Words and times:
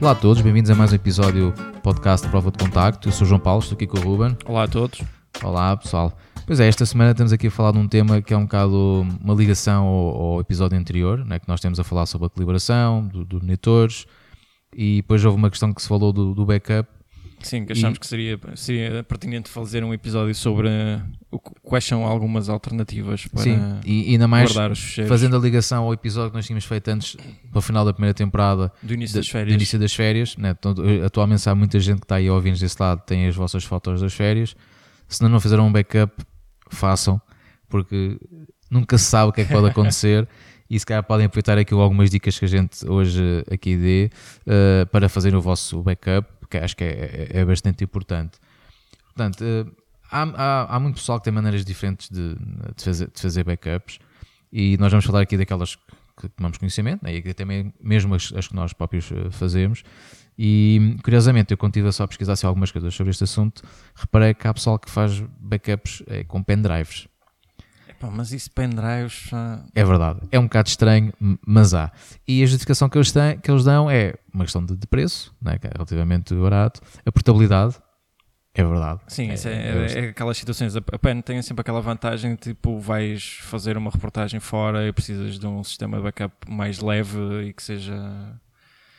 Olá 0.00 0.12
a 0.12 0.14
todos, 0.14 0.40
bem-vindos 0.40 0.70
a 0.70 0.76
mais 0.76 0.92
um 0.92 0.94
episódio 0.94 1.50
do 1.50 1.80
podcast 1.80 2.28
Prova 2.28 2.52
de 2.52 2.58
Contacto. 2.58 3.08
Eu 3.08 3.12
sou 3.12 3.24
o 3.24 3.28
João 3.28 3.40
Paulo, 3.40 3.60
estou 3.60 3.74
aqui 3.74 3.84
com 3.84 3.98
o 3.98 4.00
Ruben. 4.00 4.36
Olá 4.46 4.62
a 4.62 4.68
todos. 4.68 5.02
Olá 5.42 5.76
pessoal. 5.76 6.16
Pois 6.46 6.60
é, 6.60 6.68
esta 6.68 6.86
semana 6.86 7.10
estamos 7.10 7.32
aqui 7.32 7.48
a 7.48 7.50
falar 7.50 7.72
de 7.72 7.78
um 7.78 7.88
tema 7.88 8.22
que 8.22 8.32
é 8.32 8.36
um 8.36 8.44
bocado 8.44 9.04
uma 9.20 9.34
ligação 9.34 9.86
ao, 9.86 10.22
ao 10.34 10.40
episódio 10.40 10.78
anterior, 10.78 11.24
né, 11.24 11.40
que 11.40 11.48
nós 11.48 11.60
temos 11.60 11.80
a 11.80 11.84
falar 11.84 12.06
sobre 12.06 12.28
a 12.28 12.30
calibração, 12.30 13.08
dos 13.08 13.26
do 13.26 13.40
monitores, 13.40 14.06
e 14.72 15.02
depois 15.02 15.24
houve 15.24 15.36
uma 15.36 15.50
questão 15.50 15.74
que 15.74 15.82
se 15.82 15.88
falou 15.88 16.12
do, 16.12 16.32
do 16.32 16.46
backup. 16.46 16.88
Sim, 17.40 17.64
que 17.64 17.72
achamos 17.72 17.96
e... 17.96 18.00
que 18.00 18.06
seria, 18.06 18.38
seria 18.56 19.02
pertinente 19.04 19.48
fazer 19.48 19.84
um 19.84 19.94
episódio 19.94 20.34
sobre 20.34 20.68
o, 21.30 21.38
quais 21.38 21.84
são 21.84 22.04
algumas 22.04 22.48
alternativas 22.48 23.26
para 23.26 23.42
Sim, 23.42 23.58
e, 23.84 24.10
e 24.10 24.12
ainda 24.12 24.26
mais 24.26 24.52
fazendo 25.06 25.36
a 25.36 25.38
ligação 25.38 25.84
ao 25.84 25.92
episódio 25.92 26.30
que 26.30 26.36
nós 26.36 26.46
tínhamos 26.46 26.64
feito 26.64 26.88
antes, 26.88 27.16
para 27.50 27.58
o 27.58 27.62
final 27.62 27.84
da 27.84 27.92
primeira 27.92 28.14
temporada, 28.14 28.72
do 28.82 28.94
início 28.94 29.16
das 29.16 29.28
férias. 29.28 29.48
Do 29.48 29.54
início 29.54 29.78
das 29.78 29.94
férias 29.94 30.36
né? 30.36 30.50
então, 30.58 30.74
atualmente 31.04 31.48
há 31.48 31.54
muita 31.54 31.78
gente 31.80 31.98
que 31.98 32.04
está 32.04 32.16
aí 32.16 32.28
a 32.28 32.32
ouvir 32.32 32.56
desse 32.56 32.76
lado, 32.80 33.02
tem 33.04 33.26
as 33.26 33.34
vossas 33.34 33.64
fotos 33.64 34.00
das 34.00 34.12
férias. 34.12 34.56
Se 35.08 35.22
não, 35.22 35.28
não 35.28 35.40
fizeram 35.40 35.66
um 35.66 35.72
backup, 35.72 36.12
façam, 36.70 37.20
porque 37.68 38.18
nunca 38.70 38.98
se 38.98 39.04
sabe 39.04 39.30
o 39.30 39.32
que 39.32 39.40
é 39.40 39.44
que 39.44 39.52
pode 39.52 39.68
acontecer. 39.70 40.28
E 40.70 40.78
se 40.78 40.84
calhar 40.84 41.02
podem 41.02 41.26
aproveitar 41.26 41.56
aqui 41.58 41.74
algumas 41.74 42.10
dicas 42.10 42.38
que 42.38 42.44
a 42.44 42.48
gente 42.48 42.86
hoje 42.88 43.44
aqui 43.50 43.76
dê 43.76 44.10
uh, 44.46 44.86
para 44.86 45.08
fazer 45.08 45.34
o 45.34 45.40
vosso 45.40 45.82
backup 45.82 46.38
porque 46.48 46.56
acho 46.56 46.76
que 46.76 46.84
é, 46.84 47.28
é, 47.32 47.40
é 47.40 47.44
bastante 47.44 47.84
importante. 47.84 48.38
Portanto, 49.14 49.42
uh, 49.42 49.70
há, 50.10 50.22
há, 50.22 50.76
há, 50.76 50.80
muito 50.80 50.96
pessoal 50.96 51.18
que 51.18 51.24
tem 51.24 51.32
maneiras 51.32 51.64
diferentes 51.64 52.08
de, 52.08 52.34
de, 52.34 52.82
fazer, 52.82 53.10
de 53.10 53.20
fazer 53.20 53.44
backups 53.44 53.98
e 54.50 54.76
nós 54.78 54.90
vamos 54.90 55.04
falar 55.04 55.20
aqui 55.20 55.36
daquelas 55.36 55.76
que 56.18 56.28
tomamos 56.30 56.58
conhecimento 56.58 57.04
né, 57.04 57.14
e 57.14 57.34
também 57.34 57.72
mesmo 57.80 58.14
as, 58.14 58.32
as, 58.34 58.48
que 58.48 58.54
nós 58.54 58.72
próprios 58.72 59.12
eh, 59.12 59.30
fazemos. 59.30 59.84
E 60.36 60.96
curiosamente, 61.02 61.52
eu 61.52 61.58
quando 61.58 61.76
estive 61.76 61.92
só 61.92 62.04
a 62.04 62.08
pesquisar 62.08 62.32
assim, 62.32 62.46
algumas 62.46 62.72
coisas 62.72 62.92
sobre 62.94 63.10
este 63.10 63.24
assunto, 63.24 63.62
reparei 63.94 64.34
que 64.34 64.46
há 64.46 64.54
pessoal 64.54 64.78
que 64.78 64.90
faz 64.90 65.20
backups 65.38 66.02
é, 66.06 66.24
com 66.24 66.42
pendrives. 66.42 67.06
Pá, 67.98 68.08
mas 68.10 68.32
isso 68.32 68.50
pendrives. 68.50 69.30
Uh... 69.32 69.64
É 69.74 69.84
verdade. 69.84 70.20
É 70.30 70.38
um 70.38 70.44
bocado 70.44 70.68
estranho, 70.68 71.12
mas 71.46 71.74
há. 71.74 71.90
E 72.26 72.42
a 72.42 72.46
justificação 72.46 72.88
que 72.88 72.96
eles, 72.96 73.10
têm, 73.10 73.38
que 73.38 73.50
eles 73.50 73.64
dão 73.64 73.90
é 73.90 74.14
uma 74.32 74.44
questão 74.44 74.64
de, 74.64 74.76
de 74.76 74.86
preço, 74.86 75.34
né, 75.42 75.58
que 75.58 75.66
é 75.66 75.70
relativamente 75.74 76.34
barato. 76.34 76.80
A 77.04 77.10
portabilidade. 77.10 77.76
É 78.54 78.64
verdade. 78.64 79.00
Sim, 79.06 79.30
é, 79.30 79.34
é, 79.34 79.48
é, 79.48 80.06
é, 80.06 80.08
aquelas 80.08 80.36
situações. 80.36 80.74
A 80.74 80.80
PEN 80.80 81.20
tem 81.20 81.40
sempre 81.42 81.60
aquela 81.60 81.80
vantagem 81.80 82.34
tipo, 82.34 82.80
vais 82.80 83.38
fazer 83.42 83.76
uma 83.76 83.90
reportagem 83.90 84.40
fora 84.40 84.88
e 84.88 84.92
precisas 84.92 85.38
de 85.38 85.46
um 85.46 85.62
sistema 85.62 85.96
de 85.98 86.02
backup 86.02 86.34
mais 86.48 86.80
leve 86.80 87.18
e 87.44 87.52
que 87.52 87.62
seja. 87.62 87.94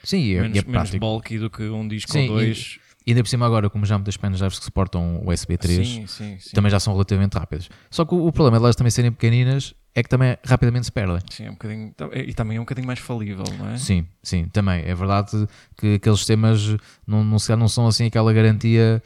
Sim, 0.02 0.36
menos, 0.36 0.58
é, 0.60 0.64
menos 0.66 0.96
bulky 0.96 1.38
do 1.38 1.50
que 1.50 1.64
um 1.64 1.86
disco 1.86 2.12
Sim, 2.12 2.30
ou 2.30 2.36
dois. 2.36 2.80
E 3.10 3.12
ainda 3.12 3.24
por 3.24 3.30
cima 3.30 3.48
agora, 3.48 3.72
como 3.72 3.88
já 3.88 3.98
muitas 3.98 4.16
pendrives 4.18 4.60
que 4.60 4.66
suportam 4.66 5.24
USB 5.26 5.58
3, 5.58 5.88
sim, 5.88 6.06
sim, 6.06 6.38
sim. 6.40 6.52
também 6.54 6.70
já 6.70 6.80
são 6.80 6.94
relativamente 6.94 7.34
rápidas. 7.34 7.68
Só 7.90 8.06
que 8.06 8.14
o, 8.14 8.28
o 8.28 8.32
problema 8.32 8.60
de 8.60 8.64
elas 8.66 8.76
também 8.76 8.92
serem 8.92 9.12
pequeninas 9.12 9.74
é 9.96 10.04
que 10.04 10.10
também 10.10 10.38
rapidamente 10.46 10.86
se 10.86 10.92
perdem. 10.92 11.18
Sim, 11.28 11.46
é 11.46 11.50
um 11.50 11.54
bocadinho, 11.54 11.92
e 12.14 12.34
também 12.36 12.58
é 12.58 12.60
um 12.60 12.64
bocadinho 12.66 12.86
mais 12.86 13.00
falível, 13.00 13.46
não 13.58 13.70
é? 13.72 13.78
Sim, 13.80 14.06
sim, 14.22 14.46
também. 14.46 14.84
É 14.86 14.94
verdade 14.94 15.48
que 15.76 15.96
aqueles 15.96 16.20
sistemas 16.20 16.78
não, 17.08 17.24
não, 17.24 17.38
não 17.58 17.68
são 17.68 17.88
assim 17.88 18.06
aquela 18.06 18.32
garantia 18.32 19.02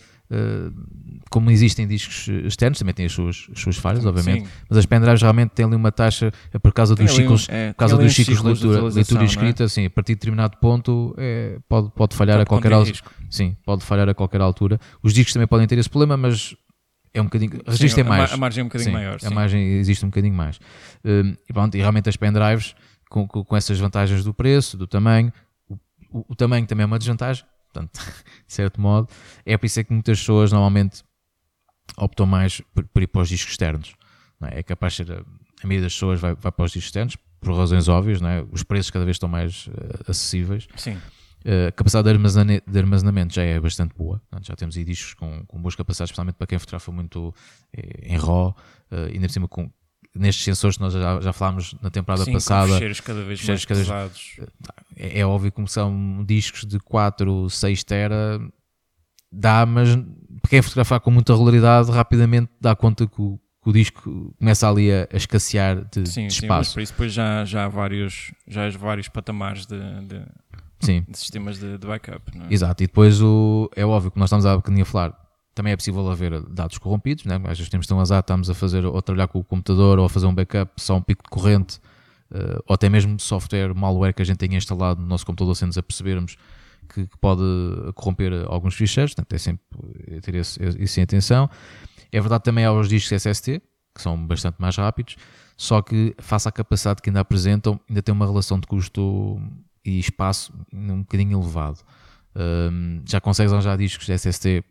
como 1.29 1.49
existem 1.49 1.87
discos 1.87 2.27
externos, 2.45 2.77
também 2.77 2.93
têm 2.93 3.05
as 3.05 3.11
suas, 3.11 3.47
as 3.51 3.59
suas 3.59 3.77
falhas, 3.77 4.05
obviamente, 4.05 4.45
sim. 4.45 4.51
mas 4.69 4.77
as 4.77 4.85
pendrives 4.85 5.21
realmente 5.21 5.49
têm 5.49 5.65
ali 5.65 5.75
uma 5.75 5.91
taxa, 5.91 6.31
é 6.53 6.59
por 6.59 6.71
causa 6.71 6.95
dos 6.95 7.11
ciclos, 7.11 7.47
um, 7.49 7.53
é, 7.53 7.73
por 7.73 7.79
causa 7.79 7.97
dos 7.97 8.13
ciclos 8.13 8.39
de 8.39 8.45
leitura, 8.45 8.81
leitura 8.81 9.23
e 9.23 9.25
escrita, 9.25 9.63
é? 9.63 9.65
assim, 9.65 9.85
a 9.85 9.89
partir 9.89 10.13
de 10.13 10.19
determinado 10.19 10.57
ponto 10.57 11.15
é, 11.17 11.57
pode, 11.67 11.89
pode 11.91 12.15
falhar 12.15 12.37
pode 12.37 12.43
a 12.43 12.45
qualquer 12.45 12.73
altura. 12.73 12.99
Sim, 13.29 13.57
pode 13.65 13.83
falhar 13.83 14.07
a 14.07 14.13
qualquer 14.13 14.41
altura. 14.41 14.79
Os 15.01 15.13
discos 15.13 15.33
também 15.33 15.47
podem 15.47 15.65
ter 15.65 15.77
esse 15.77 15.89
problema, 15.89 16.15
mas 16.15 16.55
é 17.13 17.21
um 17.21 17.25
bocadinho. 17.25 17.61
Resiste 17.65 18.03
mais. 18.03 18.33
A 18.33 18.37
margem 18.37 18.61
é 18.61 18.63
um 18.63 18.67
bocadinho 18.67 18.89
sim, 18.89 18.93
maior. 18.93 19.17
A 19.23 19.29
margem 19.29 19.61
existe 19.77 20.05
um 20.05 20.09
bocadinho 20.09 20.35
mais. 20.35 20.59
Um, 21.05 21.35
e, 21.49 21.53
pronto, 21.53 21.75
e 21.75 21.79
realmente 21.79 22.09
as 22.09 22.17
pendrives, 22.17 22.75
com, 23.09 23.27
com, 23.27 23.43
com, 23.43 23.55
essas 23.55 23.79
vantagens 23.79 24.23
do 24.23 24.33
preço, 24.33 24.77
do 24.77 24.87
tamanho, 24.87 25.31
o, 25.69 25.75
o, 26.11 26.25
o 26.29 26.35
tamanho 26.35 26.65
também 26.65 26.83
é 26.83 26.85
uma 26.85 26.97
desvantagem, 26.97 27.45
portanto, 27.73 27.99
de 28.47 28.53
certo 28.53 28.79
modo. 28.79 29.09
É 29.45 29.57
por 29.57 29.65
isso 29.65 29.79
é 29.79 29.83
que 29.83 29.91
muitas 29.91 30.19
pessoas 30.19 30.51
normalmente 30.51 31.03
optam 31.97 32.25
mais 32.25 32.61
por, 32.73 32.85
por 32.85 33.01
ir 33.03 33.07
para 33.07 33.21
os 33.21 33.29
discos 33.29 33.53
externos. 33.53 33.95
É? 34.43 34.59
é? 34.59 34.63
capaz 34.63 34.93
de 34.93 35.05
ser. 35.05 35.11
A, 35.11 35.67
maioria 35.67 35.85
das 35.85 35.93
pessoas 35.93 36.19
vai, 36.19 36.35
vai 36.35 36.51
para 36.51 36.65
os 36.65 36.71
discos 36.71 36.87
externos, 36.87 37.15
por 37.39 37.55
razões 37.55 37.87
óbvias, 37.87 38.19
não 38.19 38.29
é? 38.29 38.45
os 38.51 38.63
preços 38.63 38.91
cada 38.91 39.05
vez 39.05 39.15
estão 39.15 39.29
mais 39.29 39.67
uh, 39.67 39.71
acessíveis. 40.11 40.67
Sim. 40.75 40.95
Uh, 41.45 41.67
a 41.69 41.71
capacidade 41.71 42.05
de 42.05 42.11
armazenamento, 42.11 42.69
de 42.69 42.79
armazenamento, 42.79 43.33
já 43.33 43.43
é 43.43 43.59
bastante 43.59 43.95
boa. 43.95 44.19
Portanto, 44.29 44.47
já 44.47 44.55
temos 44.55 44.75
aí 44.77 44.83
discos 44.83 45.13
com, 45.13 45.45
com 45.45 45.61
boas 45.61 45.75
capacidades, 45.75 46.09
especialmente 46.09 46.35
para 46.35 46.47
quem 46.47 46.59
fotografa 46.59 46.91
muito 46.91 47.33
eh, 47.73 48.13
em 48.13 48.17
RAW, 48.17 48.55
uh, 48.91 48.95
ainda 49.13 49.27
por 49.27 49.33
cima 49.33 49.47
com, 49.47 49.71
nestes 50.15 50.43
sensores 50.43 50.77
que 50.77 50.83
nós 50.83 50.93
já, 50.93 51.19
já 51.19 51.33
falámos 51.33 51.75
na 51.81 51.89
temporada 51.89 52.23
Sim, 52.23 52.33
passada. 52.33 52.77
Cheiros 52.77 52.99
cada 52.99 53.23
vez 53.23 53.43
mais 53.45 53.65
cada 53.65 53.79
pesados. 53.79 54.39
É, 54.95 55.19
é, 55.19 55.25
óbvio 55.25 55.51
que 55.51 55.67
são 55.67 56.23
discos 56.25 56.65
de 56.65 56.79
4, 56.79 57.49
6 57.49 57.83
tera, 57.83 58.39
dá, 59.31 59.65
mas 59.65 59.89
quem 60.49 60.61
fotografar 60.61 60.99
com 60.99 61.09
muita 61.09 61.33
regularidade 61.33 61.89
rapidamente 61.91 62.51
dá 62.61 62.75
conta 62.75 63.07
que 63.07 63.21
o, 63.21 63.39
que 63.63 63.69
o 63.69 63.73
disco 63.73 64.35
começa 64.37 64.69
ali 64.69 64.91
a, 64.91 65.07
a 65.11 65.17
escassear 65.17 65.83
de, 65.91 66.07
sim, 66.07 66.27
de 66.27 66.33
espaço. 66.33 66.71
Sim, 66.71 66.73
por 66.75 66.81
isso 66.81 66.93
depois 66.93 67.13
já, 67.13 67.43
já 67.45 67.65
há 67.65 67.67
vários, 67.67 68.31
já 68.47 68.67
há 68.67 68.69
vários 68.69 69.07
patamares 69.07 69.65
de, 69.65 69.79
de, 70.01 71.03
de 71.09 71.17
sistemas 71.17 71.57
de, 71.57 71.77
backup. 71.79 72.31
É? 72.37 72.53
Exato, 72.53 72.83
e 72.83 72.87
depois 72.87 73.19
o, 73.19 73.69
é 73.75 73.83
óbvio 73.83 74.11
que 74.11 74.19
nós 74.19 74.27
estamos 74.27 74.45
a 74.45 74.55
bocadinho 74.55 74.83
a 74.83 74.85
falar, 74.85 75.22
também 75.53 75.73
é 75.73 75.75
possível 75.75 76.09
haver 76.09 76.41
dados 76.49 76.77
corrompidos, 76.77 77.25
né? 77.25 77.35
às 77.35 77.57
vezes 77.57 77.69
temos 77.69 77.85
tão 77.85 77.99
azar, 77.99 78.19
estamos 78.19 78.49
a 78.49 78.53
fazer 78.53 78.85
ou 78.85 78.97
a 78.97 79.01
trabalhar 79.01 79.27
com 79.27 79.39
o 79.39 79.43
computador 79.43 79.99
ou 79.99 80.05
a 80.05 80.09
fazer 80.09 80.25
um 80.25 80.33
backup, 80.33 80.71
só 80.77 80.95
um 80.95 81.01
pico 81.01 81.23
de 81.23 81.29
corrente, 81.29 81.77
uh, 82.31 82.63
ou 82.67 82.73
até 82.73 82.89
mesmo 82.89 83.19
software, 83.19 83.73
malware 83.73 84.13
que 84.13 84.21
a 84.21 84.25
gente 84.25 84.37
tenha 84.37 84.57
instalado 84.57 85.01
no 85.01 85.07
nosso 85.07 85.25
computador 85.25 85.55
sem 85.55 85.67
nos 85.67 85.77
apercebermos 85.77 86.37
que, 86.93 87.07
que 87.07 87.17
pode 87.17 87.41
corromper 87.95 88.45
alguns 88.47 88.75
ficheiros, 88.75 89.13
portanto 89.13 89.33
é 89.33 89.37
sempre 89.37 89.63
ter 90.21 90.35
isso, 90.35 90.59
isso 90.79 90.99
em 90.99 91.03
atenção. 91.03 91.49
É 92.11 92.19
verdade 92.19 92.43
também 92.43 92.65
há 92.65 92.73
os 92.73 92.89
discos 92.89 93.21
SST, 93.21 93.61
que 93.95 94.01
são 94.01 94.17
bastante 94.25 94.55
mais 94.59 94.75
rápidos, 94.75 95.15
só 95.55 95.81
que 95.81 96.15
face 96.19 96.47
à 96.47 96.51
capacidade 96.51 97.01
que 97.01 97.09
ainda 97.09 97.19
apresentam, 97.19 97.79
ainda 97.87 98.01
tem 98.01 98.13
uma 98.13 98.25
relação 98.25 98.59
de 98.59 98.67
custo 98.67 99.39
e 99.85 99.99
espaço 99.99 100.53
um 100.73 100.99
bocadinho 100.99 101.39
elevado. 101.39 101.79
Um, 102.35 103.03
já 103.07 103.21
consegues 103.21 103.53
arranjar 103.53 103.77
discos 103.77 104.07
de 104.07 104.13
SST 104.13 104.63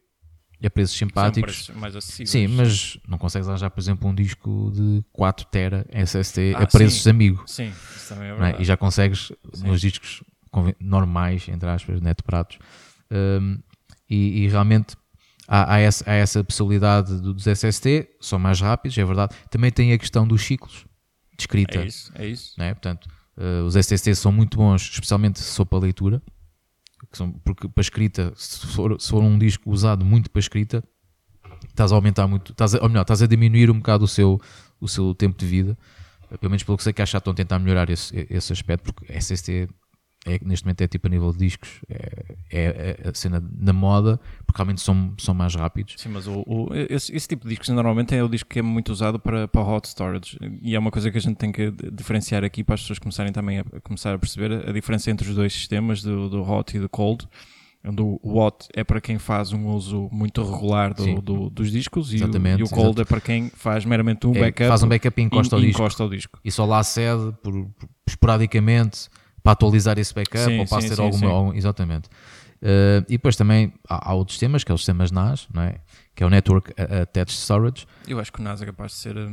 a 0.66 0.70
preços 0.70 0.96
simpáticos. 0.96 1.70
mais 1.74 1.94
acessíveis. 1.96 2.30
Sim, 2.30 2.46
mas 2.48 2.98
não 3.08 3.18
consegues 3.18 3.48
arranjar, 3.48 3.70
por 3.70 3.80
exemplo, 3.80 4.08
um 4.08 4.14
disco 4.14 4.70
de 4.74 5.04
4 5.12 5.46
tera 5.46 5.86
SST 5.92 6.54
ah, 6.54 6.62
a 6.62 6.66
preços 6.66 7.02
sim. 7.02 7.10
amigo. 7.10 7.42
Sim, 7.46 7.72
isso 7.96 8.08
também 8.08 8.28
é 8.28 8.32
verdade. 8.32 8.58
É? 8.58 8.62
E 8.62 8.64
já 8.64 8.76
consegues 8.76 9.32
sim. 9.52 9.66
nos 9.66 9.80
discos 9.80 10.22
normais, 10.80 11.48
entre 11.48 11.68
aspas, 11.68 12.00
net 12.00 12.22
pratos. 12.22 12.58
Um, 13.10 13.58
e, 14.08 14.44
e, 14.44 14.48
realmente 14.48 14.94
há, 15.48 15.74
há, 15.74 15.78
essa, 15.78 16.10
há, 16.10 16.14
essa, 16.14 16.44
possibilidade 16.44 17.20
dos 17.20 17.46
SST, 17.46 18.08
são 18.20 18.38
mais 18.38 18.60
rápidos, 18.60 18.96
é 18.98 19.04
verdade. 19.04 19.34
Também 19.50 19.70
tem 19.70 19.92
a 19.92 19.98
questão 19.98 20.26
dos 20.26 20.42
ciclos 20.42 20.84
de 21.36 21.42
escrita. 21.42 21.78
É 21.78 21.86
isso, 21.86 22.12
é 22.14 22.26
isso. 22.26 22.62
É? 22.62 22.74
Portanto, 22.74 23.08
uh, 23.36 23.64
os 23.64 23.74
SST 23.74 24.14
são 24.14 24.30
muito 24.30 24.56
bons, 24.56 24.82
especialmente 24.82 25.40
se 25.40 25.56
for 25.56 25.66
para 25.66 25.78
leitura, 25.78 26.22
são, 27.12 27.32
porque 27.44 27.68
para 27.68 27.80
escrita, 27.80 28.32
se 28.36 28.66
for, 28.66 29.00
se 29.00 29.08
for 29.08 29.22
um 29.22 29.38
disco 29.38 29.70
usado 29.70 30.04
muito 30.04 30.30
para 30.30 30.40
escrita, 30.40 30.82
estás 31.68 31.92
a 31.92 31.94
aumentar 31.94 32.26
muito, 32.26 32.52
estás 32.52 32.74
a, 32.74 32.82
ou 32.82 32.88
melhor, 32.88 33.02
estás 33.02 33.22
a 33.22 33.26
diminuir 33.26 33.70
um 33.70 33.78
bocado 33.78 34.04
o 34.04 34.08
seu, 34.08 34.40
o 34.80 34.88
seu 34.88 35.14
tempo 35.14 35.38
de 35.38 35.46
vida. 35.46 35.78
Pelo 36.40 36.50
menos 36.50 36.62
pelo 36.62 36.78
que 36.78 36.82
sei 36.82 36.92
que 36.92 37.04
que 37.04 37.16
estão 37.16 37.32
a 37.32 37.36
tentar 37.36 37.58
melhorar 37.58 37.90
esse, 37.90 38.26
esse 38.30 38.52
aspecto, 38.52 38.92
porque 38.94 39.12
SST 39.12 39.68
é, 40.24 40.38
neste 40.44 40.64
momento 40.64 40.82
é 40.82 40.88
tipo 40.88 41.08
a 41.08 41.10
nível 41.10 41.32
de 41.32 41.38
discos, 41.38 41.80
é, 41.88 42.34
é, 42.50 42.96
é, 43.04 43.08
a 43.08 43.14
cena 43.14 43.42
na 43.58 43.72
moda, 43.72 44.20
porque 44.46 44.58
realmente 44.58 44.80
são, 44.80 45.12
são 45.18 45.34
mais 45.34 45.54
rápidos. 45.54 45.94
Sim, 45.98 46.10
mas 46.10 46.28
o, 46.28 46.44
o 46.46 46.68
esse, 46.72 47.14
esse, 47.14 47.26
tipo 47.26 47.42
de 47.42 47.50
discos 47.50 47.68
normalmente 47.70 48.14
é 48.14 48.22
o 48.22 48.28
disco 48.28 48.48
que 48.48 48.60
é 48.60 48.62
muito 48.62 48.92
usado 48.92 49.18
para, 49.18 49.48
para 49.48 49.62
hot 49.62 49.88
storage 49.88 50.38
e 50.60 50.76
é 50.76 50.78
uma 50.78 50.92
coisa 50.92 51.10
que 51.10 51.18
a 51.18 51.20
gente 51.20 51.36
tem 51.36 51.50
que 51.50 51.72
diferenciar 51.92 52.44
aqui 52.44 52.62
para 52.62 52.76
as 52.76 52.82
pessoas 52.82 53.00
começarem 53.00 53.32
também 53.32 53.58
a, 53.58 53.64
a 53.76 53.80
começar 53.80 54.14
a 54.14 54.18
perceber 54.18 54.68
a 54.68 54.72
diferença 54.72 55.10
entre 55.10 55.28
os 55.28 55.34
dois 55.34 55.52
sistemas, 55.52 56.02
do, 56.02 56.28
do 56.28 56.42
hot 56.42 56.76
e 56.76 56.80
do 56.80 56.88
cold. 56.88 57.26
Do 57.84 58.20
hot 58.22 58.68
é 58.74 58.84
para 58.84 59.00
quem 59.00 59.18
faz 59.18 59.52
um 59.52 59.66
uso 59.70 60.08
muito 60.12 60.40
regular 60.40 60.94
do, 60.94 61.20
do, 61.20 61.50
dos 61.50 61.72
discos 61.72 62.14
e 62.14 62.22
o, 62.22 62.30
e 62.58 62.62
o, 62.62 62.68
cold 62.68 63.00
é 63.00 63.04
para 63.04 63.20
quem 63.20 63.50
faz 63.50 63.84
meramente 63.84 64.24
um 64.24 64.36
é, 64.36 64.38
backup. 64.38 64.68
Faz 64.68 64.84
um 64.84 64.88
backup 64.88 65.20
e 65.20 65.24
encosta, 65.24 65.56
e, 65.56 65.58
ao, 65.58 65.64
encosta 65.64 65.86
disco. 65.88 66.02
ao 66.04 66.08
disco. 66.08 66.40
E 66.44 66.50
só 66.52 66.64
lá 66.64 66.80
cede 66.84 67.34
por, 67.42 67.52
por, 67.52 67.88
esporadicamente 68.06 69.10
para 69.42 69.52
atualizar 69.52 69.98
esse 69.98 70.14
backup 70.14 70.44
sim, 70.44 70.58
ou 70.58 70.66
para 70.66 70.80
sim, 70.80 70.88
ter 70.88 71.00
alguma. 71.00 71.30
Algum, 71.30 71.54
exatamente. 71.54 72.08
Uh, 72.62 73.02
e 73.08 73.12
depois 73.12 73.34
também 73.34 73.72
há, 73.88 74.10
há, 74.10 74.14
outros 74.14 74.36
sistemas, 74.36 74.62
que 74.62 74.70
é 74.70 74.74
os 74.74 74.82
sistemas 74.82 75.10
NAS, 75.10 75.48
não 75.52 75.62
é? 75.62 75.80
que 76.14 76.22
é 76.22 76.26
o 76.26 76.30
Network 76.30 76.72
Attached 76.80 77.36
Storage. 77.36 77.86
Eu 78.06 78.20
acho 78.20 78.32
que 78.32 78.40
o 78.40 78.42
NAS 78.42 78.62
é 78.62 78.66
capaz 78.66 78.92
de 78.92 78.98
ser 78.98 79.16
eh, 79.16 79.28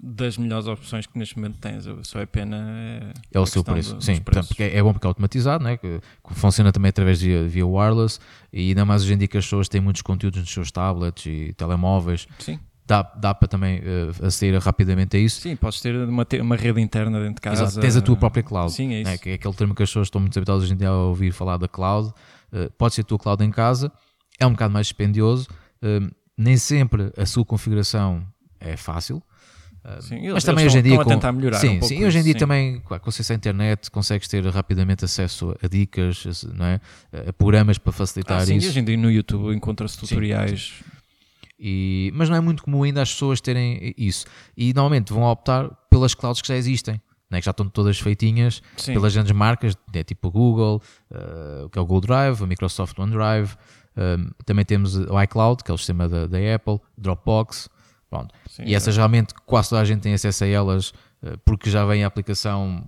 das 0.00 0.36
melhores 0.38 0.66
opções 0.66 1.06
que 1.06 1.18
neste 1.18 1.36
momento 1.36 1.58
tens. 1.58 1.84
Só 2.02 2.20
é 2.20 2.26
pena. 2.26 2.56
É, 2.70 3.12
é 3.32 3.40
o 3.40 3.46
seu 3.46 3.64
preço. 3.64 3.96
Do, 3.96 4.04
Sim, 4.04 4.20
portanto, 4.20 4.54
é, 4.58 4.76
é 4.76 4.82
bom 4.82 4.92
porque 4.92 5.06
é 5.06 5.08
automatizado, 5.08 5.64
né? 5.64 5.76
que, 5.76 6.00
que 6.00 6.34
funciona 6.34 6.70
também 6.70 6.90
através 6.90 7.18
de 7.18 7.48
via 7.48 7.66
wireless 7.66 8.20
e 8.52 8.68
ainda 8.68 8.84
mais 8.84 9.02
hoje 9.02 9.14
em 9.14 9.18
dia 9.18 9.28
que 9.28 9.38
as 9.38 9.44
pessoas 9.44 9.68
têm 9.68 9.80
muitos 9.80 10.02
conteúdos 10.02 10.40
nos 10.40 10.50
seus 10.50 10.70
tablets 10.70 11.26
e 11.26 11.52
telemóveis. 11.54 12.28
Sim. 12.38 12.60
Dá, 12.90 13.02
dá 13.02 13.32
para 13.32 13.46
também 13.46 13.78
uh, 13.78 14.26
aceder 14.26 14.60
rapidamente 14.60 15.16
a 15.16 15.20
isso. 15.20 15.42
Sim, 15.42 15.54
podes 15.54 15.80
ter 15.80 15.94
uma, 15.94 16.26
uma 16.40 16.56
rede 16.56 16.80
interna 16.80 17.20
dentro 17.20 17.36
de 17.36 17.40
casa. 17.40 17.62
Exato. 17.62 17.80
Tens 17.80 17.96
a 17.96 18.00
tua 18.00 18.16
própria 18.16 18.42
cloud. 18.42 18.72
Sim, 18.72 18.92
é 18.94 19.02
isso. 19.02 19.10
Né? 19.12 19.16
Que 19.16 19.30
é 19.30 19.34
aquele 19.34 19.54
termo 19.54 19.76
que 19.76 19.82
as 19.84 19.88
pessoas 19.88 20.08
estão 20.08 20.20
muito 20.20 20.36
habituadas 20.36 20.64
hoje 20.64 20.74
em 20.74 20.76
dia 20.76 20.88
a 20.88 20.96
ouvir 20.96 21.30
falar 21.30 21.56
da 21.56 21.68
cloud. 21.68 22.08
Uh, 22.52 22.68
pode 22.76 22.94
ser 22.94 23.02
a 23.02 23.04
tua 23.04 23.16
cloud 23.16 23.44
em 23.44 23.50
casa, 23.52 23.92
é 24.40 24.44
um 24.44 24.50
bocado 24.50 24.74
mais 24.74 24.88
dispendioso. 24.88 25.46
Uh, 25.80 26.12
nem 26.36 26.56
sempre 26.56 27.12
a 27.16 27.24
sua 27.26 27.44
configuração 27.44 28.26
é 28.58 28.76
fácil. 28.76 29.22
Sim, 30.00 30.32
mas 30.32 30.42
também 30.42 30.66
hoje 30.66 30.78
em 30.78 30.82
dia 30.82 30.96
com, 30.96 31.04
tentar 31.04 31.32
melhorar 31.32 31.58
sim, 31.58 31.78
um 31.78 31.82
sim, 31.82 32.04
hoje 32.04 32.18
em 32.18 32.22
dia 32.22 32.34
sim. 32.34 32.38
também 32.38 32.80
com 32.80 32.94
acesso 33.08 33.32
à 33.32 33.34
internet 33.34 33.90
consegues 33.90 34.28
ter 34.28 34.44
rapidamente 34.44 35.06
acesso 35.06 35.56
a 35.62 35.66
dicas, 35.66 36.44
não 36.54 36.66
é? 36.66 36.80
a 37.26 37.32
programas 37.32 37.78
para 37.78 37.90
facilitar 37.90 38.42
ah, 38.42 38.44
sim, 38.44 38.56
isso. 38.56 38.68
hoje 38.68 38.78
em 38.78 38.84
dia 38.84 38.96
no 38.98 39.10
YouTube 39.10 39.56
encontra-se 39.56 39.96
tutoriais. 39.96 40.74
Sim, 40.76 40.99
e, 41.60 42.10
mas 42.14 42.30
não 42.30 42.36
é 42.36 42.40
muito 42.40 42.62
comum 42.62 42.82
ainda 42.82 43.02
as 43.02 43.12
pessoas 43.12 43.40
terem 43.40 43.94
isso. 43.98 44.24
E 44.56 44.72
normalmente 44.72 45.12
vão 45.12 45.24
optar 45.24 45.68
pelas 45.90 46.14
clouds 46.14 46.40
que 46.40 46.48
já 46.48 46.56
existem. 46.56 47.00
Né, 47.28 47.38
que 47.38 47.44
já 47.44 47.52
estão 47.52 47.68
todas 47.68 47.96
feitinhas 48.00 48.60
Sim. 48.76 48.92
pelas 48.92 49.14
grandes 49.14 49.30
marcas, 49.30 49.76
né, 49.94 50.02
tipo 50.02 50.26
a 50.26 50.30
Google, 50.32 50.82
uh, 51.12 51.68
que 51.68 51.78
é 51.78 51.80
o 51.80 51.84
Google 51.84 52.00
Drive, 52.00 52.42
a 52.42 52.46
Microsoft 52.46 52.98
OneDrive, 52.98 53.56
um, 53.96 54.30
também 54.44 54.64
temos 54.64 54.96
o 54.96 55.22
iCloud, 55.22 55.62
que 55.62 55.70
é 55.70 55.74
o 55.74 55.78
sistema 55.78 56.08
da, 56.08 56.26
da 56.26 56.38
Apple, 56.52 56.80
Dropbox, 56.98 57.68
pronto. 58.08 58.34
Sim, 58.48 58.64
e 58.66 58.74
essas 58.74 58.96
realmente 58.96 59.32
quase 59.46 59.68
toda 59.68 59.80
a 59.80 59.84
gente 59.84 60.00
tem 60.00 60.12
acesso 60.12 60.42
a 60.42 60.48
elas 60.48 60.88
uh, 61.22 61.38
porque 61.44 61.70
já 61.70 61.84
vem 61.84 62.02
a 62.02 62.08
aplicação 62.08 62.84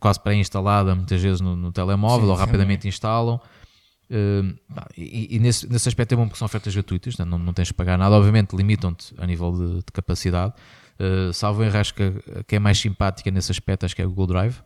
quase 0.00 0.18
pré-instalada 0.18 0.92
muitas 0.96 1.22
vezes 1.22 1.40
no, 1.40 1.54
no 1.54 1.70
telemóvel 1.70 2.26
Sim, 2.26 2.32
ou 2.32 2.36
rapidamente 2.36 2.88
instalam. 2.88 3.40
Uh, 4.10 4.54
e, 4.96 5.36
e 5.36 5.38
nesse, 5.38 5.70
nesse 5.70 5.88
aspecto 5.88 6.12
é 6.12 6.16
bom 6.16 6.26
porque 6.26 6.38
são 6.38 6.46
ofertas 6.46 6.74
gratuitas, 6.74 7.16
não, 7.18 7.38
não 7.38 7.52
tens 7.52 7.68
de 7.68 7.74
pagar 7.74 7.96
nada, 7.96 8.14
obviamente 8.14 8.54
limitam-te 8.54 9.14
a 9.18 9.26
nível 9.26 9.52
de, 9.52 9.76
de 9.76 9.92
capacidade. 9.92 10.52
Uh, 10.98 11.32
salvo 11.32 11.62
erro, 11.64 11.78
acho 11.78 11.94
que, 11.94 12.12
que 12.46 12.56
é 12.56 12.58
mais 12.58 12.78
simpática 12.78 13.30
nesse 13.30 13.50
aspecto, 13.50 13.84
acho 13.84 13.96
que 13.96 14.02
é 14.02 14.06
o 14.06 14.08
Google 14.08 14.28
Drive, 14.28 14.56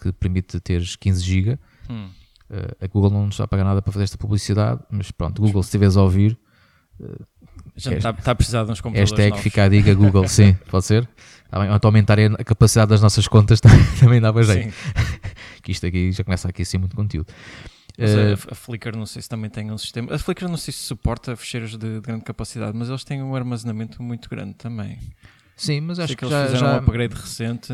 que 0.00 0.12
permite 0.12 0.60
teres 0.60 0.96
15 0.96 1.22
GB. 1.22 1.58
Hum. 1.90 2.08
Uh, 2.48 2.84
a 2.84 2.86
Google 2.86 3.10
não 3.10 3.26
nos 3.26 3.34
está 3.34 3.44
a 3.44 3.48
pagar 3.48 3.64
nada 3.64 3.82
para 3.82 3.92
fazer 3.92 4.04
esta 4.04 4.16
publicidade, 4.16 4.80
mas 4.90 5.10
pronto, 5.10 5.42
Google, 5.42 5.62
se 5.62 5.68
estiveres 5.68 5.96
a 5.96 6.02
ouvir, 6.02 6.38
já 7.76 7.92
está, 7.92 8.10
está 8.10 8.30
a 8.30 8.34
precisar 8.34 8.64
de 8.64 8.72
uns 8.72 8.80
computadores 8.80 9.12
esta 9.12 9.22
é 9.22 9.30
que 9.30 9.42
fica 9.42 9.64
a 9.64 9.68
dica 9.68 9.92
Google, 9.94 10.26
sim, 10.28 10.54
pode 10.70 10.86
ser. 10.86 11.06
Tá 11.50 11.60
ou 11.60 11.80
aumentar 11.82 12.18
a 12.18 12.44
capacidade 12.44 12.90
das 12.90 13.00
nossas 13.00 13.28
contas 13.28 13.60
também 14.00 14.20
dava 14.20 14.42
jeito. 14.42 14.74
que 15.62 15.72
isto 15.72 15.86
aqui 15.86 16.10
já 16.12 16.24
começa 16.24 16.48
aqui 16.48 16.62
a 16.62 16.64
ser 16.64 16.78
muito 16.78 16.96
conteúdo. 16.96 17.32
Uh, 17.98 18.34
a, 18.50 18.54
Flickr 18.54 18.94
não 18.96 19.06
sei 19.06 19.22
se 19.22 19.28
também 19.28 19.48
tem 19.48 19.70
um 19.70 19.78
sistema. 19.78 20.14
A 20.14 20.18
Flickr 20.18 20.46
não 20.48 20.56
sei 20.56 20.72
se 20.72 20.80
suporta 20.80 21.34
fecheiros 21.36 21.70
de, 21.70 21.78
de 21.78 22.00
grande 22.00 22.24
capacidade, 22.24 22.76
mas 22.76 22.88
eles 22.88 23.04
têm 23.04 23.22
um 23.22 23.34
armazenamento 23.34 24.02
muito 24.02 24.28
grande 24.28 24.54
também. 24.54 24.98
sim, 25.56 25.80
mas 25.80 25.98
acho 25.98 26.08
sei 26.08 26.16
que, 26.16 26.24
que, 26.24 26.30
já, 26.30 26.40
eles 26.40 26.52
fizeram 26.52 26.72
já 26.72 26.74
um 26.74 26.78
upgrade 26.78 27.14
recente. 27.14 27.72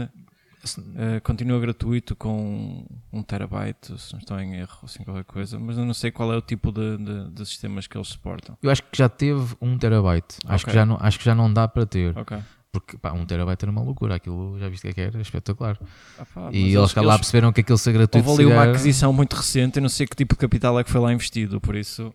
Uh, 0.79 1.21
continua 1.25 1.59
gratuito 1.59 2.15
com 2.15 2.87
um 3.13 3.21
terabyte, 3.21 3.99
se 3.99 4.13
não 4.13 4.21
estou 4.21 4.39
em 4.39 4.55
erro, 4.55 4.79
assim 4.85 5.03
qualquer 5.03 5.25
coisa, 5.25 5.59
mas 5.59 5.77
eu 5.77 5.85
não 5.85 5.93
sei 5.93 6.13
qual 6.13 6.33
é 6.33 6.37
o 6.37 6.41
tipo 6.41 6.71
de, 6.71 6.99
de, 6.99 7.31
de 7.31 7.47
sistemas 7.47 7.89
que 7.89 7.99
eles 7.99 8.07
suportam. 8.07 8.57
eu 8.63 8.71
acho 8.71 8.81
que 8.85 8.97
já 8.97 9.09
teve 9.09 9.57
um 9.61 9.77
terabyte. 9.77 10.37
Acho, 10.47 10.63
Ok. 10.65 10.71
que 10.71 10.75
já 10.79 10.87
não, 10.87 10.97
acho 11.01 11.19
que 11.19 11.25
já 11.25 11.35
não 11.35 11.53
dá 11.53 11.67
para 11.67 11.85
ter. 11.85 12.17
Ok. 12.17 12.39
Porque 12.73 12.97
pá, 12.97 13.13
um 13.13 13.27
terabyte 13.27 13.65
era 13.67 13.71
uma 13.71 13.83
loucura. 13.83 14.15
Aquilo 14.15 14.59
já 14.59 14.67
viste 14.69 14.89
o 14.89 14.95
que 14.95 15.01
é 15.01 15.05
era? 15.05 15.21
Espetacular. 15.21 15.79
Ah, 16.19 16.25
pá, 16.25 16.49
e 16.51 16.75
eles, 16.75 16.93
cá 16.95 17.03
lá 17.03 17.19
perceberam 17.19 17.53
que 17.53 17.61
aquilo 17.61 17.77
ser 17.77 17.93
gratuito. 17.93 18.27
Houve 18.27 18.45
ali 18.45 18.53
uma 18.53 18.65
aquisição 18.65 19.13
muito 19.13 19.37
recente, 19.37 19.77
eu 19.77 19.83
não 19.83 19.91
sei 19.91 20.07
que 20.07 20.17
tipo 20.17 20.35
de 20.35 20.39
capital 20.39 20.81
é 20.81 20.85
que 20.85 20.91
foi 20.91 21.01
lá 21.01 21.13
investido, 21.13 21.61
por 21.61 21.77
isso. 21.77 22.15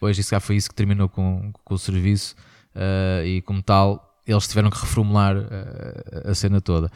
Pois, 0.00 0.18
isso 0.18 0.30
cá 0.30 0.40
foi 0.40 0.56
isso 0.56 0.68
que 0.68 0.74
terminou 0.74 1.08
com, 1.08 1.52
com 1.64 1.74
o 1.74 1.78
serviço 1.78 2.34
eh, 2.74 3.22
e 3.24 3.42
como 3.42 3.62
tal 3.62 4.12
eles 4.26 4.46
tiveram 4.48 4.70
que 4.70 4.80
reformular 4.80 5.36
eh, 5.36 6.30
a 6.30 6.34
cena 6.34 6.60
toda. 6.60 6.90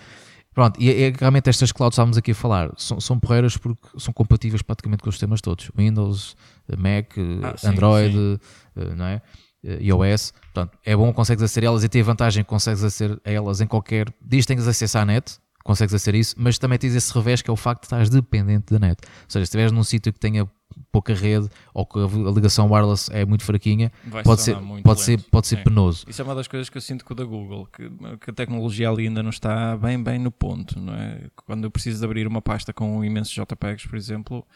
Pronto, 0.52 0.80
e, 0.82 0.90
e 0.90 1.10
realmente 1.12 1.48
estas 1.48 1.70
clouds 1.70 1.92
que 1.94 2.00
estávamos 2.00 2.16
aqui 2.16 2.32
a 2.32 2.34
falar 2.34 2.72
são, 2.76 2.98
são 2.98 3.20
porreiras 3.20 3.56
porque 3.56 3.80
são 3.98 4.12
compatíveis 4.12 4.62
praticamente 4.62 5.02
com 5.04 5.10
os 5.10 5.14
sistemas 5.14 5.40
todos: 5.40 5.70
Windows, 5.76 6.36
eh, 6.68 6.76
Mac, 6.76 7.12
Ah, 7.44 7.56
sim, 7.56 7.68
Android, 7.68 8.14
sim. 8.14 8.38
eh, 8.76 8.94
não 8.96 9.04
é? 9.04 9.22
Eh, 9.66 9.78
iOS. 9.82 10.32
Portanto, 10.52 10.78
é 10.84 10.94
bom, 10.94 11.12
consegues 11.12 11.42
aceder 11.42 11.68
a 11.68 11.72
elas 11.72 11.82
e 11.82 11.88
tem 11.88 12.00
a 12.00 12.04
vantagem 12.04 12.44
que 12.44 12.48
consegues 12.48 12.84
aceder 12.84 13.18
a 13.24 13.30
elas 13.30 13.60
em 13.60 13.66
qualquer. 13.66 14.06
Diz 14.22 14.46
que 14.46 14.54
tens 14.54 14.66
acesso 14.66 14.98
à 14.98 15.04
net, 15.04 15.38
consegues 15.64 15.92
aceder 15.92 16.18
a 16.18 16.20
isso, 16.20 16.34
mas 16.38 16.56
também 16.56 16.78
tens 16.78 16.94
esse 16.94 17.12
revés 17.12 17.42
que 17.42 17.50
é 17.50 17.52
o 17.52 17.56
facto 17.56 17.80
de 17.80 17.86
estás 17.86 18.08
dependente 18.08 18.72
da 18.72 18.78
net. 18.78 19.00
Ou 19.02 19.10
seja, 19.28 19.44
se 19.44 19.48
estiveres 19.48 19.72
num 19.72 19.82
sítio 19.82 20.12
que 20.12 20.20
tenha 20.20 20.48
pouca 20.92 21.14
rede 21.14 21.48
ou 21.74 21.84
que 21.84 21.98
a 21.98 22.30
ligação 22.30 22.70
wireless 22.70 23.10
é 23.12 23.24
muito 23.24 23.42
fraquinha, 23.44 23.90
Vai 24.04 24.22
pode 24.22 24.40
se 24.40 24.52
ser, 24.52 24.60
muito 24.60 24.84
pode 24.84 25.00
ser, 25.00 25.20
pode 25.30 25.46
ser 25.48 25.56
Sim. 25.56 25.64
penoso. 25.64 26.04
Isso 26.08 26.22
é 26.22 26.24
uma 26.24 26.34
das 26.34 26.46
coisas 26.46 26.68
que 26.68 26.76
eu 26.76 26.82
sinto 26.82 27.04
com 27.04 27.12
o 27.12 27.16
da 27.16 27.24
Google, 27.24 27.66
que, 27.66 27.90
que 28.20 28.30
a 28.30 28.32
tecnologia 28.32 28.88
ali 28.88 29.08
ainda 29.08 29.22
não 29.22 29.30
está 29.30 29.76
bem, 29.76 30.00
bem 30.00 30.18
no 30.18 30.30
ponto, 30.30 30.78
não 30.78 30.94
é? 30.94 31.28
Quando 31.44 31.64
eu 31.64 31.70
preciso 31.70 31.98
de 31.98 32.04
abrir 32.04 32.26
uma 32.26 32.40
pasta 32.40 32.72
com 32.72 33.04
imensos 33.04 33.32
JPEGs, 33.32 33.86
por 33.86 33.96
exemplo, 33.96 34.46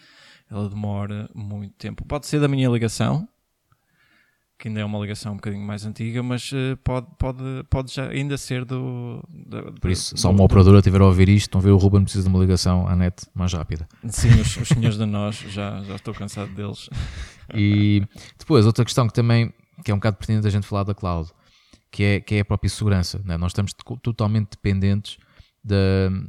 ela 0.48 0.68
demora 0.68 1.28
muito 1.34 1.74
tempo. 1.74 2.04
Pode 2.06 2.26
ser 2.26 2.38
da 2.40 2.48
minha 2.48 2.68
ligação, 2.68 3.28
que 4.60 4.68
ainda 4.68 4.80
é 4.80 4.84
uma 4.84 4.98
ligação 4.98 5.32
um 5.32 5.36
bocadinho 5.36 5.64
mais 5.64 5.86
antiga, 5.86 6.22
mas 6.22 6.50
eh, 6.54 6.76
pode, 6.84 7.06
pode, 7.18 7.42
pode 7.70 7.94
já 7.94 8.08
ainda 8.08 8.36
ser 8.36 8.64
do. 8.64 9.24
da- 9.28 9.72
Por 9.80 9.90
isso, 9.90 10.14
do- 10.14 10.20
se 10.20 10.26
uma 10.26 10.44
operadora 10.44 10.82
tiver 10.82 11.00
a 11.00 11.06
ouvir 11.06 11.28
isto, 11.30 11.46
estão 11.48 11.60
a 11.60 11.64
ver 11.64 11.70
o 11.70 11.76
Ruben 11.78 12.02
precisa 12.02 12.24
de 12.24 12.28
uma 12.28 12.38
ligação 12.38 12.86
à 12.86 12.94
net 12.94 13.26
mais 13.34 13.52
rápida. 13.54 13.88
Sim, 14.08 14.28
os, 14.40 14.56
os 14.58 14.68
senhores 14.68 14.98
da 14.98 15.06
nós, 15.06 15.36
já, 15.48 15.82
já 15.82 15.96
estou 15.96 16.12
cansado 16.14 16.52
deles. 16.54 16.88
E 17.52 18.02
depois, 18.38 18.64
outra 18.64 18.84
questão 18.84 19.08
que 19.08 19.12
também 19.12 19.52
que 19.84 19.90
é 19.90 19.94
um 19.94 19.96
bocado 19.96 20.16
pertinente 20.18 20.46
a 20.46 20.50
gente 20.50 20.66
falar 20.66 20.84
da 20.84 20.94
cloud, 20.94 21.30
que 21.90 22.04
é, 22.04 22.20
que 22.20 22.34
é 22.36 22.40
a 22.40 22.44
própria 22.44 22.68
segurança. 22.70 23.20
né? 23.24 23.36
Nós 23.36 23.50
estamos 23.50 23.72
to- 23.72 23.96
totalmente 23.96 24.50
dependentes 24.50 25.16
da, 25.64 25.76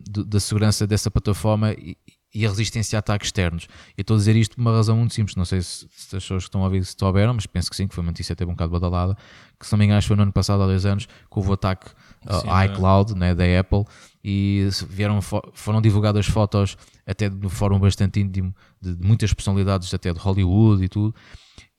do- 0.09 0.25
da 0.25 0.39
segurança 0.39 0.87
dessa 0.87 1.11
plataforma 1.11 1.73
e, 1.73 1.95
e 2.33 2.45
a 2.45 2.49
resistência 2.49 2.97
a 2.97 2.99
ataques 2.99 3.27
externos. 3.27 3.67
Eu 3.97 4.01
estou 4.01 4.15
a 4.15 4.17
dizer 4.17 4.35
isto 4.35 4.55
por 4.55 4.61
uma 4.61 4.71
razão 4.71 4.95
muito 4.97 5.13
simples. 5.13 5.35
Não 5.35 5.45
sei 5.45 5.61
se, 5.61 5.88
se 5.91 6.15
as 6.15 6.23
pessoas 6.23 6.43
que 6.43 6.50
estão 6.50 6.61
a 6.61 6.65
ouvir 6.65 6.85
se 6.85 6.95
souberam, 6.97 7.33
mas 7.33 7.45
penso 7.45 7.69
que 7.69 7.75
sim, 7.75 7.88
que 7.88 7.93
foi 7.95 8.01
uma 8.03 8.11
notícia 8.11 8.33
até 8.33 8.45
um 8.45 8.50
bocado 8.51 8.71
badalada. 8.71 9.17
Que 9.59 9.65
se 9.65 9.71
não 9.73 9.79
me 9.79 9.85
engano, 9.85 10.01
foi 10.01 10.15
no 10.15 10.23
ano 10.23 10.31
passado, 10.31 10.63
há 10.63 10.65
dois 10.65 10.85
anos, 10.85 11.05
que 11.05 11.11
houve 11.29 11.50
o 11.50 11.53
ataque 11.53 11.89
Sim, 11.89 12.47
ao 12.50 12.59
é. 12.59 12.65
iCloud 12.65 13.15
né, 13.15 13.35
da 13.35 13.43
Apple 13.59 13.83
e 14.23 14.67
vieram, 14.88 15.21
fo- 15.21 15.41
foram 15.53 15.81
divulgadas 15.81 16.25
fotos 16.27 16.77
até 17.05 17.27
de 17.29 17.50
fórum 17.50 17.79
bastante 17.79 18.19
íntimo 18.19 18.55
de, 18.79 18.95
de 18.95 19.05
muitas 19.07 19.33
personalidades 19.33 19.91
até 19.93 20.13
de 20.13 20.19
Hollywood 20.19 20.83
e 20.85 20.88
tudo 20.88 21.15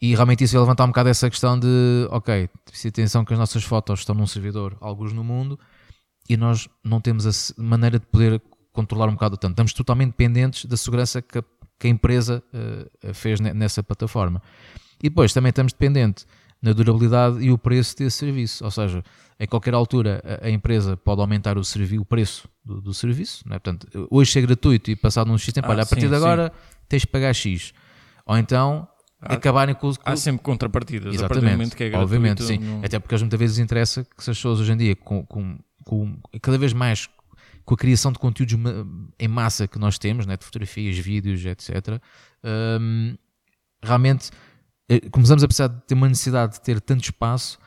e 0.00 0.14
realmente 0.16 0.42
isso 0.42 0.54
vai 0.54 0.62
levantar 0.62 0.84
um 0.84 0.88
bocado 0.88 1.08
essa 1.08 1.30
questão 1.30 1.56
de 1.56 2.08
ok, 2.10 2.48
se 2.72 2.88
atenção 2.88 3.24
que 3.24 3.32
as 3.32 3.38
nossas 3.38 3.62
fotos 3.62 4.00
estão 4.00 4.16
num 4.16 4.26
servidor, 4.26 4.76
alguns 4.80 5.12
no 5.12 5.22
mundo 5.22 5.56
e 6.28 6.36
nós 6.36 6.68
não 6.82 7.00
temos 7.00 7.52
a 7.56 7.62
maneira 7.62 8.00
de 8.00 8.06
poder 8.06 8.42
controlar 8.72 9.08
um 9.08 9.12
bocado 9.12 9.36
tanto, 9.36 9.52
estamos 9.52 9.72
totalmente 9.72 10.10
dependentes 10.10 10.64
da 10.64 10.76
segurança 10.76 11.20
que 11.22 11.38
a, 11.38 11.44
que 11.78 11.86
a 11.86 11.90
empresa 11.90 12.42
eh, 13.02 13.12
fez 13.12 13.40
ne- 13.40 13.52
nessa 13.54 13.82
plataforma 13.82 14.40
e 15.02 15.08
depois 15.08 15.32
também 15.32 15.50
estamos 15.50 15.72
dependentes 15.72 16.26
na 16.62 16.72
durabilidade 16.72 17.40
e 17.44 17.50
o 17.50 17.58
preço 17.58 17.96
desse 17.98 18.18
serviço. 18.18 18.64
Ou 18.64 18.70
seja, 18.70 19.02
em 19.40 19.46
qualquer 19.48 19.74
altura 19.74 20.22
a, 20.42 20.46
a 20.46 20.50
empresa 20.50 20.96
pode 20.96 21.20
aumentar 21.20 21.58
o, 21.58 21.62
o 21.98 22.04
preço 22.04 22.48
do, 22.64 22.80
do 22.80 22.94
serviço. 22.94 23.44
É? 23.46 23.58
Portanto, 23.58 23.88
hoje 24.10 24.30
ser 24.30 24.42
gratuito 24.42 24.90
e 24.90 24.94
passado 24.96 25.26
num 25.26 25.36
X 25.36 25.52
tempo, 25.52 25.66
Ah, 25.66 25.70
olha, 25.72 25.82
a 25.82 25.86
partir 25.86 26.02
sim, 26.04 26.08
de 26.08 26.14
agora 26.14 26.52
tens 26.88 27.00
de 27.02 27.08
pagar 27.08 27.34
X. 27.34 27.74
Ou 28.24 28.38
então 28.38 28.86
Há- 29.20 29.34
acabarem 29.34 29.74
com, 29.74 29.88
o- 29.90 29.98
com 29.98 30.08
Há 30.08 30.16
sempre 30.16 30.42
contrapartidas, 30.44 31.12
Exatamente, 31.12 31.82
é 31.82 31.96
obviamente, 31.98 32.44
sim. 32.44 32.58
não- 32.58 32.84
Até 32.84 33.00
porque 33.00 33.14
às 33.16 33.22
muitas 33.22 33.40
vezes 33.40 33.58
interessa 33.58 34.04
que 34.04 34.22
se 34.22 34.30
as 34.30 34.36
pessoas 34.36 34.60
hoje 34.60 34.72
em 34.72 34.76
dia, 34.76 34.94
com, 34.94 35.26
com, 35.26 35.58
com- 35.84 36.16
cada 36.40 36.56
vez 36.58 36.72
mais 36.72 37.08
com 37.64 37.74
a 37.74 37.76
criação 37.76 38.12
de 38.12 38.18
conteúdos 38.18 38.56
em 39.18 39.28
massa 39.28 39.66
que 39.68 39.78
nós 39.78 39.98
temos, 39.98 40.26
né, 40.26 40.36
de 40.36 40.44
fotografias, 40.44 40.96
vídeos, 40.98 41.44
etc., 41.44 42.00
hum, 42.80 43.16
realmente 43.82 44.30
eh, 44.88 45.00
começamos 45.10 45.42
a 45.42 45.46
precisar 45.46 45.68
de 45.68 45.80
ter 45.86 45.94
uma 45.94 46.08
necessidade 46.08 46.54
de 46.54 46.60
ter 46.60 46.80
tanto 46.80 47.02
espaço 47.04 47.58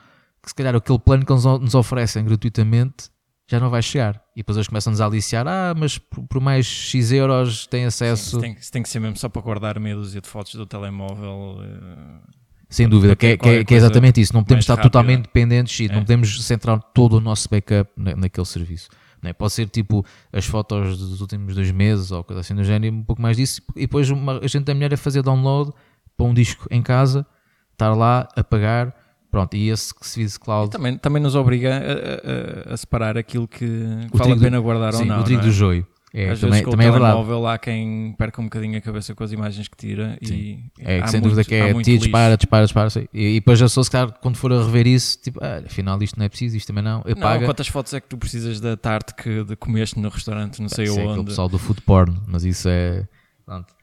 que 0.41 0.49
se 0.49 0.55
calhar 0.55 0.75
aquele 0.75 0.99
plano 0.99 1.25
que 1.25 1.31
eles 1.31 1.43
nos 1.43 1.73
oferecem 1.75 2.23
gratuitamente 2.23 3.09
já 3.47 3.59
não 3.59 3.69
vai 3.69 3.81
chegar. 3.81 4.21
E 4.35 4.39
depois 4.39 4.57
eles 4.57 4.67
começam-nos 4.67 4.99
a 4.99 5.05
aliciar, 5.05 5.47
ah, 5.47 5.73
mas 5.77 5.97
por, 5.99 6.39
mais 6.41 6.65
X 6.65 7.11
euros 7.11 7.67
tem 7.67 7.81
Sim, 7.81 7.87
acesso. 7.87 8.27
isso, 8.29 8.39
tem, 8.41 8.55
tem 8.71 8.81
que 8.83 8.89
ser 8.89 8.99
mesmo 8.99 9.17
só 9.17 9.29
para 9.29 9.41
guardar 9.41 9.79
meia 9.79 9.95
dúzia 9.95 10.19
de 10.19 10.27
fotos 10.27 10.55
do 10.55 10.65
telemóvel. 10.65 11.59
eh, 11.63 12.33
Sem 12.69 12.89
dúvida, 12.89 13.15
que 13.15 13.27
é, 13.27 13.37
que 13.37 13.47
é- 13.47 13.63
que 13.63 13.73
é 13.75 13.77
exatamente 13.77 14.19
isso. 14.19 14.33
Não 14.33 14.43
podemos 14.43 14.63
estar 14.63 14.73
rápida. 14.73 14.89
totalmente 14.89 15.21
dependentes 15.23 15.79
e 15.79 15.85
É. 15.85 15.89
não 15.93 15.99
podemos 15.99 16.43
centrar 16.43 16.79
todo 16.93 17.13
o 17.17 17.21
nosso 17.21 17.47
backup 17.47 17.91
na, 17.95 18.15
naquele 18.15 18.45
serviço. 18.47 18.89
Não 19.21 19.29
é? 19.29 19.33
Pode 19.33 19.53
ser 19.53 19.67
tipo 19.67 20.05
as 20.31 20.45
fotos 20.45 20.97
dos 20.97 21.21
últimos 21.21 21.55
dois 21.55 21.71
meses 21.71 22.11
ou 22.11 22.23
coisa 22.23 22.41
assim 22.41 22.53
do 22.55 22.63
género, 22.63 22.93
e 22.95 22.97
um 22.99 23.03
pouco 23.03 23.21
mais 23.21 23.37
disso. 23.37 23.61
E 23.75 23.81
depois 23.81 24.09
uma- 24.09 24.39
a 24.39 24.47
gente 24.47 24.69
é 24.69 24.73
melhor 24.73 24.93
é 24.93 24.97
fazer 24.97 25.21
download 25.21 25.71
para 26.17 26.25
um 26.25 26.33
disco 26.33 26.67
em 26.71 26.81
casa, 26.81 27.25
estar 27.73 27.93
lá, 27.93 28.27
apagar, 28.35 28.93
Pronto, 29.31 29.53
e 29.53 29.69
esse 29.69 29.93
Service 29.99 30.39
Cloud. 30.39 30.71
Também, 30.71 30.97
também 30.97 31.21
nos 31.21 31.35
obriga 31.35 31.75
a, 31.75 32.71
a- 32.71 32.73
a 32.73 32.77
separar 32.77 33.17
aquilo 33.17 33.45
que 33.49 33.65
O 34.13 34.17
vale 34.17 34.31
a 34.31 34.37
pena 34.37 34.57
do- 34.57 34.63
guardar 34.63 34.93
ou 34.93 34.99
sim, 35.01 35.05
não. 35.05 35.19
o 35.19 35.23
trigo 35.25 35.41
é? 35.41 35.43
do 35.43 35.51
joio. 35.51 35.85
É, 36.17 36.29
Às 36.29 36.39
também 36.39 36.51
vezes 36.53 36.65
com 36.65 36.71
também 36.71 36.87
o 36.87 36.89
é 36.91 36.93
telemóvel 36.97 37.45
há 37.45 37.57
quem 37.57 38.15
perca 38.17 38.39
um 38.39 38.45
bocadinho 38.45 38.77
a 38.77 38.81
cabeça 38.81 39.13
com 39.13 39.21
as 39.21 39.33
imagens 39.33 39.67
que 39.67 39.75
tira 39.75 40.17
e 40.21 40.63
É 40.79 40.99
há 40.99 41.03
que 41.03 41.09
sem 41.09 41.19
muito- 41.19 41.33
dúvida 41.35 41.43
que 41.43 41.53
é 41.55 41.73
tira, 41.83 41.97
dispara, 41.99 42.37
dispara, 42.37 42.63
dispara. 42.65 42.89
sei. 42.89 43.09
E, 43.13 43.31
e 43.31 43.33
depois 43.41 43.61
a 43.61 43.65
pessoa, 43.65 43.83
se 43.83 43.91
calhar, 43.91 44.13
quando 44.21 44.37
for 44.37 44.53
a 44.53 44.63
rever 44.63 44.87
isso, 44.87 45.19
tipo, 45.21 45.43
ah, 45.43 45.61
afinal 45.65 46.01
isto 46.01 46.17
não 46.17 46.25
é 46.25 46.29
preciso, 46.29 46.55
isto 46.55 46.67
também 46.67 46.81
não. 46.85 47.01
Eu 47.05 47.15
Não, 47.15 47.21
pago. 47.21 47.43
quantas 47.43 47.67
fotos 47.67 47.93
é 47.93 47.99
que 47.99 48.07
tu 48.07 48.17
precisas 48.17 48.61
da 48.61 48.77
tarte 48.77 49.13
que 49.13 49.43
de 49.43 49.57
comeste 49.57 49.99
no 49.99 50.07
restaurante, 50.07 50.61
não 50.61 50.69
sei 50.69 50.85
Isso 50.85 50.97
é 50.97 51.03
aquele 51.03 51.19
onde. 51.19 51.25
pessoal 51.31 51.49
do 51.49 51.59
food 51.59 51.81
porn, 51.81 52.15
mas 52.27 52.45
isso 52.45 52.69
é. 52.69 53.05
Pronto, 53.45 53.73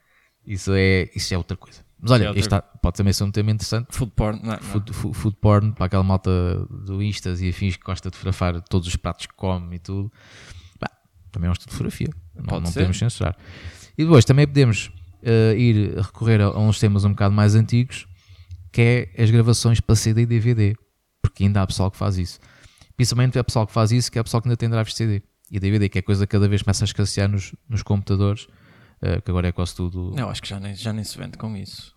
isso 0.46 0.72
é, 0.74 1.10
isso 1.14 1.34
é 1.34 1.36
outra 1.36 1.56
coisa. 1.58 1.80
Mas 2.00 2.12
olha, 2.12 2.28
é 2.30 2.32
isto 2.38 2.48
tá- 2.48 2.62
pode 2.62 2.96
também 2.96 3.12
ser 3.12 3.24
um 3.24 3.30
tema 3.30 3.50
interessante. 3.50 3.88
Food 3.90 4.10
porn, 4.16 4.40
não, 4.42 4.52
não. 4.52 4.58
Food, 4.58 4.90
food 4.92 5.36
porn, 5.38 5.72
para 5.72 5.84
aquela 5.84 6.02
malta 6.02 6.30
do 6.70 7.02
Instas 7.02 7.42
e 7.42 7.48
afins 7.50 7.76
que 7.76 7.84
gosta 7.84 8.10
de 8.10 8.16
fotografar 8.16 8.58
todos 8.62 8.88
os 8.88 8.96
pratos 8.96 9.26
que 9.26 9.34
come 9.34 9.76
e 9.76 9.78
tudo. 9.78 10.10
Também 11.32 11.48
é 11.48 11.50
um 11.50 11.52
estudo 11.52 11.70
de 11.70 11.72
fotografia. 11.76 12.08
Não, 12.34 12.44
Pode 12.44 12.64
não 12.64 12.72
podemos 12.72 12.98
censurar. 12.98 13.36
E 13.96 14.04
depois 14.04 14.24
também 14.24 14.46
podemos 14.46 14.90
eh, 15.22 15.54
ir 15.56 15.96
recorrer 15.98 16.40
a, 16.40 16.44
a 16.44 16.58
uns 16.58 16.78
temas 16.78 17.04
um 17.04 17.10
bocado 17.10 17.34
mais 17.34 17.54
antigos, 17.54 18.06
que 18.70 19.10
é 19.16 19.22
as 19.22 19.30
gravações 19.30 19.80
para 19.80 19.96
CD 19.96 20.22
e 20.22 20.26
DVD. 20.26 20.76
Porque 21.20 21.44
ainda 21.44 21.62
há 21.62 21.66
pessoal 21.66 21.90
que 21.90 21.96
faz 21.96 22.18
isso. 22.18 22.38
Principalmente 22.96 23.38
é 23.38 23.42
pessoal 23.42 23.66
que 23.66 23.72
faz 23.72 23.90
isso, 23.90 24.12
que 24.12 24.18
é 24.18 24.22
pessoal 24.22 24.42
que 24.42 24.48
ainda 24.48 24.56
tem 24.56 24.68
drives 24.68 24.94
CD 24.94 25.22
e 25.50 25.58
DVD, 25.58 25.88
que 25.88 25.98
é 25.98 26.02
coisa 26.02 26.26
que 26.26 26.32
cada 26.32 26.48
vez 26.48 26.62
começa 26.62 26.84
a 26.84 26.86
escassear 26.86 27.28
nos, 27.28 27.54
nos 27.68 27.82
computadores, 27.82 28.46
eh, 29.00 29.20
que 29.20 29.30
agora 29.30 29.48
é 29.48 29.52
quase 29.52 29.74
tudo. 29.74 30.12
Não, 30.14 30.28
acho 30.28 30.42
que 30.42 30.48
já 30.48 30.60
nem, 30.60 30.74
já 30.74 30.92
nem 30.92 31.04
se 31.04 31.16
vende 31.16 31.36
com 31.38 31.56
isso. 31.56 31.94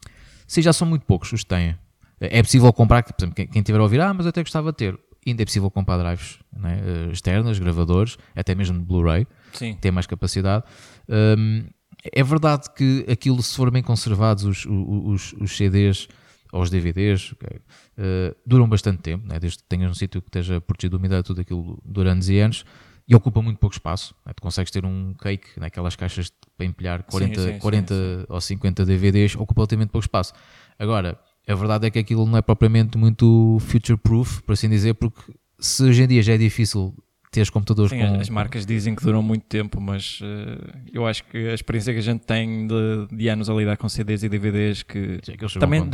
Sim, 0.48 0.62
já 0.62 0.74
são 0.74 0.88
muito 0.88 1.06
poucos 1.06 1.32
os 1.32 1.42
que 1.44 1.50
têm. 1.50 1.78
É 2.20 2.42
possível 2.42 2.72
comprar, 2.72 3.04
por 3.04 3.14
exemplo, 3.18 3.36
quem, 3.36 3.48
quem 3.48 3.62
tiver 3.62 3.80
a 3.80 3.84
ouvir, 3.84 4.00
ah, 4.00 4.14
mas 4.14 4.26
eu 4.26 4.30
até 4.30 4.42
gostava 4.42 4.72
de 4.72 4.78
ter. 4.78 5.00
Ainda 5.26 5.42
é 5.42 5.46
possível 5.46 5.72
comprar 5.72 5.98
drives 5.98 6.40
né, 6.56 6.80
eh, 6.84 7.12
externas, 7.12 7.58
gravadores, 7.58 8.18
até 8.36 8.54
mesmo 8.54 8.78
de 8.78 8.86
Blu-ray, 8.86 9.26
Sim. 9.54 9.76
tem 9.82 9.92
mais 9.92 10.06
capacidade. 10.06 10.64
Hum, 11.10 11.66
é 12.14 12.24
verdade 12.24 12.70
que 12.76 13.06
aquilo, 13.10 13.42
se 13.42 13.56
for 13.56 13.72
bem 13.72 13.82
conservados, 13.82 14.44
os, 14.44 14.66
os, 14.66 15.34
os 15.34 15.58
CDs 15.58 16.08
ou 16.54 16.62
os 16.62 16.70
DVDs, 16.70 17.34
ok, 17.34 17.60
eh, 17.98 18.36
duram 18.46 18.70
bastante 18.70 19.02
tempo, 19.02 19.28
né, 19.28 19.40
desde 19.40 19.60
que 19.60 19.64
tenhas 19.66 19.92
um 19.92 19.94
sítio 19.94 20.22
que 20.22 20.30
esteja 20.30 20.62
protegido 20.62 20.98
de 20.98 21.02
umidade, 21.02 21.24
tudo 21.24 21.42
aquilo 21.42 21.82
dura 21.84 22.12
anos 22.12 22.30
e 22.30 22.40
anos, 22.40 22.64
e 23.08 23.16
ocupa 23.16 23.42
muito 23.42 23.58
pouco 23.58 23.76
espaço. 23.76 24.16
né, 24.26 24.34
tu 24.34 24.42
consegues 24.42 24.72
ter 24.72 24.86
um 24.86 25.14
cake 25.14 25.60
naquelas 25.60 25.96
caixas 25.96 26.32
para 26.58 26.66
empilhar 26.66 27.04
40, 27.04 27.42
sim, 27.42 27.54
sim, 27.54 27.60
40 27.60 27.94
ou 28.30 28.40
50 28.40 28.86
DVDs, 28.86 29.36
ocupa 29.36 29.62
relativamente 29.62 29.90
pouco 29.90 30.06
espaço. 30.06 30.34
Agora, 30.80 31.20
a 31.48 31.56
verdade 31.56 31.88
é 31.88 31.92
que 31.92 32.00
aquilo 32.00 32.26
não 32.26 32.38
é 32.38 32.42
propriamente 32.42 32.98
muito 32.98 33.58
future-proof, 33.62 34.42
por 34.42 34.54
assim 34.54 34.70
dizer, 34.70 34.96
porque 34.96 35.22
se 35.60 35.84
hoje 35.84 36.04
em 36.04 36.08
dia 36.08 36.24
já 36.24 36.34
é 36.34 36.38
difícil 36.38 36.94
teres 37.36 37.50
computadores 37.50 37.92
Sim, 37.92 38.00
com... 38.00 38.20
as 38.20 38.30
marcas 38.30 38.66
dizem 38.66 38.96
que 38.96 39.04
duram 39.04 39.22
muito 39.22 39.44
tempo, 39.44 39.82
mas 39.82 40.20
eh, 40.24 40.80
eu 40.94 41.06
acho 41.06 41.24
que 41.26 41.38
a 41.50 41.54
experiência 41.54 41.92
que 41.92 42.00
a 42.00 42.02
gente 42.02 42.22
tem 42.22 42.66
de, 42.66 43.08
de 43.12 43.28
anos 43.28 43.50
a 43.50 43.54
lidar 43.54 43.76
com 43.76 43.90
CDs 43.90 44.24
e 44.24 44.30
DVDs 44.30 44.84
que 44.84 45.20
chegam 45.22 45.50
também 45.60 45.90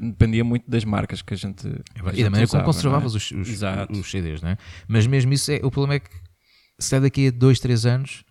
dependia 0.00 0.42
muito 0.42 0.68
das 0.68 0.84
marcas 0.84 1.20
que 1.20 1.34
a 1.34 1.36
gente. 1.36 1.68
que 1.68 2.00
a 2.00 2.10
É 2.10 2.20
E 2.20 2.24
da 2.24 2.30
maneira 2.30 2.48
como 2.48 2.62
usava, 2.62 2.64
conservavas 2.64 3.12
não 3.12 3.38
é? 3.38 3.42
os, 3.42 3.92
os, 3.92 3.98
os 3.98 4.10
CDs, 4.10 4.40
né? 4.40 4.56
Mas 4.88 5.06
mesmo 5.06 5.32
isso, 5.34 5.52
é, 5.52 5.56
o 5.56 5.70
problema 5.70 5.94
é 5.94 6.00
que 6.00 6.08
se 6.78 6.96
é 6.96 7.00
daqui 7.00 7.28
a 7.28 7.30
2, 7.30 7.60
3 7.60 7.86
anos, 7.86 8.24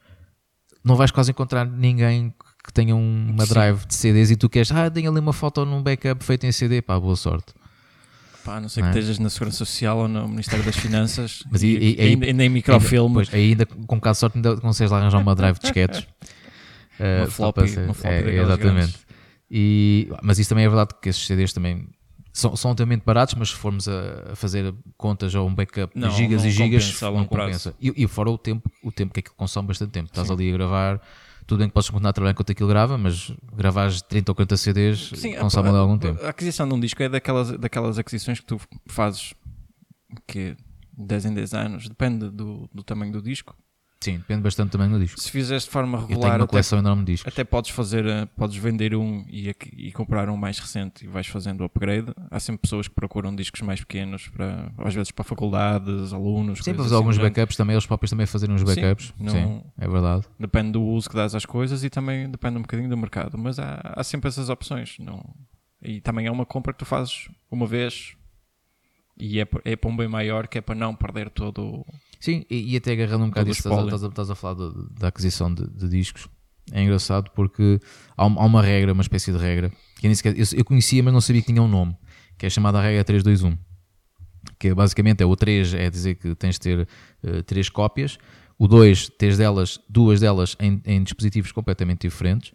não 0.83 0.95
vais 0.95 1.11
quase 1.11 1.29
encontrar 1.31 1.65
ninguém 1.65 2.33
que 2.65 2.73
tenha 2.73 2.95
um- 2.95 3.27
uma 3.31 3.45
Sim. 3.45 3.53
drive 3.53 3.85
de 3.85 3.93
CDs 3.95 4.31
e 4.31 4.35
tu 4.35 4.49
queres, 4.49 4.71
ah, 4.71 4.89
tenho 4.89 5.09
ali 5.11 5.19
uma 5.19 5.33
foto 5.33 5.65
num 5.65 5.81
backup 5.83 6.23
feito 6.23 6.45
em 6.45 6.51
CD, 6.51 6.81
pá, 6.81 6.99
boa 6.99 7.15
sorte. 7.15 7.53
Pá, 8.43 8.57
a 8.57 8.61
não 8.61 8.69
sei 8.69 8.83
Não 8.83 8.91
que 8.91 8.97
é? 8.97 9.01
estejas 9.01 9.19
na 9.19 9.29
Segurança 9.29 9.57
Social 9.57 9.97
ou 9.97 10.07
no 10.07 10.27
Ministério 10.27 10.63
das 10.63 10.75
Finanças 10.75 11.43
Mas 11.51 11.63
e, 11.63 11.67
e- 11.67 11.95
e- 11.95 12.01
ainda, 12.01 12.25
ainda 12.27 12.43
em 12.45 12.49
microfilme. 12.49 13.07
Ainda, 13.19 13.31
pois, 13.31 13.33
ainda 13.33 13.65
com 13.65 13.95
um 13.95 13.97
bocado 13.97 14.13
de 14.13 14.19
sorte 14.19 14.37
ainda 14.37 14.57
consegues 14.57 14.91
lá 14.91 14.99
arranjar 14.99 15.19
uma 15.19 15.33
drive 15.35 15.55
de 15.55 15.61
disquetes. 15.61 16.05
Eh, 16.97 17.17
Uma 17.23 17.25
só 17.25 17.31
floppy- 17.31 17.67
ser- 17.67 17.83
uma 17.83 17.93
floppy 17.93 18.15
é, 18.15 18.41
Exatamente. 18.41 18.57
grandes. 18.73 19.05
E, 19.51 20.09
mas 20.23 20.39
isso 20.39 20.47
também 20.47 20.63
é 20.63 20.69
verdade 20.69 20.91
que 21.01 21.09
esses 21.09 21.25
CDs 21.25 21.51
também 21.51 21.89
são, 22.31 22.55
são 22.55 22.71
altamente 22.71 23.03
baratos, 23.05 23.35
mas 23.35 23.49
se 23.49 23.55
formos 23.55 23.85
a, 23.89 24.31
a 24.31 24.35
fazer 24.37 24.73
contas 24.97 25.35
ou 25.35 25.45
um 25.45 25.53
backup 25.53 25.91
Não, 25.93 26.07
de 26.07 26.15
gigas 26.15 26.43
não 26.43 26.47
e 26.49 26.51
gigas, 26.53 26.83
compensa 26.85 27.05
não 27.11 27.25
prazo. 27.25 27.47
compensa. 27.47 27.75
E, 27.81 28.03
e 28.03 28.07
fora 28.07 28.29
o 28.31 28.37
tempo, 28.37 28.71
o 28.81 28.93
tempo 28.93 29.13
que 29.13 29.19
aquilo 29.19 29.35
consome 29.35 29.67
bastante 29.67 29.91
tempo. 29.91 30.07
Estás 30.07 30.27
Sim. 30.27 30.33
ali 30.35 30.49
a 30.49 30.53
gravar, 30.53 31.01
tudo 31.47 31.59
bem 31.59 31.67
que 31.67 31.73
podes 31.73 31.89
continuar 31.89 32.09
a 32.09 32.13
trabalhar 32.13 32.31
enquanto 32.33 32.51
aquilo 32.51 32.69
grava, 32.69 32.97
mas 32.97 33.31
gravares 33.53 34.01
30 34.01 34.31
ou 34.31 34.35
40 34.35 34.57
CDs 34.57 35.11
Sim, 35.15 35.35
consome 35.35 35.67
a- 35.69 35.71
ali 35.71 35.79
algum 35.79 35.97
tempo. 35.97 36.23
A 36.25 36.29
aquisição 36.29 36.67
de 36.67 36.73
um 36.73 36.79
disco 36.79 37.01
é 37.03 37.09
daquelas, 37.09 37.51
daquelas 37.57 37.97
aquisições 37.99 38.39
que 38.39 38.45
tu 38.45 38.59
fazes 38.87 39.33
que 40.27 40.55
10 40.97 41.25
em 41.25 41.33
10 41.33 41.53
anos, 41.53 41.87
depende 41.89 42.29
do, 42.29 42.69
do 42.73 42.83
tamanho 42.83 43.11
do 43.11 43.21
disco. 43.21 43.55
Sim, 44.05 44.17
depende 44.17 44.41
bastante 44.41 44.71
também 44.71 44.89
do 44.89 44.99
disco. 44.99 45.19
Se 45.19 45.31
fizeres 45.31 45.63
de 45.63 45.69
forma 45.69 45.97
Eu 45.97 46.05
tenho 46.07 46.09
regular, 46.19 46.35
uma 46.39 46.43
até, 46.45 46.51
coleção 46.51 46.79
enorme 46.79 47.03
de 47.05 47.11
discos. 47.13 47.31
até 47.33 47.43
podes 47.43 47.71
fazer, 47.71 48.05
eh, 48.05 48.25
podes 48.37 48.55
vender 48.57 48.95
um 48.95 49.25
e, 49.27 49.53
e 49.77 49.91
comprar 49.91 50.29
um 50.29 50.37
mais 50.37 50.59
recente 50.59 51.05
e 51.05 51.07
vais 51.07 51.27
fazendo 51.27 51.61
o 51.61 51.63
upgrade. 51.65 52.13
Há 52.29 52.39
sempre 52.39 52.61
pessoas 52.61 52.87
que 52.87 52.95
procuram 52.95 53.35
discos 53.35 53.61
mais 53.61 53.79
pequenos, 53.79 54.27
para, 54.27 54.71
às 54.77 54.93
vezes 54.93 55.11
para 55.11 55.23
faculdades, 55.23 56.13
alunos. 56.13 56.59
Sim, 56.59 56.71
para 56.73 56.83
fazer 56.83 56.87
assim 56.87 56.95
alguns 56.95 57.15
género. 57.15 57.33
backups 57.33 57.55
também, 57.57 57.73
eles 57.73 57.85
próprios 57.85 58.09
também 58.09 58.25
fazerem 58.25 58.55
uns 58.55 58.61
Sim, 58.61 58.67
backups. 58.81 59.13
não- 59.19 59.31
Sim, 59.31 59.63
é 59.77 59.87
verdade. 59.87 60.25
Depende 60.39 60.71
do 60.73 60.83
uso 60.83 61.09
que 61.09 61.15
dás 61.15 61.33
às 61.35 61.45
coisas 61.45 61.83
e 61.83 61.89
também 61.89 62.29
depende 62.29 62.57
um 62.57 62.61
bocadinho 62.61 62.89
do 62.89 62.97
mercado. 62.97 63.37
Mas 63.37 63.57
há, 63.59 63.93
há 63.95 64.03
sempre 64.03 64.27
essas 64.27 64.49
opções. 64.49 64.97
Não... 64.99 65.23
E 65.81 65.99
também 66.01 66.25
é 66.27 66.31
uma 66.31 66.45
compra 66.45 66.73
que 66.73 66.79
tu 66.79 66.85
fazes 66.85 67.29
uma 67.51 67.65
vez 67.67 68.15
e 69.17 69.39
é, 69.39 69.47
é 69.63 69.75
para 69.75 69.89
um 69.89 69.95
bem 69.95 70.07
maior 70.07 70.47
que 70.47 70.57
é 70.57 70.61
para 70.61 70.75
não 70.75 70.93
perder 70.95 71.29
todo 71.29 71.63
o. 71.63 71.85
Sim, 72.19 72.45
e, 72.49 72.73
e 72.73 72.77
até 72.77 72.93
agarrando 72.93 73.25
um 73.25 73.29
bocado 73.29 73.49
isso, 73.51 73.59
estás, 73.59 73.75
estás, 73.95 74.11
estás 74.11 74.29
a 74.29 74.35
falar 74.35 74.53
de- 74.55 74.99
da 74.99 75.07
aquisição 75.07 75.53
de, 75.53 75.67
de 75.69 75.87
discos. 75.89 76.27
É 76.71 76.81
engraçado 76.81 77.29
porque 77.35 77.79
há, 78.17 78.23
há 78.23 78.27
uma 78.45 78.61
regra, 78.61 78.91
uma 78.93 79.01
espécie 79.01 79.31
de 79.31 79.37
regra, 79.37 79.71
que 79.99 80.07
eu, 80.07 80.15
sequer- 80.15 80.37
eu, 80.37 80.45
eu 80.53 80.65
conhecia, 80.65 81.01
mas 81.03 81.13
não 81.13 81.21
sabia 81.21 81.41
que 81.41 81.47
tinha 81.47 81.61
um 81.61 81.67
nome, 81.67 81.95
que 82.37 82.45
é 82.45 82.49
chamada 82.49 82.79
a 82.79 82.81
regra 82.81 83.03
321. 83.03 83.57
Que 84.59 84.69
é, 84.69 84.73
basicamente 84.73 85.21
é 85.21 85.25
o 85.25 85.35
3 85.35 85.73
é 85.73 85.89
dizer 85.89 86.15
que 86.15 86.33
tens 86.35 86.55
de 86.55 86.59
ter 86.61 86.87
eh, 87.23 87.41
três 87.43 87.67
cópias, 87.69 88.17
o 88.57 88.67
2 88.67 89.09
tens 89.17 89.37
delas, 89.37 89.79
duas 89.89 90.19
delas 90.19 90.55
em, 90.59 90.81
em 90.85 91.03
dispositivos 91.03 91.51
completamente 91.51 92.07
diferentes, 92.07 92.51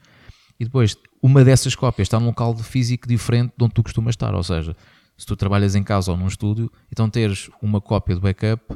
e 0.59 0.65
depois 0.65 0.97
uma 1.23 1.45
dessas 1.45 1.75
cópias 1.75 2.07
está 2.07 2.19
num 2.19 2.27
local 2.27 2.57
físico 2.57 3.07
diferente 3.09 3.53
de 3.57 3.65
onde 3.65 3.75
tu 3.75 3.83
costumas 3.83 4.13
estar, 4.15 4.35
ou 4.35 4.43
seja, 4.43 4.77
se 5.17 5.27
tu 5.27 5.37
trabalhas 5.37 5.75
em 5.75 5.83
casa 5.83 6.11
ou 6.11 6.17
num 6.17 6.27
estúdio, 6.29 6.71
então 6.91 7.09
teres 7.11 7.51
uma 7.61 7.81
cópia 7.81 8.15
do 8.15 8.21
backup 8.21 8.75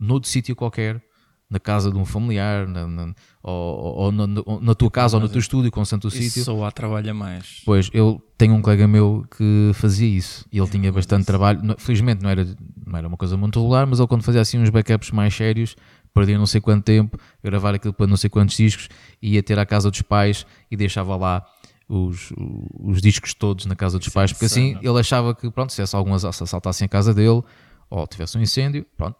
noutro 0.00 0.28
sítio 0.28 0.56
qualquer, 0.56 1.02
na 1.50 1.58
casa 1.58 1.90
de 1.90 1.98
um 1.98 2.04
familiar, 2.04 2.66
na, 2.68 2.86
na- 2.86 3.14
ou, 3.42 3.96
ou 4.04 4.12
na, 4.12 4.24
na 4.60 4.74
tua 4.74 4.88
casa 4.90 5.16
ou 5.16 5.20
no 5.22 5.28
teu 5.28 5.40
estúdio, 5.40 5.68
constante 5.70 6.06
o 6.06 6.08
Isso 6.08 6.18
sítio. 6.22 6.44
só 6.44 6.54
lá 6.54 6.70
trabalha 6.70 7.12
mais. 7.12 7.60
Pois, 7.64 7.90
eu 7.92 8.22
tenho 8.38 8.54
um 8.54 8.62
colega 8.62 8.86
meu 8.86 9.26
que 9.36 9.72
fazia 9.74 10.06
isso 10.08 10.46
e 10.52 10.58
ele 10.58 10.68
tinha 10.68 10.92
bastante 10.92 11.26
trabalho. 11.26 11.60
Felizmente 11.78 12.22
não 12.22 12.30
era, 12.30 12.44
não 12.86 12.96
era 12.98 13.08
uma 13.08 13.16
coisa 13.16 13.36
muito 13.36 13.58
regular, 13.60 13.84
mas 13.86 13.98
ele 13.98 14.06
quando 14.06 14.22
fazia 14.22 14.40
assim 14.40 14.58
uns 14.58 14.70
backups 14.70 15.10
mais 15.10 15.34
sérios, 15.34 15.74
perdia 16.14 16.38
não 16.38 16.46
sei 16.46 16.60
quanto 16.60 16.84
tempo, 16.84 17.18
gravar 17.42 17.74
aquilo 17.74 17.94
para 17.94 18.06
não 18.06 18.16
sei 18.16 18.30
quantos 18.30 18.56
discos, 18.56 18.88
ia 19.20 19.42
ter 19.42 19.58
à 19.58 19.66
casa 19.66 19.90
dos 19.90 20.02
pais 20.02 20.46
e 20.70 20.76
deixava 20.76 21.16
lá 21.16 21.44
os, 21.88 22.32
os 22.78 23.00
discos 23.02 23.34
todos 23.34 23.66
na 23.66 23.74
casa 23.74 23.98
dos 23.98 24.06
é 24.06 24.10
pais, 24.12 24.32
porque 24.32 24.44
assim 24.44 24.76
ele 24.80 24.98
achava 25.00 25.34
que, 25.34 25.50
pronto, 25.50 25.72
se 25.72 25.82
algum 25.96 26.14
assalto- 26.14 26.36
se 26.36 26.44
assaltassem 26.44 26.86
a 26.86 26.88
casa 26.88 27.12
dele 27.12 27.42
ou 27.90 28.06
tivesse 28.06 28.38
um 28.38 28.40
incêndio, 28.40 28.86
pronto. 28.96 29.16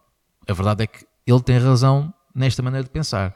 A 0.47 0.53
verdade 0.53 0.83
é 0.83 0.87
que 0.87 1.05
ele 1.25 1.41
tem 1.41 1.57
razão 1.57 2.13
nesta 2.35 2.61
maneira 2.61 2.83
de 2.83 2.89
pensar, 2.91 3.35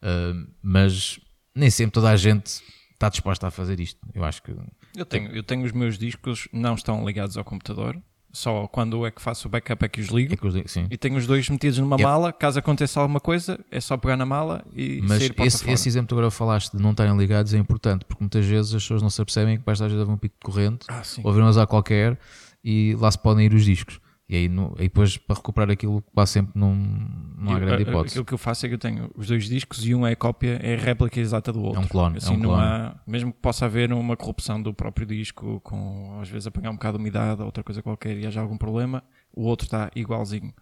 Uh, 0.00 0.46
mas 0.62 1.18
nem 1.56 1.68
sempre 1.70 1.90
toda 1.94 2.08
a 2.08 2.14
gente 2.14 2.62
está 2.92 3.08
disposta 3.08 3.48
a 3.48 3.50
fazer 3.50 3.80
isto. 3.80 3.98
Eu 4.14 4.22
acho 4.24 4.40
que 4.40 4.54
Eu 4.96 5.04
tenho, 5.04 5.32
eu 5.34 5.42
tenho 5.42 5.64
os 5.66 5.72
meus 5.72 5.98
discos, 5.98 6.46
não 6.52 6.74
estão 6.76 7.04
ligados 7.04 7.36
ao 7.36 7.42
computador. 7.44 8.00
Só 8.32 8.68
quando 8.68 9.04
é 9.04 9.10
que 9.10 9.20
faço 9.20 9.48
o 9.48 9.50
backup 9.50 9.84
é 9.84 9.88
que 9.88 10.00
os 10.00 10.06
ligo. 10.06 10.34
é 10.34 10.36
que 10.36 10.46
os- 10.46 10.70
sim. 10.70 10.86
E 10.88 10.96
tenho 10.96 11.16
os 11.16 11.26
dois 11.26 11.48
metidos 11.48 11.80
numa 11.80 11.96
É. 11.96 12.02
mala. 12.04 12.32
Caso 12.32 12.60
aconteça 12.60 13.00
alguma 13.00 13.18
coisa, 13.18 13.58
é 13.72 13.80
só 13.80 13.96
pegar 13.96 14.16
na 14.16 14.24
mala 14.24 14.64
e 14.72 15.00
Mas 15.02 15.18
sair 15.18 15.32
para 15.32 15.46
esse, 15.46 15.58
fora. 15.64 15.72
esse 15.72 15.88
exemplo 15.88 16.06
que 16.06 16.14
agora 16.14 16.30
falaste 16.30 16.76
de 16.76 16.80
não 16.80 16.92
estarem 16.92 17.16
ligados 17.16 17.52
é 17.52 17.58
importante, 17.58 18.04
porque 18.04 18.22
muitas 18.22 18.46
vezes 18.46 18.72
as 18.72 18.82
pessoas 18.84 19.02
não 19.02 19.10
se 19.10 19.20
apercebem 19.20 19.58
que 19.58 19.64
vais 19.64 19.82
às 19.82 19.90
vezes 19.90 20.06
um 20.08 20.16
pico 20.16 20.36
de 20.36 20.44
corrente, 20.44 20.86
Ah, 20.88 21.02
ou 21.24 21.32
viram 21.32 21.48
usar 21.48 21.66
qualquer 21.66 22.16
e 22.62 22.94
lá 23.00 23.10
se 23.10 23.18
podem 23.18 23.46
ir 23.46 23.52
os 23.52 23.64
discos. 23.64 23.98
E 24.30 24.36
aí, 24.36 24.48
no- 24.48 24.74
aí 24.78 24.84
depois 24.88 25.16
para 25.16 25.36
recuperar 25.36 25.70
aquilo 25.70 26.02
quase 26.14 26.32
sempre 26.32 26.52
não, 26.54 26.74
não 26.74 27.52
há 27.52 27.58
grande 27.58 27.82
hipótese. 27.84 28.12
Aquilo 28.12 28.24
que 28.26 28.34
eu 28.34 28.38
faço 28.38 28.66
é 28.66 28.68
que 28.68 28.74
eu 28.74 28.78
tenho 28.78 29.10
os 29.16 29.26
dois 29.26 29.48
discos 29.48 29.86
e 29.86 29.94
um 29.94 30.06
é 30.06 30.14
cópia, 30.14 30.60
é 30.62 30.74
a 30.74 30.78
réplica 30.78 31.18
exata 31.18 31.50
do 31.50 31.62
outro. 31.62 31.80
É 31.80 31.84
um 31.84 31.88
clone, 31.88 32.18
Assim 32.18 32.34
é 32.34 32.36
um 32.36 32.40
clone. 32.42 32.62
há, 32.62 32.94
mesmo 33.06 33.32
que 33.32 33.38
possa 33.40 33.64
haver 33.64 33.90
uma 33.90 34.16
corrupção 34.18 34.60
do 34.60 34.74
próprio 34.74 35.06
disco, 35.06 35.60
com 35.62 36.18
às 36.20 36.28
vezes 36.28 36.46
apanhar 36.46 36.70
um 36.70 36.74
bocado 36.74 36.98
de 36.98 37.02
umidade 37.02 37.40
ou 37.40 37.46
outra 37.46 37.64
coisa 37.64 37.82
qualquer 37.82 38.18
e 38.18 38.26
haja 38.26 38.40
algum 38.42 38.58
problema, 38.58 39.02
o 39.32 39.44
outro 39.44 39.64
está 39.64 39.90
igualzinho. 39.96 40.52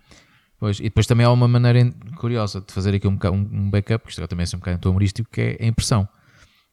Pois, 0.61 0.79
e 0.79 0.85
depois 0.85 1.07
também 1.09 1.27
há 1.27 1.31
uma 1.33 1.49
maneira 1.49 1.93
curiosa 2.19 2.61
de 2.61 2.73
fazer 2.73 2.95
aqui 2.95 3.09
um, 3.09 3.19
um 3.53 3.69
backup, 3.69 4.05
que 4.05 4.11
isto 4.13 4.27
também 4.29 4.47
é 4.51 4.57
um 4.57 4.61
bocado 4.61 4.89
humorístico, 4.91 5.29
que 5.31 5.41
é 5.41 5.57
a 5.61 5.67
impressão. 5.67 6.09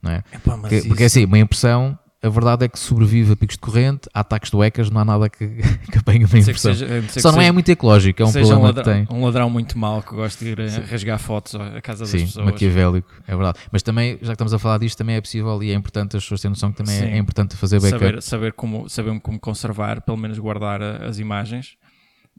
Não 0.01 0.12
é? 0.12 0.23
Epá, 0.31 0.57
Porque, 0.57 0.75
isso- 0.75 0.88
porque 0.89 1.03
assim, 1.05 1.25
uma 1.25 1.39
impressão 1.39 1.97
a 2.24 2.30
verdade 2.30 2.63
é 2.63 2.70
que 2.70 2.80
sobrevive 2.80 3.34
a 3.34 3.36
picos 3.36 3.58
de 3.58 3.60
corrente, 3.60 4.08
a 4.13 4.22
ataques 4.22 4.50
de 4.50 4.58
hackers, 4.58 4.89
não 4.89 5.01
há 5.01 5.06
nada 5.06 5.30
que, 5.30 5.46
que 5.92 5.98
apanhe 5.98 6.24
uma 6.24 6.39
impressão. 6.39 6.74
Seja, 6.74 6.88
Só 7.20 7.30
não 7.30 7.39
seja, 7.39 7.50
é 7.50 7.51
muito 7.51 7.70
ecológico, 7.70 8.24
é 8.24 8.25
um 8.25 8.32
problema 8.32 8.60
um 8.60 8.63
ladrão, 8.63 8.84
que 8.84 8.89
tem. 8.89 9.18
um 9.18 9.25
ladrão 9.25 9.50
muito 9.50 9.77
mau 9.77 10.01
que 10.01 10.15
gosta 10.15 10.46
de 10.46 10.51
ir 10.51 10.62
a 10.62 10.70
Sim. 10.70 10.82
rasgar 10.89 11.20
fotos 11.20 11.56
à 11.56 11.82
casa 11.82 12.06
Sim, 12.06 12.20
das 12.20 12.27
pessoas. 12.27 12.46
maquiavélico, 12.46 13.12
é 13.27 13.36
verdade. 13.36 13.60
Mas 13.70 13.84
também, 13.84 14.18
já 14.22 14.27
que 14.27 14.32
estamos 14.32 14.53
a 14.53 14.60
falar 14.60 14.77
disto, 14.77 14.98
também 14.98 15.18
é 15.18 15.22
possível 15.22 15.62
e 15.62 15.72
é 15.72 15.74
importante 15.74 16.15
as 16.15 16.24
pessoas 16.24 16.39
terem 16.39 16.51
noção 16.51 16.72
que 16.72 16.77
também 16.77 16.96
é, 16.96 17.00
Sim. 17.00 17.08
é 17.08 17.18
importante 17.18 17.58
fazer 17.58 17.82
backup. 17.82 18.00
saber, 18.00 18.22
saber, 18.22 18.53
como, 18.53 18.89
saber 18.89 19.20
como 19.20 19.38
conservar, 19.38 20.01
pelo 20.01 20.18
menos 20.18 20.39
guardar 20.39 20.82
as 20.82 21.20
imagens. 21.20 21.75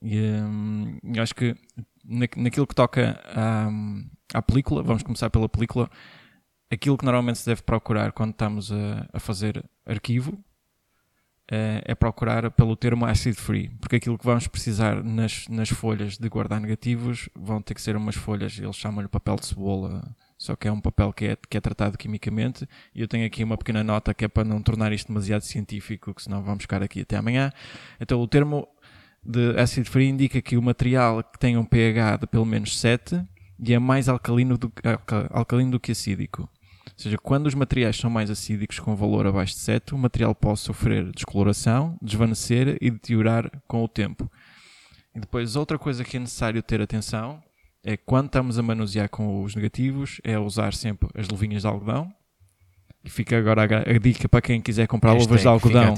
E 0.01 0.19
hum, 0.19 0.99
acho 1.19 1.35
que 1.35 1.55
na, 2.03 2.27
naquilo 2.39 2.67
que 2.67 2.75
toca 2.75 3.21
à, 3.35 3.69
à 4.33 4.41
película, 4.41 4.83
vamos 4.83 5.03
começar 5.03 5.29
pela 5.29 5.49
película, 5.49 5.91
aquilo 6.71 6.97
que 6.97 7.05
normalmente 7.05 7.39
se 7.39 7.47
deve 7.47 7.63
procurar 7.63 8.13
quando 8.13 8.31
estamos 8.31 8.73
a, 8.73 9.07
a 9.13 9.21
fazer 9.21 9.63
arquivo 9.87 10.39
eh, 11.51 11.83
é 11.85 11.95
procurar 11.95 12.51
pelo 12.53 12.75
termo 12.77 13.05
acid 13.05 13.35
free, 13.35 13.69
porque 13.81 13.97
aquilo 13.97 14.19
que 14.19 14.25
vamos 14.25 14.47
precisar 14.47 15.03
nas, 15.03 15.47
nas 15.49 15.69
folhas 15.69 16.17
de 16.17 16.29
guardar 16.29 16.61
negativos 16.61 17.29
vão 17.35 17.61
ter 17.61 17.75
que 17.75 17.83
ser 17.83 17.97
umas 17.97 18.15
folhas, 18.17 18.59
eles 18.59 18.77
chamam-lhe 18.77 19.09
papel 19.09 19.37
de 19.37 19.47
cebola, 19.47 20.17
só 20.39 20.57
que 20.57 20.67
é 20.69 20.73
um 20.73 20.81
papel 20.81 21.13
que 21.13 21.27
é, 21.27 21.37
que 21.49 21.57
é 21.57 21.61
tratado 21.61 21.97
quimicamente. 21.97 22.67
E 22.95 23.01
eu 23.01 23.09
tenho 23.09 23.27
aqui 23.27 23.45
uma 23.45 23.57
pequena 23.57 23.85
nota 23.85 24.13
que 24.13 24.25
é 24.25 24.29
para 24.29 24.45
não 24.45 24.61
tornar 24.61 24.93
isto 24.93 25.09
demasiado 25.09 25.43
científico, 25.43 26.13
que 26.13 26.23
senão 26.23 26.43
vamos 26.43 26.63
ficar 26.65 26.83
aqui 26.83 27.03
até 27.03 27.17
amanhã. 27.17 27.53
Então, 28.01 28.21
o 28.21 28.27
termo 28.27 28.67
de 29.25 29.59
acid 29.59 29.89
free 29.89 30.09
indica 30.09 30.43
que 30.43 30.57
o 30.57 30.63
material 30.63 31.23
que 31.23 31.39
tem 31.39 31.57
um 31.57 31.65
pH 31.65 32.19
de 32.19 32.27
pelo 32.27 32.45
menos 32.45 32.79
7 32.79 33.23
e 33.59 33.73
é 33.73 33.79
mais 33.79 34.09
alcalino 34.09 34.59
do, 34.59 34.71
alca- 34.85 35.29
alcalino 35.31 35.71
do 35.73 35.81
que 35.81 35.93
acídico. 35.93 36.49
Ou 36.97 37.03
seja, 37.03 37.19
quando 37.19 37.47
os 37.47 37.55
materiais 37.55 37.97
são 37.97 38.09
mais 38.09 38.31
acídicos 38.31 38.79
com 38.79 38.95
valor 38.95 39.27
abaixo 39.27 39.55
de 39.55 39.61
7, 39.61 39.95
o 39.95 39.99
material 39.99 40.35
pode 40.35 40.61
sofrer 40.61 41.11
descoloração, 41.13 41.99
desvanecer 42.01 42.79
e 42.81 42.91
deteriorar 42.91 43.51
com 43.67 43.83
o 43.83 43.89
tempo. 43.89 44.31
E 45.15 45.21
depois, 45.21 45.57
outra 45.57 45.79
coisa 45.79 46.05
que 46.05 46.17
é 46.17 46.21
necessário 46.21 46.63
ter 46.63 46.81
atenção 46.81 47.43
é 47.83 47.97
quando 47.97 48.27
estamos 48.27 48.59
a 48.59 48.63
manusear 48.63 49.09
com 49.09 49.43
os 49.43 49.55
negativos, 49.55 50.21
é 50.25 50.39
usar 50.39 50.73
sempre 50.73 51.09
as 51.15 51.29
luvinhas 51.29 51.63
de 51.63 51.69
algodão. 51.69 52.13
E 53.05 53.11
fica 53.11 53.37
agora 53.37 53.63
a, 53.63 53.91
a 53.91 53.99
dica 53.99 54.29
para 54.29 54.41
quem 54.41 54.61
quiser 54.63 54.87
comprar 54.87 55.13
luvas 55.13 55.29
de 55.29 55.37
fica 55.39 55.51
algodão 55.51 55.95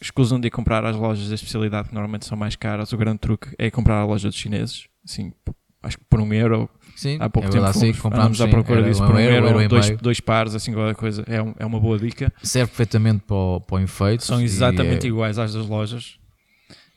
escusam 0.00 0.38
de 0.38 0.50
comprar 0.50 0.84
às 0.84 0.96
lojas 0.96 1.28
da 1.28 1.34
especialidade 1.34 1.88
que 1.88 1.94
normalmente 1.94 2.26
são 2.26 2.38
mais 2.38 2.56
caras. 2.56 2.92
O 2.92 2.96
grande 2.96 3.18
truque 3.18 3.54
é 3.58 3.70
comprar 3.70 3.96
à 3.96 4.04
loja 4.04 4.28
dos 4.28 4.36
chineses. 4.36 4.86
Assim, 5.04 5.32
acho 5.82 5.98
que 5.98 6.04
por 6.08 6.20
um 6.20 6.32
euro. 6.32 6.68
Sim, 6.96 7.16
Há 7.20 7.30
pouco 7.30 7.48
é 7.48 7.52
tempo 7.52 7.64
fomos, 7.72 7.96
sim, 7.96 8.02
comprámos 8.02 8.40
à 8.40 8.48
procura 8.48 8.82
disso 8.82 9.02
um 9.02 9.06
por 9.06 9.14
um 9.14 9.18
euro, 9.20 9.34
euro, 9.46 9.60
euro 9.60 9.68
dois, 9.68 9.86
dois 10.02 10.20
pares, 10.20 10.54
assim, 10.54 10.72
qualquer 10.72 10.96
coisa. 10.96 11.22
É, 11.28 11.40
um- 11.40 11.54
é 11.58 11.64
uma 11.64 11.78
boa 11.78 11.96
dica. 11.98 12.32
Serve 12.42 12.68
perfeitamente 12.70 13.22
para 13.24 13.36
o, 13.36 13.60
para 13.60 13.76
o 13.76 13.80
enfeite. 13.80 14.24
São 14.24 14.40
exatamente 14.40 15.06
é- 15.06 15.08
iguais 15.08 15.38
às 15.38 15.52
das 15.54 15.66
lojas. 15.66 16.18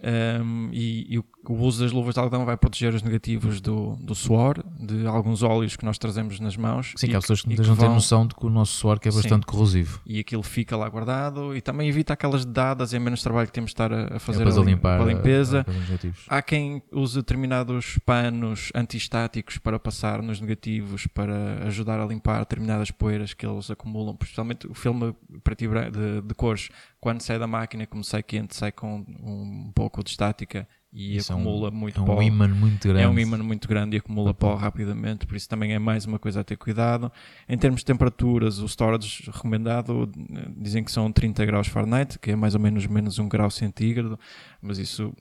Um, 0.04 0.70
e, 0.72 1.14
e 1.14 1.20
o, 1.20 1.26
o 1.48 1.54
uso 1.54 1.84
das 1.84 1.92
luvas 1.92 2.16
de 2.16 2.20
algodão 2.20 2.44
vai 2.44 2.58
proteger 2.58 2.92
os 2.96 3.04
negativos 3.04 3.62
do, 3.62 3.96
do 3.98 4.16
suor, 4.16 4.64
de 4.80 5.06
alguns 5.06 5.44
óleos 5.44 5.76
que 5.76 5.86
nós 5.86 5.98
trazemos 6.00 6.40
nas 6.40 6.58
mãos. 6.58 6.94
Sim, 6.98 7.06
e 7.06 7.10
que 7.10 7.16
há 7.16 7.20
pessoas 7.20 7.42
que 7.44 7.54
e 7.54 7.56
não 7.58 7.64
têm 7.76 7.86
vão- 7.86 7.94
noção 7.96 8.26
de 8.26 8.34
que 8.34 8.44
o 8.46 8.50
nosso 8.50 8.74
suor 8.74 9.00
que 9.00 9.08
é 9.08 9.12
Sim. 9.12 9.18
bastante 9.20 9.46
corrosivo. 9.46 10.02
e 10.06 10.20
aquilo 10.20 10.42
fica 10.42 10.76
lá 10.76 10.90
guardado 10.90 11.56
e 11.56 11.62
também 11.62 11.88
evita 11.88 12.14
aquelas 12.14 12.44
dadas 12.46 12.94
e 12.94 12.96
é 12.96 13.00
menos 13.00 13.22
trabalho 13.22 13.46
que 13.48 13.54
temos 13.54 13.70
de 13.70 13.74
estar 13.74 13.94
a, 13.94 14.16
a 14.16 14.20
fazer 14.20 14.42
é 14.42 14.46
para 14.46 14.56
a, 14.56 14.64
lim- 14.66 14.72
limpar 14.72 15.00
a 15.00 15.04
a- 15.04 15.06
limpeza. 15.06 15.66
a- 15.68 15.72
negativos. 15.72 16.26
Há 16.28 16.42
quem 16.42 16.82
use 16.92 17.16
determinados 17.18 18.00
panos 18.04 18.72
antistáticos 18.74 19.58
para 19.60 19.78
passar 19.80 20.22
nos 20.24 20.42
negativos 20.42 21.06
para 21.08 21.64
ajudar 21.68 22.00
a 22.00 22.06
limpar 22.06 22.40
determinadas 22.40 22.90
poeiras 22.90 23.34
que 23.36 23.46
eles 23.46 23.70
acumulam, 23.70 24.16
principalmente 24.16 24.66
o 24.68 24.74
filme 24.74 25.14
preto 25.44 25.62
de, 25.92 26.22
de 26.22 26.34
cores, 26.34 26.70
quando 27.00 27.22
sai 27.22 27.38
da 27.38 27.46
máquina, 27.48 27.86
como 27.86 28.04
sai 28.04 28.24
quente, 28.24 28.56
sai 28.56 28.72
com 28.72 29.06
um 29.24 29.72
pouco 29.74 29.91
de 30.04 30.10
estática 30.12 30.68
e 30.94 31.16
Isso 31.18 31.32
é 31.32 31.36
um- 31.36 31.40
acumula 31.40 31.72
muito 31.72 32.00
É 32.00 32.04
um 32.04 32.06
pó. 32.06 32.22
imã 32.22 32.48
muito 32.48 32.88
grande. 32.88 33.04
É 33.04 33.08
um 33.08 33.18
ímã 33.20 33.38
muito 33.38 33.68
grande 33.68 33.96
e 33.96 34.00
acumula 34.00 34.34
pó 34.34 34.56
rapidamente, 34.56 35.26
por 35.26 35.36
isso 35.38 35.48
também 35.48 35.74
é 35.74 35.80
mais 35.80 36.06
uma 36.06 36.18
coisa 36.20 36.42
a 36.42 36.44
ter 36.44 36.58
cuidado. 36.58 37.12
Em 37.48 37.58
termos 37.58 37.82
de 37.82 37.86
temperaturas, 37.86 38.60
o 38.60 38.66
storage 38.66 39.24
recomendado 39.32 40.10
dizem 40.58 40.84
que 40.84 40.92
são 40.92 41.12
30 41.12 41.46
graus 41.46 41.68
Fahrenheit, 41.68 42.18
que 42.20 42.32
é 42.32 42.36
mais 42.36 42.56
ou 42.56 42.60
menos 42.62 42.86
menos 42.88 43.20
um 43.20 43.28
grau 43.30 43.50
centígrado, 43.52 44.20
mas 44.62 44.78
isso 44.80 45.14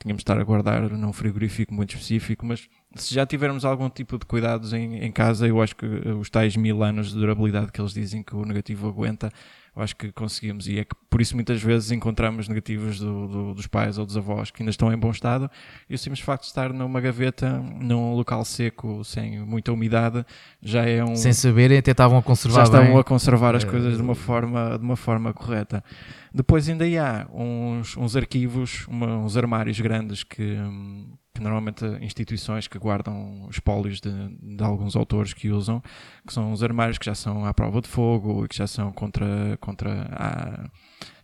tínhamos 0.00 0.18
de 0.20 0.22
estar 0.24 0.38
a 0.38 0.44
guardar 0.44 0.90
num 0.90 1.12
frigorífico 1.12 1.72
muito 1.74 1.90
específico. 1.94 2.44
Mas 2.46 2.68
se 2.96 3.14
já 3.14 3.24
tivermos 3.26 3.64
algum 3.64 3.88
tipo 3.88 4.18
de 4.18 4.26
cuidados 4.26 4.72
em, 4.72 4.96
em 5.04 5.12
casa, 5.12 5.46
eu 5.46 5.60
acho 5.62 5.74
que 5.76 5.86
eh, 5.86 6.12
os 6.12 6.28
tais 6.30 6.56
mil 6.56 6.82
anos 6.82 7.08
de 7.12 7.14
durabilidade 7.18 7.70
que 7.72 7.80
eles 7.80 7.92
dizem 7.92 8.22
que 8.22 8.34
o 8.34 8.44
negativo 8.44 8.88
aguenta, 8.88 9.30
eu 9.74 9.82
acho 9.82 9.94
que 9.94 10.10
conseguimos. 10.12 10.66
E 10.68 10.78
é 10.78 10.84
que 10.84 10.94
por 11.10 11.20
isso 11.20 11.34
muitas 11.34 11.62
vezes 11.62 11.90
encontramos 11.90 12.48
negativos 12.48 12.98
do- 12.98 13.28
do- 13.28 13.54
dos 13.54 13.66
pais 13.66 13.98
ou 13.98 14.06
dos 14.06 14.16
avós 14.16 14.50
que 14.50 14.62
ainda 14.62 14.70
estão 14.70 14.90
em 14.92 14.96
bom 14.96 15.10
estado 15.10 15.50
e 15.88 15.94
o 15.94 15.98
simples 15.98 16.20
facto 16.20 16.42
de 16.42 16.48
estar 16.48 16.72
numa 16.72 17.00
gaveta, 17.00 17.58
num 17.80 18.14
local 18.14 18.42
seco, 18.44 19.04
sem 19.04 19.38
muita 19.40 19.70
umidade, 19.72 20.24
já 20.62 20.82
é 20.86 21.04
um. 21.04 21.14
Sem 21.14 21.32
saberem, 21.32 21.76
até 21.78 21.90
estavam 21.90 22.16
a 22.18 22.22
conservar 22.22 22.56
já 22.56 22.62
estavam 22.64 22.86
bem. 22.88 22.98
a 22.98 23.04
conservar 23.04 23.54
as 23.54 23.64
Eh, 23.64 23.66
coisas 23.70 23.96
de 23.96 24.02
uma 24.02 24.14
forma, 24.14 24.78
de 24.78 24.84
uma 24.84 24.96
forma 24.96 25.32
correta. 25.34 25.84
Depois 26.32 26.68
ainda 26.68 26.84
há 26.84 27.26
uns, 27.34 27.96
uns 27.96 28.16
arquivos, 28.16 28.86
uma- 28.88 29.18
uns 29.18 29.36
armários 29.36 29.78
grandes 29.80 30.22
que, 30.22 30.42
hum, 30.42 31.06
que 31.36 31.42
normalmente 31.42 31.84
instituições 32.02 32.66
que 32.66 32.78
guardam 32.78 33.46
espólios 33.50 34.00
de, 34.00 34.10
de 34.56 34.62
alguns 34.64 34.96
autores 34.96 35.32
que 35.32 35.50
usam, 35.50 35.82
que 36.26 36.32
são 36.32 36.52
os 36.52 36.62
armários 36.62 36.98
que 36.98 37.06
já 37.06 37.14
são 37.14 37.44
à 37.44 37.52
prova 37.54 37.80
de 37.80 37.88
fogo 37.88 38.44
e 38.44 38.48
que 38.48 38.56
já 38.56 38.66
são 38.66 38.90
contra, 38.92 39.56
contra 39.60 40.70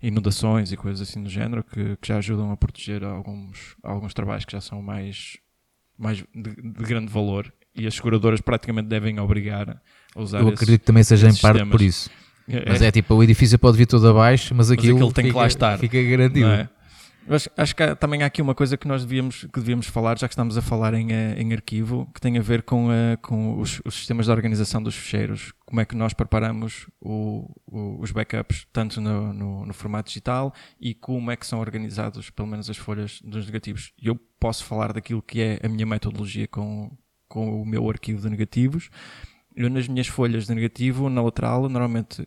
inundações 0.03 0.73
e 0.73 0.77
coisas 0.77 1.09
assim 1.09 1.23
do 1.23 1.31
género, 1.31 1.63
que, 1.65 1.97
que 1.97 2.09
já 2.09 2.19
ajudam 2.19 2.51
a 2.51 2.57
proteger 2.57 3.05
alguns, 3.05 3.77
alguns 3.83 4.13
trabalhos 4.15 4.45
que 4.45 4.53
já 4.53 4.61
são 4.61 4.83
mais, 4.83 5.37
mais 5.99 6.19
de, 6.19 6.55
de 6.55 6.85
grande 6.85 7.11
valor 7.13 7.53
e 7.75 7.87
as 7.87 7.95
seguradoras 7.95 8.41
praticamente 8.41 8.89
devem 8.89 9.19
obrigar 9.19 9.81
a 10.15 10.21
usar 10.21 10.41
Eu 10.41 10.49
esses- 10.49 10.55
acredito 10.61 10.81
que 10.81 10.87
também 10.87 11.03
seja 11.03 11.27
em 11.27 11.31
esses 11.31 11.41
parte 11.41 11.55
sistemas. 11.59 11.73
por 11.73 11.81
isso. 11.85 12.11
É, 12.49 12.69
Mas 12.69 12.83
é 12.83 12.91
tipo, 12.91 13.15
o 13.15 13.23
edifício 13.23 13.59
pode 13.59 13.79
vir 13.79 13.87
todo 13.87 14.07
abaixo, 14.09 14.53
mas 14.55 14.71
aquilo, 14.71 14.97
aquilo 14.97 15.13
tem 15.13 15.25
que 15.25 15.31
fica, 15.31 15.41
lá 15.41 15.47
estar. 15.47 15.79
Fica 15.79 16.03
garantido. 16.03 16.47
Acho, 17.29 17.49
acho 17.57 17.77
que 17.77 17.83
há- 17.83 17.95
também 17.95 18.23
há 18.23 18.27
aqui 18.27 18.43
uma 18.43 18.55
coisa 18.55 18.77
que 18.77 18.87
nós 18.89 19.03
devíamos, 19.05 19.45
que 19.45 19.61
devíamos 19.61 19.87
falar, 19.87 20.19
já 20.19 20.27
que 20.27 20.35
estamos 20.35 20.59
a 20.59 20.63
falar 20.63 20.93
em, 20.95 21.13
eh, 21.13 21.35
em 21.41 21.53
arquivo, 21.53 22.11
que 22.13 22.21
tem 22.21 22.37
a 22.37 22.43
ver 22.43 22.63
com, 22.63 22.93
eh, 22.93 23.17
com 23.23 23.61
os, 23.61 23.81
os 23.85 23.95
sistemas 23.95 24.27
de 24.27 24.33
organização 24.33 24.83
dos 24.83 24.97
ficheiros. 24.97 25.53
Como 25.65 25.81
é 25.81 25.85
que 25.85 25.95
nós 25.95 26.13
preparamos 26.13 26.89
o- 27.01 27.49
o- 27.65 28.01
os 28.03 28.11
backups, 28.11 28.67
tanto 28.73 29.01
no, 29.01 29.33
no- 29.33 29.65
no 29.67 29.73
formato 29.73 30.09
digital, 30.09 30.53
e 30.81 30.95
como 30.95 31.31
é 31.31 31.37
que 31.37 31.47
são 31.47 31.61
organizados, 31.61 32.29
pelo 32.29 32.49
menos, 32.49 32.69
as 32.69 32.77
folhas 32.77 33.21
dos 33.25 33.47
negativos. 33.47 33.93
Eu 34.03 34.17
posso 34.41 34.65
falar 34.65 34.93
daquilo 34.93 35.23
que 35.23 35.41
é 35.41 35.61
a 35.63 35.69
minha 35.69 35.87
metodologia 35.87 36.49
com, 36.49 36.91
com 37.29 37.63
o 37.63 37.65
meu 37.65 37.89
arquivo 37.89 38.21
de 38.21 38.29
negativos. 38.29 38.91
Eu, 39.55 39.71
nas 39.71 39.87
minhas 39.87 40.09
folhas 40.09 40.47
de 40.47 40.55
negativo, 40.55 41.09
na 41.09 41.23
lateral, 41.23 41.69
normalmente 41.69 42.27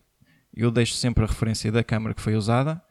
eu 0.53 0.71
deixo 0.71 0.93
sempre 0.93 1.25
a 1.25 1.27
referência 1.27 1.69
da 1.69 1.83
câmara 1.83 2.15
que 2.15 2.21
foi 2.21 2.35
usada, 2.35 2.81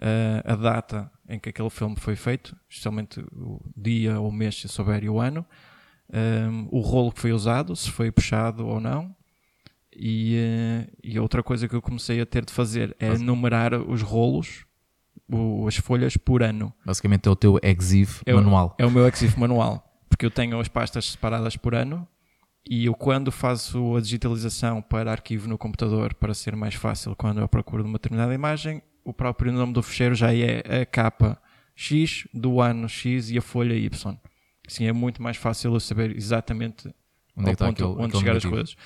eh, 0.00 0.42
a 0.44 0.54
data 0.56 1.10
em 1.34 1.38
que 1.38 1.48
aquele 1.48 1.70
filme 1.70 1.96
foi 1.96 2.14
feito, 2.16 2.54
especialmente 2.68 3.20
o 3.32 3.60
dia 3.76 4.20
ou 4.20 4.30
mês, 4.30 4.60
se 4.60 4.68
souber, 4.68 5.02
e 5.04 5.08
o 5.08 5.18
ano, 5.20 5.44
um, 6.12 6.68
o 6.70 6.80
rolo 6.80 7.10
que 7.12 7.20
foi 7.20 7.32
usado, 7.32 7.74
se 7.74 7.90
foi 7.90 8.10
puxado 8.12 8.66
ou 8.66 8.78
não. 8.80 9.14
E, 9.94 10.36
eh, 10.36 10.86
e 11.04 11.18
outra 11.18 11.42
coisa 11.42 11.68
que 11.68 11.74
eu 11.74 11.82
comecei 11.82 12.20
a 12.20 12.26
ter 12.26 12.44
de 12.44 12.52
fazer 12.52 12.96
é 12.98 13.16
numerar 13.18 13.74
os 13.74 14.00
rolos, 14.02 14.64
o- 15.30 15.66
as 15.66 15.76
folhas 15.76 16.16
por 16.16 16.42
ano. 16.42 16.72
Basicamente 16.84 17.28
é 17.28 17.30
o 17.30 17.36
teu 17.36 17.58
EXIF 17.62 18.22
É 18.24 18.32
o- 18.34 18.36
manual. 18.36 18.74
É 18.78 18.86
o 18.86 18.90
meu 18.90 19.06
Exif 19.06 19.38
manual, 19.38 19.84
porque 20.08 20.24
eu 20.24 20.30
tenho 20.30 20.58
as 20.58 20.68
pastas 20.68 21.10
separadas 21.10 21.56
por 21.58 21.74
ano 21.74 22.06
e 22.68 22.86
eu 22.86 22.94
quando 22.94 23.30
faço 23.30 23.94
a 23.96 24.00
digitalização 24.00 24.80
para 24.80 25.10
arquivo 25.10 25.46
no 25.48 25.58
computador 25.58 26.14
para 26.14 26.32
ser 26.32 26.56
mais 26.56 26.74
fácil 26.74 27.14
quando 27.14 27.40
eu 27.40 27.48
procuro 27.48 27.84
uma 27.84 27.94
determinada 27.94 28.32
imagem, 28.32 28.82
o 29.04 29.12
próprio 29.12 29.52
nome 29.52 29.72
do 29.72 29.82
ficheiro 29.82 30.14
já 30.14 30.34
é 30.34 30.82
a 30.82 30.86
capa 30.86 31.40
X 31.74 32.26
do 32.32 32.60
ano 32.60 32.88
X 32.88 33.30
e 33.30 33.38
a 33.38 33.42
folha 33.42 33.74
Y. 33.74 34.16
Assim 34.66 34.86
é 34.86 34.92
muito 34.92 35.22
mais 35.22 35.36
fácil 35.36 35.74
eu 35.74 35.80
saber 35.80 36.16
exatamente 36.16 36.88
Onde 37.36 37.46
é 37.46 37.50
ao 37.50 37.52
está 37.52 37.66
ponto 37.66 37.84
aquele, 37.84 38.04
onde 38.04 38.18
chegar 38.18 38.36
as 38.36 38.44
coisas. 38.44 38.76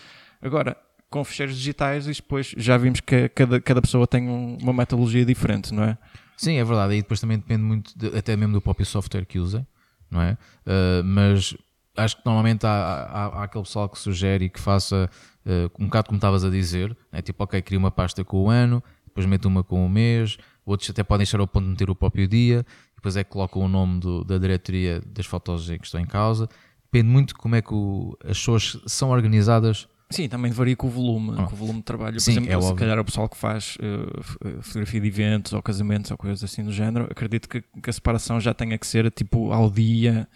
Agora, 0.40 0.76
com 1.10 1.22
ficheiros 1.24 1.56
digitais, 1.56 2.06
e 2.06 2.12
depois 2.12 2.52
já 2.56 2.76
vimos 2.76 3.00
que 3.00 3.28
cada, 3.30 3.60
cada 3.60 3.80
pessoa 3.82 4.06
tem 4.06 4.28
um- 4.28 4.56
uma 4.62 4.72
metodologia 4.72 5.24
diferente, 5.24 5.72
não 5.72 5.82
é? 5.84 5.98
Sim, 6.36 6.56
é 6.56 6.64
verdade. 6.64 6.94
E 6.94 7.02
depois 7.02 7.20
também 7.20 7.38
depende 7.38 7.62
muito, 7.62 7.96
de- 7.98 8.16
até 8.16 8.36
mesmo 8.36 8.52
do 8.54 8.60
próprio 8.60 8.84
software 8.86 9.24
que 9.24 9.38
usem, 9.38 9.66
não 10.10 10.20
é? 10.20 10.32
Uh, 10.66 11.04
mas 11.04 11.54
acho 11.96 12.16
que 12.16 12.22
normalmente 12.26 12.66
há, 12.66 12.70
há, 12.70 13.26
há 13.40 13.42
aquele 13.44 13.64
pessoal 13.64 13.88
que 13.88 13.98
sugere 13.98 14.44
e 14.46 14.48
que 14.50 14.60
faça 14.60 15.08
uh, 15.46 15.70
um 15.82 15.86
bocado 15.86 16.08
como 16.08 16.16
estavas 16.18 16.44
a 16.44 16.50
dizer, 16.50 16.94
é 17.12 17.22
tipo, 17.22 17.42
ok, 17.42 17.60
cria 17.62 17.78
uma 17.78 17.90
pasta 17.90 18.22
com 18.24 18.44
o 18.44 18.50
ano, 18.50 18.82
depois 19.16 19.26
mete 19.26 19.46
uma 19.46 19.64
com 19.64 19.84
o 19.84 19.88
mês, 19.88 20.36
outros 20.66 20.90
até 20.90 21.02
podem 21.02 21.24
chegar 21.24 21.40
ao 21.40 21.48
ponto 21.48 21.64
de 21.64 21.70
meter 21.70 21.88
o 21.88 21.94
próprio 21.94 22.28
dia, 22.28 22.66
depois 22.94 23.16
é 23.16 23.24
que 23.24 23.30
colocam 23.30 23.62
o 23.62 23.68
nome 23.68 23.98
do- 23.98 24.22
da 24.24 24.36
diretoria 24.36 25.00
das 25.06 25.24
fotos 25.24 25.70
em 25.70 25.78
que 25.78 25.86
estão 25.86 25.98
em 26.00 26.06
causa. 26.06 26.46
Depende 26.92 27.08
muito 27.10 27.28
de 27.28 27.34
como 27.34 27.54
é 27.56 27.62
que 27.62 27.72
o- 27.72 28.16
as 28.22 28.38
pessoas 28.38 28.78
são 28.86 29.08
organizadas 29.10 29.88
Sim, 30.10 30.28
também 30.28 30.52
varia 30.52 30.76
com 30.76 30.86
o 30.86 30.90
volume, 30.90 31.32
Ah. 31.36 31.44
com 31.46 31.54
o 31.54 31.56
volume 31.56 31.78
de 31.80 31.84
trabalho. 31.84 32.14
Por 32.14 32.20
Sim, 32.20 32.32
exemplo, 32.32 32.48
é 32.50 32.52
se 32.52 32.56
óbvio. 32.58 32.76
calhar 32.76 32.98
o 33.00 33.04
pessoal 33.04 33.28
que 33.28 33.36
faz 33.36 33.76
eh, 33.80 34.60
fotografia 34.62 35.00
de 35.00 35.06
eventos 35.08 35.52
ou 35.52 35.60
casamentos 35.62 36.10
ou 36.12 36.16
coisas 36.16 36.44
assim 36.44 36.62
do 36.62 36.72
género, 36.72 37.08
acredito 37.10 37.48
que, 37.48 37.60
que 37.82 37.90
a 37.90 37.92
separação 37.92 38.38
já 38.38 38.54
tenha 38.54 38.78
que 38.78 38.86
ser 38.86 39.10
tipo 39.10 39.50
ao 39.52 39.68
dia. 39.70 40.28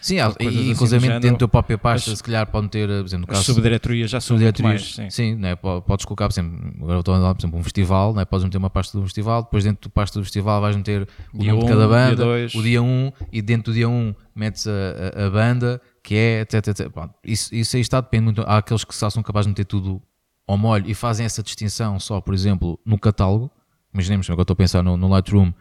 Sim, 0.00 0.18
há- 0.18 0.26
assim 0.28 0.36
e 0.40 0.50
do 0.50 0.62
inclusive 0.70 1.00
género. 1.00 1.20
dentro 1.20 1.38
da 1.38 1.48
própria 1.48 1.76
pasta, 1.76 2.10
As- 2.10 2.18
se 2.18 2.24
calhar 2.24 2.46
pode 2.46 2.68
ter, 2.68 2.88
por 2.88 3.04
exemplo, 3.04 3.26
no 3.26 3.32
As 3.32 3.38
caso 3.40 3.52
subdiretorias 3.54 4.10
já 4.10 4.20
são 4.20 4.36
subdiretorias, 4.36 4.82
mais. 4.82 4.94
Sim. 4.94 5.10
sim, 5.10 5.34
né? 5.34 5.54
po- 5.56 5.82
podes 5.82 6.04
colocar, 6.06 6.26
por 6.28 6.32
exemplo, 6.32 6.72
agora 6.82 6.98
estou 7.00 7.14
a 7.14 7.18
dar, 7.18 7.34
por 7.34 7.40
exemplo, 7.40 7.58
um 7.58 7.62
festival, 7.62 8.14
né? 8.14 8.24
podes 8.24 8.44
meter 8.44 8.56
uma 8.58 8.70
pasta 8.70 8.96
do 8.98 9.04
festival, 9.04 9.42
depois 9.42 9.64
dentro 9.64 9.88
do 9.88 9.92
pasta 9.92 10.18
do 10.18 10.24
festival 10.24 10.60
vais 10.60 10.74
meter 10.76 11.06
o 11.34 11.38
Dia 11.38 11.52
nome 11.52 11.64
de 11.64 11.66
um, 11.66 11.68
cada 11.68 11.86
dia 11.86 11.88
banda, 11.88 12.24
dois. 12.24 12.54
o 12.54 12.62
dia 12.62 12.82
1 12.82 13.12
e 13.32 13.42
dentro 13.42 13.72
do 13.72 13.74
dia 13.74 13.88
1 13.88 14.14
metes 14.34 14.66
a, 14.66 14.70
a- 14.70 15.26
a 15.26 15.30
banda, 15.30 15.80
que 16.02 16.14
é, 16.14 16.40
etc, 16.40 16.66
etc. 16.68 16.88
Pronto, 16.90 17.14
isso, 17.24 17.54
isso 17.54 17.76
aí 17.76 17.82
está, 17.82 18.00
depende 18.00 18.24
muito. 18.24 18.40
Há 18.42 18.56
aqueles 18.58 18.84
que 18.84 18.94
só 18.94 19.10
são 19.10 19.22
capazes 19.22 19.46
de 19.46 19.50
meter 19.50 19.64
tudo 19.66 20.00
ao 20.46 20.56
molho 20.56 20.84
e 20.88 20.94
fazem 20.94 21.26
essa 21.26 21.42
distinção 21.42 22.00
só, 22.00 22.20
por 22.20 22.32
exemplo, 22.34 22.78
no 22.86 22.98
catálogo. 22.98 23.50
Imaginemos, 23.92 24.30
agora 24.30 24.42
estou 24.42 24.54
a 24.54 24.56
pensar 24.56 24.82
no, 24.82 24.96
no 24.96 25.08
Lightroom. 25.08 25.52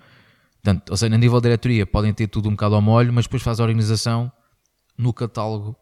Portanto, 0.61 0.89
ou 0.89 0.97
seja, 0.97 1.13
a 1.13 1.17
nível 1.17 1.39
de 1.39 1.43
diretoria 1.43 1.85
podem 1.85 2.13
ter 2.13 2.27
tudo 2.27 2.49
um 2.49 2.51
bocado 2.51 2.75
ao 2.75 2.81
molho, 2.81 3.11
mas 3.13 3.25
depois 3.25 3.41
faz 3.41 3.59
a 3.59 3.63
organização 3.63 4.31
no 4.97 5.13
catálogo 5.13 5.75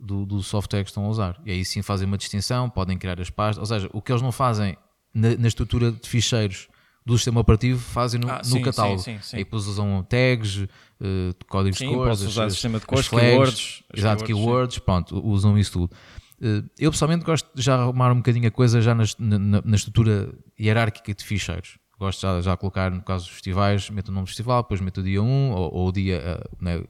do, 0.00 0.24
do 0.24 0.42
software 0.42 0.82
que 0.82 0.90
estão 0.90 1.04
a 1.04 1.08
usar. 1.08 1.40
E 1.44 1.50
aí 1.52 1.64
sim 1.64 1.82
fazem 1.82 2.06
uma 2.06 2.16
distinção, 2.16 2.68
podem 2.70 2.96
criar 2.96 3.20
as 3.20 3.30
pastas. 3.30 3.58
Ou 3.58 3.66
seja, 3.66 3.90
o 3.92 4.00
que 4.00 4.10
eles 4.10 4.22
não 4.22 4.32
fazem 4.32 4.76
na, 5.12 5.36
na 5.36 5.48
estrutura 5.48 5.92
de 5.92 6.08
ficheiros 6.08 6.68
do 7.06 7.16
sistema 7.18 7.40
operativo 7.42 7.78
fazem 7.78 8.18
no, 8.18 8.30
Ah, 8.30 8.38
no 8.38 8.42
sim, 8.44 8.62
catálogo. 8.62 8.98
sim, 9.02 9.16
sim, 9.18 9.22
sim. 9.22 9.36
Aí 9.36 9.44
depois 9.44 9.66
usam 9.66 10.02
tags, 10.08 10.62
eh, 11.00 11.34
códigos 11.46 11.78
Sim, 11.78 11.88
de 11.90 11.94
cores, 11.94 12.20
usar 12.22 12.46
as- 12.46 12.52
sistema 12.54 12.80
de 12.80 12.86
cores, 12.86 13.06
flags, 13.06 13.28
keywords, 13.28 13.82
Exato, 13.94 14.24
keywords, 14.24 14.44
keywords, 14.44 14.78
pronto, 14.78 15.26
usam 15.26 15.58
isso 15.58 15.72
tudo. 15.72 15.94
Eh, 16.40 16.62
Eu 16.78 16.90
pessoalmente 16.90 17.22
gosto 17.24 17.46
de 17.54 17.60
já 17.60 17.74
arrumar 17.76 18.10
um 18.10 18.16
bocadinho 18.16 18.48
a 18.48 18.50
coisa 18.50 18.80
já 18.80 18.94
nas- 18.94 19.16
na- 19.18 19.38
na 19.62 19.76
estrutura 19.76 20.32
hierárquica 20.58 21.12
de 21.14 21.22
ficheiros. 21.22 21.76
Gosto 21.98 22.20
já, 22.22 22.40
já 22.40 22.50
de 22.52 22.58
colocar, 22.58 22.90
no 22.90 23.02
caso 23.02 23.24
dos 23.26 23.32
festivais, 23.34 23.88
meto 23.90 24.08
o 24.08 24.12
nome 24.12 24.24
do 24.24 24.28
festival, 24.28 24.62
depois 24.62 24.80
meto 24.80 24.98
o 24.98 25.02
dia 25.02 25.22
1 25.22 25.52
ou, 25.52 25.74
ou 25.74 25.88
o 25.88 25.92
dia 25.92 26.16
eh, 26.16 26.44
né, 26.60 26.82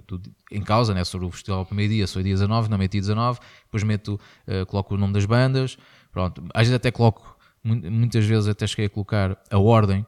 em 0.50 0.62
causa, 0.62 0.94
né, 0.94 1.04
sobre 1.04 1.26
o 1.26 1.30
festival 1.30 1.60
o 1.62 1.66
primeiro 1.66 1.92
dia, 1.92 2.06
se 2.06 2.14
foi 2.14 2.22
dia 2.22 2.32
19, 2.34 2.70
não 2.70 2.78
meti 2.78 2.98
19, 3.00 3.38
depois 3.64 3.82
meto, 3.82 4.18
eh, 4.46 4.64
coloco 4.64 4.94
o 4.94 4.98
nome 4.98 5.12
das 5.12 5.26
bandas, 5.26 5.76
pronto. 6.10 6.42
Às 6.54 6.62
vezes 6.62 6.74
até 6.74 6.90
coloco, 6.90 7.36
mu- 7.62 7.76
muitas 7.90 8.24
vezes 8.24 8.48
até 8.48 8.66
cheguei 8.66 8.86
a 8.86 8.90
colocar 8.90 9.36
a 9.50 9.58
ordem 9.58 10.06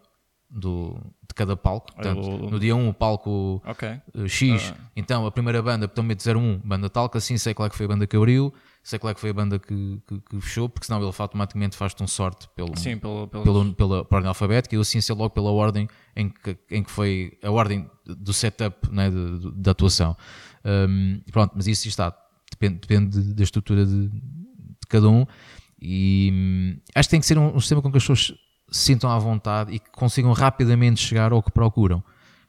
do, 0.49 0.95
de 1.29 1.35
cada 1.35 1.57
palco. 1.57 1.93
Portanto, 1.93 2.21
o- 2.21 2.51
no 2.51 2.59
dia 2.59 2.75
1 2.75 2.89
o 2.89 2.95
palco 2.95 3.61
Ok. 3.67 3.89
uh, 4.15 4.29
X. 4.29 4.73
Ah. 4.75 4.81
Então, 4.97 5.27
a 5.27 5.31
primeira 5.31 5.61
banda, 5.61 5.87
portanto, 5.89 6.07
meto 6.07 6.23
01, 6.23 6.59
banda 6.65 6.89
tal, 6.89 7.09
que 7.11 7.19
assim 7.19 7.37
sei 7.37 7.53
qual 7.53 7.67
é 7.67 7.71
que 7.71 7.77
foi 7.77 7.85
a 7.87 7.89
banda 7.91 8.07
que 8.07 8.17
abriu, 8.17 8.55
sei 8.89 9.01
qual 9.01 9.11
é 9.11 9.15
que 9.15 9.21
foi 9.21 9.31
a 9.31 9.33
banda 9.35 9.59
que, 9.59 10.01
que, 10.07 10.21
que 10.21 10.41
fechou, 10.41 10.69
porque 10.69 10.87
senão 10.87 11.01
ele 11.01 11.13
automaticamente 11.19 11.77
faz-te 11.77 12.01
um 12.03 12.07
sorte 12.07 12.49
pelo, 12.55 12.79
Sim, 12.79 12.97
pelo, 12.99 13.27
pelo, 13.27 13.43
pelo, 13.45 13.75
pela 13.75 14.05
por 14.05 14.15
ordem 14.15 14.29
alfabética 14.29 14.75
e 14.75 14.77
eu 14.77 14.81
assim 14.83 15.01
sei 15.01 15.15
logo 15.15 15.31
pela 15.31 15.51
ordem 15.51 15.89
em 16.15 16.29
que, 16.29 16.57
em 16.71 16.85
que 16.85 16.91
foi 16.91 17.37
a 17.43 17.51
ordem 17.51 17.91
do 18.05 18.33
setup 18.33 18.89
né, 18.93 19.11
de- 19.11 19.39
de- 19.41 19.51
da 19.57 19.73
atuação. 19.73 20.17
Um, 20.65 21.21
pronto, 21.33 21.53
mas 21.57 21.67
isso 21.67 21.89
está, 21.89 22.17
depende, 22.51 22.79
depende 22.79 23.35
da 23.35 23.43
estrutura 23.43 23.85
de, 23.85 24.09
de 24.09 24.87
cada 24.89 25.09
um 25.09 25.27
e 25.83 26.31
hum, 26.33 26.81
acho 26.95 27.09
que 27.09 27.11
tem 27.11 27.21
que 27.21 27.27
ser 27.27 27.39
um, 27.39 27.57
um 27.57 27.61
sistema 27.61 27.83
com 27.83 27.91
que 27.91 27.97
as 27.99 28.03
pessoas 28.05 28.33
se 28.71 28.85
sintam 28.85 29.11
à 29.11 29.19
vontade 29.19 29.73
e 29.75 29.81
que 29.81 29.91
consigam 29.91 30.33
rapidamente 30.33 31.01
chegar 31.01 31.33
ao 31.33 31.43
que 31.43 31.51
procuram. 31.51 32.05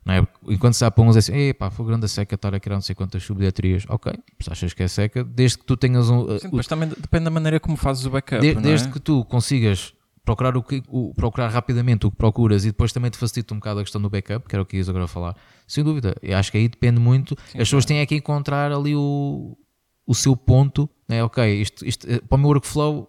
É? 0.07 0.25
Enquanto 0.53 0.73
se 0.73 0.85
há 0.85 0.91
para 0.91 1.03
uns 1.03 1.15
é 1.15 1.19
assim, 1.19 1.33
epá, 1.35 1.69
foi 1.69 1.85
grande 1.85 2.05
a 2.05 2.07
seca 2.07 2.35
estar 2.35 2.53
a 2.55 2.59
criar 2.59 2.75
não 2.75 2.81
sei 2.81 2.95
quantas 2.95 3.23
subdiretorias. 3.23 3.83
Ok, 3.89 4.13
se 4.39 4.51
achas 4.51 4.73
que 4.73 4.83
é 4.83 4.87
seca, 4.87 5.23
desde 5.23 5.57
que 5.57 5.65
tu 5.65 5.75
tenhas 5.75 6.09
um, 6.09 6.21
Sim, 6.39 6.47
o- 6.47 6.51
depois 6.51 6.67
também 6.67 6.87
depende 6.89 7.25
da 7.25 7.29
maneira 7.31 7.59
como 7.59 7.75
fazes 7.75 8.05
o 8.05 8.09
backup. 8.09 8.41
de- 8.41 8.53
não 8.53 8.59
é? 8.61 8.63
desde 8.63 8.87
que 8.89 8.99
tu 8.99 9.25
consigas 9.25 9.93
procurar, 10.23 10.57
o 10.57 10.63
que, 10.63 10.83
o- 10.89 11.13
procurar 11.13 11.47
rapidamente 11.49 12.05
o 12.05 12.11
que 12.11 12.17
procuras 12.17 12.63
e 12.65 12.67
depois 12.67 12.91
também 12.91 13.09
te 13.09 13.17
facilita 13.17 13.53
um 13.53 13.57
bocado 13.57 13.79
a 13.79 13.83
questão 13.83 14.01
do 14.01 14.09
backup, 14.09 14.47
que 14.47 14.55
era 14.55 14.61
o 14.61 14.65
que 14.65 14.77
ias 14.77 14.89
agora 14.89 15.07
falar, 15.07 15.35
sem 15.67 15.83
dúvida. 15.83 16.15
Eu 16.21 16.37
acho 16.37 16.51
que 16.51 16.57
aí 16.57 16.67
depende 16.67 16.99
muito. 16.99 17.35
As 17.49 17.53
pessoas 17.53 17.85
têm 17.85 17.99
é 17.99 18.05
que 18.05 18.15
encontrar 18.15 18.71
ali 18.71 18.93
o, 18.95 19.57
o 20.05 20.13
seu 20.15 20.35
ponto, 20.35 20.89
né? 21.07 21.23
ok, 21.23 21.61
isto, 21.61 21.85
isto, 21.85 22.09
eh, 22.09 22.19
para 22.19 22.35
o 22.35 22.39
meu 22.39 22.49
workflow, 22.49 23.07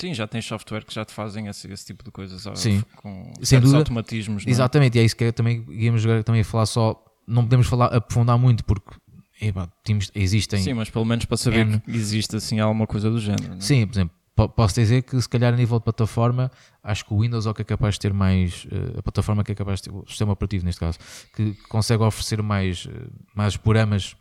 Sim, 0.00 0.14
já 0.14 0.26
tens 0.26 0.44
software 0.44 0.84
que 0.84 0.94
já 0.94 1.04
te 1.04 1.12
fazem 1.12 1.46
esse, 1.48 1.70
esse 1.72 1.84
tipo 1.86 2.04
de 2.04 2.10
coisas 2.10 2.44
Sim. 2.58 2.82
com 2.96 3.32
Sem 3.42 3.58
dúvida. 3.60 3.78
automatismos. 3.78 4.46
é? 4.46 4.50
exatamente, 4.50 4.96
e 4.96 5.00
é 5.00 5.04
isso 5.04 5.16
que 5.16 5.32
também 5.32 5.64
íamos 5.70 6.02
também 6.24 6.42
falar 6.44 6.66
só, 6.66 7.02
não 7.26 7.42
podemos 7.42 7.66
falar, 7.66 7.86
aprofundar 7.86 8.38
muito, 8.38 8.64
porque 8.64 8.94
epá, 9.40 9.68
existem. 10.14 10.62
Sim, 10.62 10.74
mas 10.74 10.88
pelo 10.90 11.04
menos 11.04 11.24
para 11.24 11.36
saber 11.36 11.66
N. 11.66 11.80
que 11.80 11.90
existe 11.90 12.36
assim 12.36 12.60
alguma 12.60 12.86
coisa 12.86 13.10
do 13.10 13.18
género. 13.18 13.54
é? 13.54 13.60
Sim, 13.60 13.86
por 13.86 13.94
exemplo, 13.94 14.16
po- 14.36 14.48
posso 14.48 14.74
dizer 14.76 15.02
que 15.02 15.20
se 15.20 15.28
calhar 15.28 15.52
a 15.52 15.56
nível 15.56 15.78
de 15.78 15.84
plataforma, 15.84 16.50
acho 16.82 17.04
que 17.04 17.12
o 17.12 17.20
Windows 17.20 17.46
é 17.46 17.50
o 17.50 17.54
que 17.54 17.62
é 17.62 17.64
capaz 17.64 17.94
de 17.94 18.00
ter 18.00 18.12
mais, 18.12 18.66
eh, 18.70 18.98
a 18.98 19.02
plataforma 19.02 19.42
que 19.42 19.50
é 19.50 19.54
capaz 19.56 19.80
de 19.80 19.90
ter, 19.90 19.96
o 19.96 20.04
sistema 20.06 20.32
operativo 20.32 20.64
neste 20.64 20.78
caso, 20.80 20.98
que 21.34 21.54
consegue 21.68 22.02
oferecer 22.04 22.40
mais, 22.42 22.86
eh, 22.88 23.06
mais 23.34 23.56
programas 23.56 24.14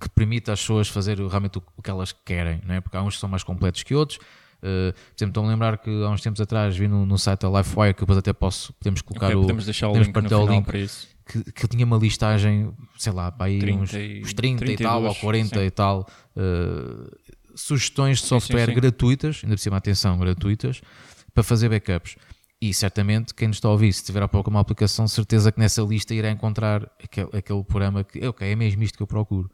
que 0.00 0.08
permita 0.10 0.52
às 0.52 0.60
pessoas 0.60 0.88
fazer 0.88 1.18
realmente 1.18 1.58
o, 1.58 1.62
o 1.76 1.82
que 1.82 1.90
elas 1.90 2.12
querem, 2.12 2.60
não 2.64 2.74
é? 2.74 2.80
porque 2.80 2.96
há 2.96 3.02
uns 3.02 3.14
que 3.14 3.20
são 3.20 3.28
mais 3.28 3.42
completos 3.42 3.82
que 3.82 3.94
outros. 3.94 4.18
Eh, 4.62 4.92
por 4.92 4.98
exemplo, 5.16 5.30
estou-me 5.30 5.48
a 5.48 5.52
lembrar 5.52 5.78
que 5.78 5.90
há 6.04 6.10
uns 6.10 6.20
tempos 6.20 6.40
atrás 6.40 6.76
vi 6.76 6.86
no, 6.88 7.06
no 7.06 7.16
site 7.18 7.40
da 7.40 7.48
Lifewire 7.58 7.94
que 7.94 8.00
depois 8.00 8.18
até 8.18 8.32
posso, 8.32 8.72
podemos 8.74 9.00
colocar 9.02 9.26
Ok, 9.28 9.36
o, 9.36 9.40
podemos 9.42 9.64
deixar 9.64 9.88
o 9.88 9.92
podemos 9.92 10.08
link 10.08 10.16
no 10.16 10.20
o 10.20 10.28
final 10.28 10.46
link. 10.56 10.64
para 10.66 10.78
isso. 10.78 11.08
que, 11.26 11.52
que 11.52 11.68
tinha 11.68 11.84
uma 11.86 11.96
listagem, 11.96 12.72
sei 12.98 13.12
lá, 13.12 13.30
para 13.32 13.46
aí 13.46 13.58
30 13.58 13.82
uns, 13.82 13.90
uns 14.24 14.32
30 14.34 14.64
e 14.72 14.76
tal, 14.76 15.02
ou 15.04 15.14
32, 15.14 15.18
40 15.20 15.58
sim. 15.60 15.64
e 15.66 15.70
tal, 15.70 16.06
eh, 16.36 17.16
sugestões 17.54 18.18
de 18.18 18.22
sim, 18.24 18.28
software 18.28 18.66
sim. 18.66 18.74
gratuitas, 18.74 19.40
ainda 19.42 19.56
por 19.56 19.60
cima, 19.62 19.76
atenção, 19.76 20.18
gratuitas, 20.18 20.80
para 21.34 21.42
fazer 21.42 21.68
backups. 21.68 22.16
E 22.62 22.74
certamente, 22.74 23.34
quem 23.34 23.48
nos 23.48 23.56
está 23.56 23.68
a 23.68 23.70
ouvir, 23.70 23.90
se 23.92 24.04
tiver 24.04 24.22
há 24.22 24.28
pouco 24.28 24.50
uma 24.50 24.60
aplicação, 24.60 25.08
certeza 25.08 25.50
que 25.50 25.58
nessa 25.58 25.80
lista 25.82 26.12
irá 26.14 26.30
encontrar 26.30 26.90
aquele, 27.02 27.28
aquele 27.32 27.64
programa 27.64 28.04
que, 28.04 28.26
ok, 28.26 28.46
é 28.46 28.54
mesmo 28.54 28.82
isto 28.82 28.96
que 28.98 29.02
eu 29.02 29.06
procuro. 29.06 29.50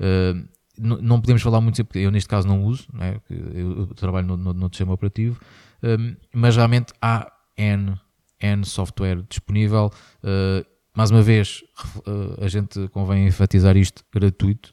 N- 0.00 0.48
não 0.80 1.20
podemos 1.20 1.42
falar 1.42 1.60
muito, 1.60 1.84
porque 1.84 1.98
eu 1.98 2.10
neste 2.10 2.28
caso 2.28 2.46
não 2.46 2.64
uso, 2.64 2.86
é? 3.00 3.12
Porque 3.12 3.34
eu, 3.34 3.86
trabalho 3.94 4.26
no, 4.26 4.36
no, 4.36 4.52
no 4.54 4.66
sistema 4.68 4.92
operativo, 4.92 5.40
um, 5.82 6.16
mas 6.32 6.56
realmente 6.56 6.92
há 7.00 7.30
N, 7.56 7.94
N 8.40 8.64
software 8.64 9.22
disponível. 9.28 9.90
Uh, 10.22 10.64
mais 10.96 11.10
uma 11.10 11.22
vez, 11.22 11.62
uh, 12.06 12.44
a 12.44 12.48
gente 12.48 12.88
convém 12.88 13.26
enfatizar 13.26 13.76
isto 13.76 14.04
gratuito, 14.12 14.72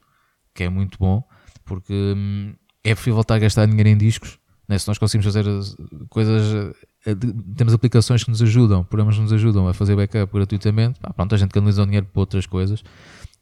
que 0.54 0.64
é 0.64 0.70
muito 0.70 0.98
bom, 0.98 1.24
porque 1.64 1.94
hum, 1.94 2.54
é 2.84 2.94
preferível 2.94 3.22
estar 3.22 3.36
a 3.36 3.40
gastar 3.40 3.66
dinheiro 3.68 3.90
em 3.90 3.98
discos. 3.98 4.40
Né? 4.68 4.80
Se 4.80 4.88
nós 4.88 4.98
conseguimos 4.98 5.26
fazer 5.26 5.48
as 5.48 5.76
coisas, 6.10 6.74
de- 7.06 7.34
temos 7.56 7.74
aplicações 7.74 8.24
que 8.24 8.30
nos 8.32 8.42
ajudam, 8.42 8.84
programas 8.84 9.16
que 9.16 9.22
nos 9.22 9.34
ajudam 9.34 9.68
a 9.68 9.74
fazer 9.74 9.96
backup 9.96 10.34
gratuitamente, 10.34 11.00
pá, 11.00 11.14
pronto, 11.14 11.36
a 11.36 11.38
gente 11.38 11.52
canaliza 11.52 11.84
o 11.84 11.86
dinheiro 11.86 12.08
para 12.12 12.20
outras 12.20 12.48
coisas. 12.48 12.84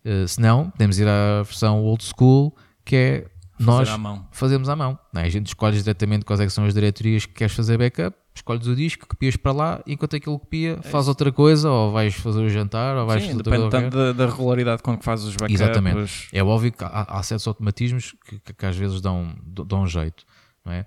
Uh, 0.05 0.27
se 0.27 0.39
não, 0.41 0.69
podemos 0.71 0.99
ir 0.99 1.07
à 1.07 1.41
versão 1.43 1.81
old 1.83 2.03
school, 2.03 2.55
que 2.83 2.95
é 2.95 3.25
nós 3.59 3.87
à 3.87 3.97
fazemos 4.31 4.67
à 4.67 4.75
mão. 4.75 4.97
não 5.13 5.21
é? 5.21 5.25
A 5.25 5.29
gente 5.29 5.47
escolhe 5.47 5.77
diretamente 5.81 6.25
quais 6.25 6.39
é 6.41 6.45
que 6.45 6.51
são 6.51 6.65
as 6.65 6.73
diretorias 6.73 7.25
que 7.25 7.33
queres 7.33 7.53
fazer 7.55 7.77
backup, 7.77 8.17
escolhes 8.35 8.67
o 8.67 8.75
disco, 8.75 9.07
copias 9.07 9.37
para 9.37 9.51
lá, 9.51 9.83
enquanto 9.87 10.15
aquilo 10.15 10.37
copia, 10.39 10.79
faz 10.81 11.07
outra 11.07 11.31
coisa, 11.31 11.69
ou 11.69 11.91
vais 11.93 12.13
fazer 12.15 12.41
o 12.41 12.49
jantar, 12.49 12.97
ou 12.97 13.05
vais 13.05 13.23
Sim, 13.23 13.37
depende 13.37 13.69
tanto 13.69 13.95
da, 13.95 14.11
da 14.11 14.25
regularidade 14.25 14.81
com 14.81 14.97
que 14.97 15.05
fazes 15.05 15.25
os 15.25 15.35
backups. 15.35 15.61
Exatamente. 15.61 16.27
É 16.33 16.43
óbvio 16.43 16.71
que 16.73 16.83
há, 16.83 17.05
há 17.07 17.23
certos 17.23 17.47
automatismos 17.47 18.13
que, 18.27 18.39
que- 18.39 18.53
que 18.53 18.65
às 18.65 18.75
vezes 18.75 18.99
dão, 18.99 19.33
dão 19.45 19.85
jeito, 19.87 20.25
não 20.65 20.73
é? 20.73 20.85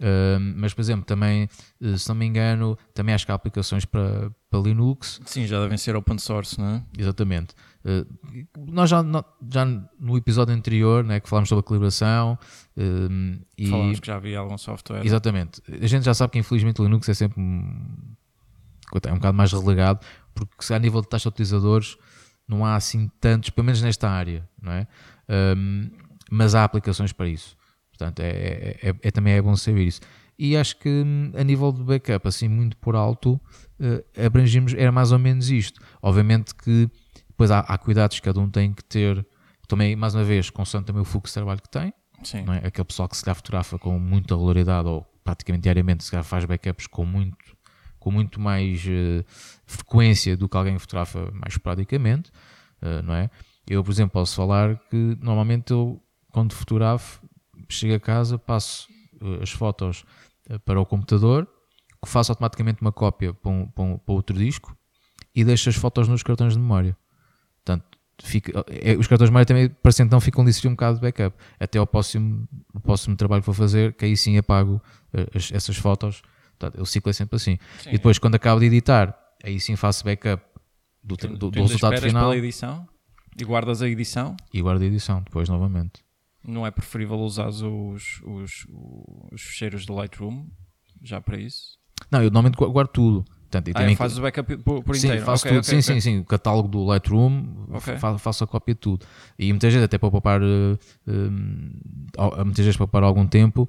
Ahm, 0.00 0.54
mas, 0.56 0.74
por 0.74 0.80
exemplo, 0.80 1.04
também, 1.04 1.48
eh, 1.82 1.96
se 1.96 2.08
não 2.08 2.14
me 2.14 2.26
engano, 2.26 2.76
também 2.94 3.14
acho 3.14 3.24
que 3.26 3.32
há 3.32 3.34
aplicações 3.34 3.84
para, 3.84 4.30
para 4.50 4.60
Linux, 4.60 5.20
Sim, 5.26 5.46
já 5.46 5.60
devem 5.60 5.76
ser 5.76 5.94
open 5.96 6.18
source, 6.18 6.58
não 6.58 6.66
é? 6.76 6.82
Exatamente. 6.98 7.54
Uh, 7.84 8.06
nós 8.66 8.90
já, 8.90 9.02
no- 9.02 9.24
já 9.52 9.64
no 9.64 10.16
episódio 10.16 10.54
anterior, 10.54 11.04
né, 11.04 11.20
que 11.20 11.28
falámos 11.28 11.48
sobre 11.48 11.64
a 11.64 11.68
calibração 11.68 12.38
um, 12.76 13.38
e 13.56 13.66
Falámos 13.68 14.00
que 14.00 14.06
já 14.06 14.16
havia 14.16 14.38
algum 14.38 14.56
software. 14.58 15.04
exatamente. 15.04 15.62
A 15.68 15.86
gente 15.86 16.04
já 16.04 16.14
sabe 16.14 16.32
que 16.32 16.38
infelizmente 16.38 16.80
o 16.80 16.84
Linux 16.84 17.08
é 17.08 17.14
sempre 17.14 17.40
um, 17.40 18.14
é 19.04 19.12
um 19.12 19.16
bocado 19.16 19.36
mais 19.36 19.52
relegado, 19.52 20.04
porque 20.34 20.54
se 20.64 20.72
a 20.74 20.78
nível 20.78 21.00
de 21.02 21.08
taxa 21.08 21.28
de 21.30 21.34
utilizadores 21.34 21.96
não 22.46 22.64
há 22.64 22.74
assim 22.74 23.10
tantos, 23.20 23.50
pelo 23.50 23.66
menos 23.66 23.82
nesta 23.82 24.08
área, 24.08 24.48
não 24.60 24.72
é? 24.72 24.86
Um, 25.56 25.90
mas 26.30 26.54
há 26.54 26.64
aplicações 26.64 27.12
para 27.12 27.28
isso. 27.28 27.56
Portanto, 27.90 28.20
é, 28.20 28.28
é, 28.30 28.78
é- 28.90 28.94
é- 29.02 29.10
também 29.10 29.34
é 29.34 29.42
bom 29.42 29.54
saber 29.56 29.84
isso. 29.86 30.00
E 30.38 30.56
acho 30.56 30.76
que 30.78 30.88
hum, 30.88 31.32
a 31.34 31.42
nível 31.42 31.72
de 31.72 31.82
backup, 31.82 32.28
assim, 32.28 32.48
muito 32.48 32.76
por 32.76 32.94
alto, 32.94 33.40
eh, 33.80 34.04
abrangimos, 34.24 34.72
era 34.74 34.92
mais 34.92 35.10
ou 35.10 35.18
menos 35.18 35.50
isto. 35.50 35.80
Obviamente 36.00 36.54
que 36.54 36.88
depois 37.28 37.50
há, 37.50 37.60
há 37.60 37.76
cuidados 37.76 38.18
que 38.18 38.24
cada 38.24 38.40
um 38.40 38.48
tem 38.48 38.72
que 38.72 38.84
ter, 38.84 39.26
também, 39.66 39.96
mais 39.96 40.14
uma 40.14 40.24
vez, 40.24 40.50
consoante 40.50 40.86
também 40.86 41.02
o 41.02 41.04
fluxo 41.04 41.30
de 41.30 41.34
trabalho 41.34 41.60
que 41.60 41.68
tem, 41.68 41.92
Sim. 42.22 42.42
não 42.42 42.54
é? 42.54 42.58
Aquele 42.58 42.84
pessoal 42.84 43.08
que 43.08 43.16
se 43.16 43.24
calhar 43.24 43.34
fotografa 43.34 43.78
com 43.78 43.98
muita 43.98 44.34
regularidade 44.34 44.88
ou 44.88 45.04
praticamente 45.24 45.62
diariamente, 45.62 46.04
se 46.04 46.10
calhar 46.10 46.24
faz 46.24 46.44
backups 46.44 46.86
com 46.86 47.04
muito, 47.04 47.56
com 47.98 48.10
muito 48.10 48.40
mais 48.40 48.84
eh, 48.88 49.24
frequência 49.66 50.36
do 50.36 50.48
que 50.48 50.56
alguém 50.56 50.74
que 50.74 50.80
fotografa 50.80 51.30
mais 51.32 51.54
esporadicamente, 51.54 52.30
eh, 52.80 53.02
não 53.02 53.14
é? 53.14 53.28
Eu, 53.68 53.84
por 53.84 53.90
exemplo, 53.90 54.12
posso 54.12 54.34
falar 54.34 54.78
que 54.88 55.16
normalmente 55.20 55.72
eu, 55.72 56.02
quando 56.32 56.54
fotografo, 56.54 57.20
chego 57.68 57.94
a 57.94 58.00
casa, 58.00 58.38
passo 58.38 58.88
uh, 59.20 59.42
as 59.42 59.50
fotos 59.50 60.02
uh, 60.02 60.06
para 60.64 60.80
o 60.80 60.86
computador, 60.86 61.48
faço 62.06 62.32
automaticamente 62.32 62.80
uma 62.80 62.92
cópia 62.92 63.34
para, 63.34 63.50
um, 63.50 63.66
para, 63.66 63.84
um, 63.84 63.98
para 63.98 64.14
outro 64.14 64.36
disco 64.36 64.76
e 65.34 65.44
deixo 65.44 65.68
as 65.68 65.76
fotos 65.76 66.08
nos 66.08 66.22
cartões 66.22 66.54
de 66.54 66.58
memória. 66.58 66.96
Portanto, 67.64 67.84
fica, 68.22 68.64
é, 68.68 68.96
os 68.96 69.06
cartões 69.06 69.28
de 69.28 69.32
memória 69.32 69.46
também, 69.46 69.68
para 69.68 69.92
então, 70.00 70.20
ficam 70.20 70.44
de 70.44 70.68
um 70.68 70.70
bocado 70.70 70.96
de 70.96 71.02
backup. 71.02 71.36
Até 71.58 71.78
ao 71.78 71.86
próximo, 71.86 72.48
ao 72.74 72.80
próximo 72.80 73.16
trabalho 73.16 73.42
que 73.42 73.46
vou 73.46 73.54
fazer, 73.54 73.94
que 73.94 74.04
aí 74.04 74.16
sim 74.16 74.38
apago 74.38 74.82
as, 75.34 75.52
essas 75.52 75.76
fotos. 75.76 76.22
Portanto, 76.58 76.82
o 76.82 76.86
ciclo 76.86 77.10
é 77.10 77.12
sempre 77.12 77.36
assim. 77.36 77.58
Sim. 77.80 77.90
E 77.90 77.92
depois, 77.92 78.18
quando 78.18 78.34
acabo 78.34 78.60
de 78.60 78.66
editar, 78.66 79.16
aí 79.44 79.60
sim 79.60 79.76
faço 79.76 80.04
backup 80.04 80.42
do, 81.02 81.16
tu, 81.16 81.28
do, 81.28 81.50
do 81.50 81.62
resultado 81.62 82.00
final. 82.00 82.30
pela 82.30 82.36
edição 82.36 82.88
e 83.38 83.44
guardas 83.44 83.80
a 83.82 83.88
edição? 83.88 84.36
E 84.52 84.60
guardo 84.60 84.82
a 84.82 84.86
edição 84.86 85.22
depois 85.22 85.48
novamente. 85.48 86.02
Não 86.48 86.66
é 86.66 86.70
preferível 86.70 87.18
usar 87.18 87.48
os, 87.48 87.62
os, 87.62 88.66
os 89.30 89.42
fecheiros 89.42 89.84
do 89.84 89.94
Lightroom 89.94 90.46
já 91.02 91.20
para 91.20 91.38
isso? 91.38 91.78
Não, 92.10 92.22
eu 92.22 92.30
normalmente 92.30 92.56
guardo 92.56 92.88
tudo. 92.88 93.24
Portanto, 93.50 93.70
ah, 93.74 93.80
também... 93.80 93.96
fazes 93.96 94.18
o 94.18 94.22
backup 94.22 94.56
por, 94.58 94.82
por 94.82 94.94
sim, 94.94 95.06
inteiro? 95.06 95.24
Faço 95.24 95.46
okay, 95.46 95.58
tudo. 95.58 95.66
Okay, 95.66 95.82
sim, 95.82 95.90
okay. 95.90 96.00
sim, 96.00 96.16
sim. 96.16 96.18
O 96.20 96.24
catálogo 96.24 96.68
do 96.68 96.84
Lightroom, 96.84 97.66
faço 98.18 98.44
a 98.44 98.46
cópia 98.46 98.74
de 98.74 98.80
tudo. 98.80 99.06
E 99.38 99.50
muitas 99.52 99.72
vezes, 99.72 99.84
até 99.84 99.96
para 99.96 100.10
poupar, 100.10 100.42
uh, 100.42 100.78
uh, 101.06 102.44
muitas 102.44 102.64
vezes 102.64 102.76
para 102.76 102.86
poupar 102.86 103.02
algum 103.02 103.26
tempo, 103.26 103.68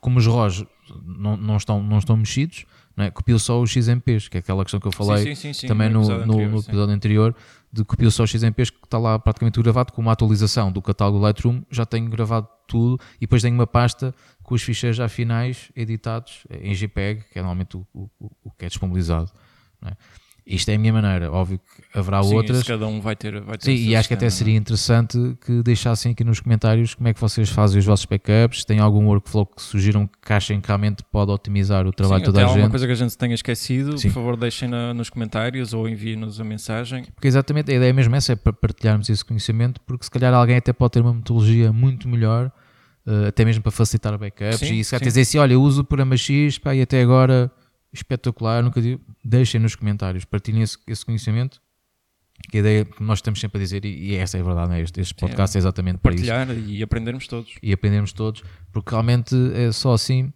como 0.00 0.18
os 0.18 0.26
ROS 0.26 0.64
não, 1.04 1.36
não, 1.36 1.56
estão, 1.58 1.82
não 1.82 1.98
estão 1.98 2.16
mexidos, 2.16 2.64
não 2.96 3.04
é? 3.04 3.10
copio 3.10 3.38
só 3.38 3.60
os 3.60 3.70
XMPs, 3.70 4.28
que 4.28 4.38
é 4.38 4.40
aquela 4.40 4.64
questão 4.64 4.80
que 4.80 4.88
eu 4.88 4.92
falei 4.92 5.34
sim, 5.34 5.52
sim, 5.52 5.66
também 5.66 5.90
no, 5.90 6.00
no, 6.00 6.04
episódio, 6.04 6.24
anterior, 6.24 6.50
no 6.50 6.58
episódio 6.58 6.94
anterior, 6.94 7.36
de 7.72 7.84
os 7.84 8.30
XMPs 8.30 8.70
que 8.70 8.84
está 8.84 8.98
lá 8.98 9.18
praticamente 9.18 9.60
gravado, 9.60 9.92
com 9.92 10.02
uma 10.02 10.12
atualização 10.12 10.72
do 10.72 10.82
catálogo 10.82 11.18
Lightroom, 11.18 11.62
já 11.70 11.86
tenho 11.86 12.08
gravado 12.10 12.48
tudo 12.66 13.00
e 13.16 13.20
depois 13.20 13.42
tenho 13.42 13.54
uma 13.54 13.66
pasta 13.66 14.14
com 14.42 14.54
os 14.54 14.62
ficheiros 14.62 14.96
já 14.96 15.08
finais 15.08 15.70
editados 15.76 16.44
em 16.50 16.72
JPEG, 16.74 17.24
que 17.30 17.38
é 17.38 17.42
normalmente 17.42 17.76
o, 17.76 17.86
o, 17.94 18.30
o 18.44 18.50
que 18.50 18.64
é 18.64 18.68
disponibilizado. 18.68 19.30
É? 19.84 19.92
Isto 20.50 20.70
é 20.70 20.74
a 20.74 20.78
minha 20.78 20.92
maneira, 20.92 21.30
óbvio 21.30 21.58
que 21.58 21.98
haverá 21.98 22.20
Sim, 22.22 22.34
outras. 22.34 22.62
Cada 22.64 22.86
um 22.86 23.00
vai 23.00 23.14
ter. 23.14 23.40
Vai 23.40 23.56
ter 23.56 23.66
Sim, 23.66 23.88
e 23.88 23.94
acho 23.94 24.08
que 24.08 24.14
até 24.14 24.28
seria 24.28 24.56
interessante 24.56 25.16
que 25.46 25.62
deixassem 25.62 26.10
aqui 26.10 26.24
nos 26.24 26.40
comentários 26.40 26.94
como 26.94 27.06
é 27.08 27.14
que 27.14 27.20
vocês 27.20 27.48
fazem 27.48 27.78
os 27.78 27.84
vossos 27.84 28.04
backups, 28.04 28.64
tem 28.64 28.80
algum 28.80 29.06
workflow 29.06 29.46
que 29.46 29.62
sugiram 29.62 30.08
que 30.08 30.32
achem 30.32 30.60
que 30.60 30.66
realmente 30.66 31.04
pode 31.04 31.30
otimizar 31.30 31.86
o 31.86 31.92
trabalho 31.92 32.20
Sim, 32.20 32.24
de 32.24 32.26
toda 32.26 32.38
a 32.38 32.42
gente. 32.42 32.50
alguma 32.50 32.70
coisa 32.70 32.86
que 32.86 32.92
a 32.92 32.96
gente 32.96 33.16
tenha 33.16 33.34
esquecido, 33.34 33.96
Sim. 33.96 34.08
por 34.08 34.14
favor 34.14 34.36
deixem 34.36 34.68
na, 34.68 34.92
nos 34.92 35.08
comentários 35.08 35.72
ou 35.72 35.88
enviem-nos 35.88 36.40
a 36.40 36.44
mensagem. 36.44 37.04
Porque 37.14 37.28
exatamente 37.28 37.70
a 37.70 37.74
ideia 37.76 37.92
mesmo 37.92 38.16
essa 38.16 38.32
é 38.32 38.36
para 38.36 38.52
partilharmos 38.52 39.08
esse 39.08 39.24
conhecimento, 39.24 39.80
porque 39.82 40.04
se 40.04 40.10
calhar 40.10 40.34
alguém 40.34 40.56
até 40.56 40.72
pode 40.72 40.92
ter 40.92 41.00
uma 41.00 41.14
metodologia 41.14 41.72
muito 41.72 42.08
melhor, 42.08 42.50
uh, 43.06 43.26
até 43.28 43.44
mesmo 43.44 43.62
para 43.62 43.70
facilitar 43.70 44.18
backups, 44.18 44.58
sim, 44.58 44.80
e 44.80 44.84
se 44.84 44.90
calhar 44.90 45.06
dizer 45.06 45.20
assim, 45.20 45.38
olha, 45.38 45.52
eu 45.52 45.62
uso 45.62 45.82
o 45.82 45.84
programa 45.84 46.16
X 46.16 46.58
pá, 46.58 46.74
e 46.74 46.82
até 46.82 47.00
agora 47.00 47.50
espetacular, 47.92 48.62
nunca 48.62 48.80
digo, 48.80 49.00
deixem 49.24 49.60
nos 49.60 49.74
comentários, 49.74 50.24
partilhem 50.24 50.62
esse, 50.62 50.78
esse, 50.86 51.04
conhecimento. 51.04 51.60
Que 52.50 52.56
a 52.56 52.60
ideia 52.60 52.84
que 52.86 53.02
nós 53.02 53.18
estamos 53.18 53.38
sempre 53.38 53.58
a 53.58 53.62
dizer, 53.62 53.84
e, 53.84 54.12
e 54.12 54.14
essa 54.14 54.38
é 54.38 54.40
a 54.40 54.44
verdade, 54.44 54.72
é? 54.74 54.80
este, 54.80 54.98
este 55.00 55.14
podcast 55.14 55.56
é, 55.56 55.58
é 55.58 55.60
exatamente 55.60 55.98
para 55.98 56.14
isso. 56.14 56.26
Partilhar 56.26 56.58
e 56.68 56.82
aprendermos 56.82 57.26
todos. 57.26 57.54
E 57.62 57.72
aprendermos 57.72 58.12
todos, 58.12 58.42
porque 58.72 58.90
realmente 58.90 59.34
é 59.54 59.70
só 59.72 59.92
assim 59.92 60.32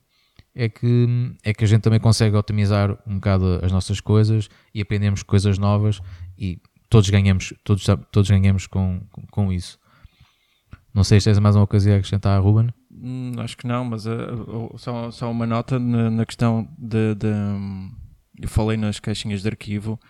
é 0.55 0.69
que, 0.69 1.35
é 1.43 1.53
que 1.53 1.65
a 1.65 1.67
gente 1.67 1.83
também 1.83 1.99
consegue 1.99 2.37
otimizar 2.37 2.97
um 3.07 3.15
bocado 3.15 3.59
as 3.63 3.73
nossas 3.73 4.01
coisas 4.01 4.49
e 4.73 4.81
aprendemos 4.81 5.23
coisas 5.23 5.59
novas 5.59 6.01
e 6.39 6.61
todos 6.89 7.11
ganhamos, 7.11 7.53
todos, 7.65 7.85
todos 8.13 8.31
ganhamos 8.31 8.67
com, 8.67 9.01
com, 9.11 9.27
com 9.27 9.53
isso. 9.53 9.79
Não 10.95 11.03
sei 11.03 11.19
se 11.19 11.25
tens 11.25 11.41
mais 11.41 11.57
uma 11.57 11.67
coisa 11.67 11.93
a 11.93 11.97
acrescentar, 11.97 12.41
Ruben. 12.41 12.69
Hum, 13.07 13.33
acho 13.37 13.55
que 13.55 13.67
não, 13.67 13.85
mas 13.85 14.07
uh, 14.07 14.75
só, 14.79 15.11
só 15.11 15.31
uma 15.31 15.47
nota 15.47 15.79
na, 15.79 16.11
na 16.11 16.25
questão 16.25 16.67
de, 16.79 17.15
de 17.15 17.27
um, 17.27 17.95
Eu 18.41 18.49
falei 18.49 18.79
nas 18.79 18.99
caixinhas 18.99 19.43
de 19.43 19.49
arquivo 19.49 20.01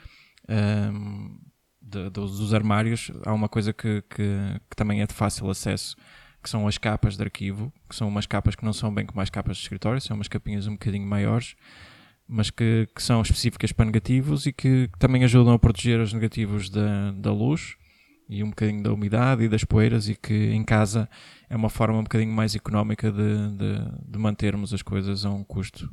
um, 0.49 1.37
de, 1.83 2.09
dos 2.09 2.55
armários. 2.55 3.11
Há 3.27 3.33
uma 3.33 3.49
coisa 3.49 3.73
que, 3.73 4.01
que, 4.03 4.61
que, 4.71 4.77
também 4.77 5.03
é 5.03 5.09
de 5.09 5.13
fácil 5.13 5.51
acesso, 5.51 5.97
que 6.41 6.49
são 6.49 6.69
as 6.69 6.79
capas 6.79 7.17
de 7.17 7.25
arquivo, 7.25 7.73
que 7.89 7.97
são 7.97 8.07
umas 8.07 8.27
capas 8.27 8.55
que 8.55 8.65
não 8.65 8.73
são 8.73 8.95
bem 8.95 9.05
como 9.05 9.21
as 9.21 9.29
capas 9.29 9.57
de 9.57 9.65
escritório, 9.65 10.01
são 10.01 10.15
umas 10.15 10.29
capinhas 10.29 10.69
um 10.69 10.75
bocadinho 10.75 11.05
maiores, 11.05 11.57
mas 12.29 12.49
que, 12.49 12.87
que 12.95 13.03
são 13.03 13.21
específicas 13.23 13.73
para 13.73 13.87
negativos 13.87 14.47
e 14.47 14.53
que, 14.53 14.87
que 14.87 14.99
também 15.01 15.25
ajudam 15.25 15.53
a 15.53 15.59
proteger 15.59 15.99
os 15.99 16.13
negativos 16.13 16.71
da, 16.71 17.11
da 17.11 17.33
luz 17.33 17.75
e 18.29 18.43
um 18.43 18.51
bocadinho 18.51 18.83
da 18.83 18.93
umidade 18.93 19.45
e 19.45 19.49
das 19.49 19.65
poeiras 19.65 20.09
e 20.09 20.15
que 20.15 20.35
em 20.35 20.65
casa 20.65 21.09
é 21.49 21.57
uma 21.57 21.69
forma 21.69 21.99
um 21.99 22.03
bocadinho 22.03 22.33
mais 22.33 22.55
económica 22.55 23.11
de, 23.11 23.49
de, 23.51 24.11
de 24.11 24.19
mantermos 24.19 24.73
as 24.73 24.83
coisas 24.83 25.25
a 25.25 25.31
um 25.31 25.45
custo 25.45 25.91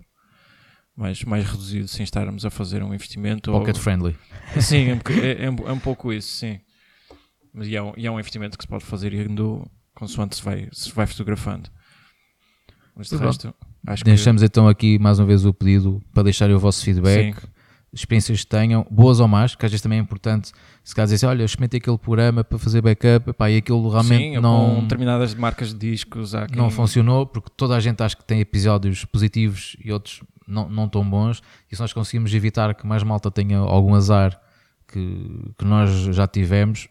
mais, 0.95 1.23
mais 1.23 1.45
reduzido 1.45 1.87
sem 1.87 2.03
estarmos 2.03 2.45
a 2.45 2.49
fazer 2.49 2.83
um 2.83 2.93
investimento. 2.93 3.51
Pocket 3.51 3.75
ou... 3.75 3.81
friendly. 3.81 4.15
Sim, 4.59 4.91
é, 4.91 4.91
é, 4.91 5.31
é, 5.31 5.45
é, 5.45 5.71
um 5.71 5.79
pouco 5.79 6.13
isso, 6.13 6.35
sim. 6.35 6.59
Mas 7.53 7.67
e 7.67 7.75
é, 7.75 7.81
um, 7.81 7.93
e 7.97 8.07
é 8.07 8.11
um 8.11 8.19
investimento 8.19 8.57
que 8.57 8.63
se 8.63 8.67
pode 8.67 8.85
fazer 8.85 9.13
indo 9.13 9.69
consoante 9.93 10.35
se 10.35 10.43
vai, 10.43 10.69
se 10.71 10.91
vai 10.91 11.05
fotografando. 11.05 11.69
Mas 12.95 13.09
de 13.09 13.17
resto, 13.17 13.53
acho 13.87 14.03
Deixamos 14.03 14.41
que... 14.41 14.45
então 14.45 14.67
aqui 14.67 14.99
mais 14.99 15.19
uma 15.19 15.25
vez 15.25 15.45
o 15.45 15.53
pedido 15.53 16.01
para 16.13 16.23
deixarem 16.23 16.55
o 16.55 16.59
vosso 16.59 16.83
feedback. 16.83 17.35
Sim 17.35 17.47
experiências 17.93 18.41
que 18.41 18.47
tenham, 18.47 18.85
boas 18.89 19.19
ou 19.19 19.27
más, 19.27 19.55
que 19.55 19.65
às 19.65 19.71
vezes 19.71 19.81
também 19.81 19.99
é 19.99 20.01
importante, 20.01 20.51
se 20.83 20.95
calhar 20.95 21.07
dizer, 21.07 21.25
olha, 21.25 21.43
experimentei 21.43 21.79
aquele 21.79 21.97
programa 21.97 22.43
para 22.43 22.57
fazer 22.57 22.81
backup, 22.81 23.33
pá, 23.33 23.49
e 23.49 23.57
aquilo 23.57 23.87
realmente 23.89 24.35
Sim, 24.35 24.39
não... 24.39 24.75
com 24.75 24.81
determinadas 24.81 25.35
marcas 25.35 25.73
de 25.73 25.91
discos... 25.91 26.31
Quem... 26.31 26.57
Não 26.57 26.69
funcionou, 26.69 27.25
porque 27.25 27.51
toda 27.55 27.75
a 27.75 27.79
gente 27.79 28.01
acha 28.01 28.15
que 28.15 28.25
tem 28.25 28.39
episódios 28.39 29.05
positivos 29.05 29.75
e 29.83 29.91
outros 29.91 30.21
não, 30.47 30.67
não 30.67 30.89
tão 30.89 31.07
bons, 31.07 31.41
e 31.71 31.75
se 31.75 31.81
nós 31.81 31.93
conseguimos 31.93 32.33
evitar 32.33 32.73
que 32.73 32.85
mais 32.85 33.03
malta 33.03 33.29
tenha 33.29 33.57
algum 33.57 33.93
azar 33.95 34.39
que, 34.87 35.53
que 35.57 35.63
nós 35.65 35.89
já 36.13 36.27
tivemos, 36.27 36.89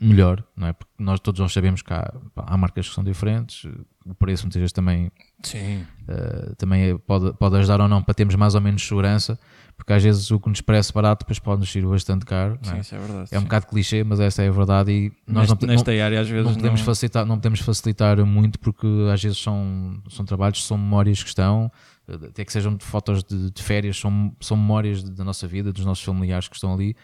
melhor, 0.00 0.44
não 0.56 0.68
é? 0.68 0.72
Porque 0.72 0.92
nós 0.98 1.18
todos 1.18 1.40
nós 1.40 1.52
sabemos 1.52 1.82
que 1.82 1.92
há, 1.92 2.12
há 2.36 2.56
marcas 2.56 2.88
que 2.88 2.94
são 2.94 3.02
diferentes, 3.02 3.64
o 4.06 4.14
preço 4.14 4.44
muitas 4.44 4.60
vezes 4.60 4.72
também, 4.72 5.06
uh, 5.06 6.54
também 6.56 6.90
é, 6.90 6.98
pode, 6.98 7.32
pode 7.34 7.56
ajudar 7.56 7.80
ou 7.80 7.88
não 7.88 8.02
para 8.02 8.14
termos 8.14 8.34
mais 8.36 8.54
ou 8.54 8.60
menos 8.60 8.86
segurança, 8.86 9.38
porque 9.76 9.92
às 9.92 10.02
vezes 10.02 10.30
o 10.30 10.38
que 10.38 10.48
nos 10.48 10.60
parece 10.60 10.92
barato 10.92 11.24
depois 11.24 11.38
pode 11.38 11.60
nos 11.60 11.74
ir 11.74 11.84
bastante 11.84 12.24
caro. 12.24 12.58
Sim, 12.62 12.76
é? 12.76 12.80
isso 12.80 12.94
é 12.94 12.98
verdade. 12.98 13.28
É 13.32 13.38
um 13.38 13.42
bocado 13.42 13.66
clichê, 13.66 14.04
mas 14.04 14.20
essa 14.20 14.42
é 14.42 14.48
a 14.48 14.52
verdade 14.52 14.92
e 14.92 15.12
nós 15.26 15.50
Neste, 15.50 15.66
não, 15.66 15.74
nesta 15.74 15.92
não, 15.92 16.04
área 16.04 16.20
às 16.20 16.28
vezes 16.28 16.46
não 16.46 16.54
podemos, 16.54 16.80
não... 16.80 16.86
Facilitar, 16.86 17.26
não 17.26 17.36
podemos 17.36 17.60
facilitar 17.60 18.24
muito 18.24 18.58
porque 18.60 18.86
às 19.12 19.22
vezes 19.22 19.38
são, 19.38 20.00
são 20.08 20.24
trabalhos, 20.24 20.64
são 20.64 20.78
memórias 20.78 21.22
que 21.22 21.28
estão, 21.28 21.70
até 22.08 22.44
que 22.44 22.52
sejam 22.52 22.78
fotos 22.78 23.22
de, 23.24 23.50
de 23.50 23.62
férias, 23.62 23.98
são, 23.98 24.32
são 24.40 24.56
memórias 24.56 25.02
da 25.02 25.24
nossa 25.24 25.46
vida, 25.46 25.72
dos 25.72 25.84
nossos 25.84 26.04
familiares 26.04 26.48
que 26.48 26.54
estão 26.54 26.72
ali 26.72 26.96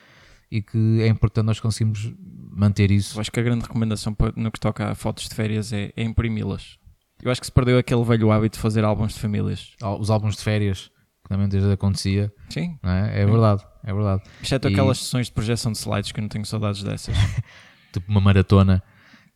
e 0.51 0.63
que 0.63 1.01
é 1.01 1.09
importante 1.09 1.47
nós 1.47 1.61
conseguirmos 1.61 2.13
manter 2.51 2.91
isso. 2.91 3.17
Eu 3.17 3.21
acho 3.21 3.31
que 3.31 3.41
a 3.41 3.43
grande 3.43 3.63
recomendação 3.63 4.17
no 4.37 4.51
que 4.51 4.61
toca 4.61 4.91
a 4.91 4.95
fotos 4.95 5.29
de 5.29 5.35
férias 5.35 5.73
é, 5.73 5.93
é 5.97 6.03
imprimi-las. 6.03 6.79
Eu 7.23 7.31
acho 7.31 7.41
que 7.41 7.47
se 7.47 7.53
perdeu 7.53 7.79
aquele 7.79 8.05
velho 8.05 8.31
hábito 8.31 8.57
de 8.57 8.63
fazer 8.63 8.85
álbuns 8.85 9.15
de 9.15 9.21
famílias. 9.21 9.73
Os 9.99 10.11
álbuns 10.11 10.37
de 10.37 10.43
férias, 10.43 10.91
que 11.23 11.29
também 11.29 11.49
desde 11.49 11.73
acontecia. 11.73 12.33
Sim. 12.51 12.79
É? 12.83 13.23
é? 13.23 13.27
verdade, 13.27 13.65
é 13.83 13.93
verdade. 13.93 14.23
Exceto 14.43 14.69
e... 14.69 14.73
aquelas 14.73 14.99
sessões 14.99 15.27
de 15.27 15.33
projeção 15.33 15.73
de 15.73 15.79
slides 15.79 16.13
que 16.13 16.21
eu 16.21 16.23
não 16.23 16.29
tenho 16.29 16.45
saudades 16.45 16.83
dessas. 16.83 17.17
tipo 17.93 18.11
uma 18.11 18.21
maratona. 18.21 18.83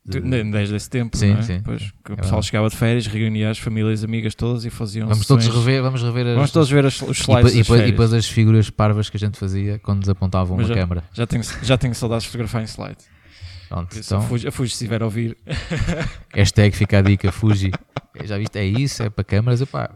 De... 0.09 0.21
Desde 0.21 0.75
esse 0.75 0.89
tempo, 0.89 1.17
sim, 1.17 1.33
é? 1.33 1.43
sim. 1.43 1.61
Pois, 1.63 1.93
que 2.03 2.13
o 2.13 2.15
é 2.15 2.17
pessoal 2.17 2.43
chegava 2.43 2.71
de 2.71 2.77
férias, 2.77 3.07
reunia 3.07 3.51
as 3.51 3.59
famílias 3.59 4.03
amigas 4.03 4.35
todas 4.35 4.65
e 4.65 4.71
faziam 4.71 5.07
Vamos 5.07 5.27
todos 5.27 5.47
rever, 5.47 5.83
vamos 5.83 6.03
rever 6.03 6.29
as... 6.29 6.35
Vamos 6.35 6.51
todos 6.51 6.71
ver 6.71 6.87
as, 6.87 7.03
os 7.03 7.19
slides 7.19 7.53
e, 7.55 7.59
e, 7.59 7.77
e 7.77 7.91
depois 7.91 8.15
as 8.15 8.27
figuras 8.27 8.71
parvas 8.71 9.11
que 9.11 9.19
a 9.19 9.21
gente 9.21 9.39
fazia 9.39 9.79
quando 9.81 9.99
nos 9.99 10.09
apontavam 10.09 10.57
Mas 10.57 10.67
uma 10.67 10.75
já, 10.75 10.81
câmera. 10.81 11.05
Já 11.13 11.27
tenho, 11.27 11.43
já 11.63 11.77
tenho 11.77 11.95
saudades 11.95 12.25
de 12.25 12.31
fotografar 12.31 12.63
em 12.63 12.67
slide. 12.67 12.97
Pronto, 13.69 13.99
então, 13.99 14.19
a, 14.19 14.23
Fuji, 14.23 14.49
a 14.49 14.51
Fuji, 14.51 14.71
se 14.71 14.77
estiver 14.77 15.03
a 15.03 15.05
ouvir. 15.05 15.37
Hashtag 16.35 16.75
fica 16.75 17.01
a 17.01 17.03
dica, 17.03 17.31
Fuji. 17.31 17.71
Já 18.25 18.39
viste? 18.39 18.59
É 18.59 18.65
isso, 18.65 19.03
é 19.03 19.11
para 19.11 19.23
câmaras. 19.23 19.61
Epá, 19.61 19.91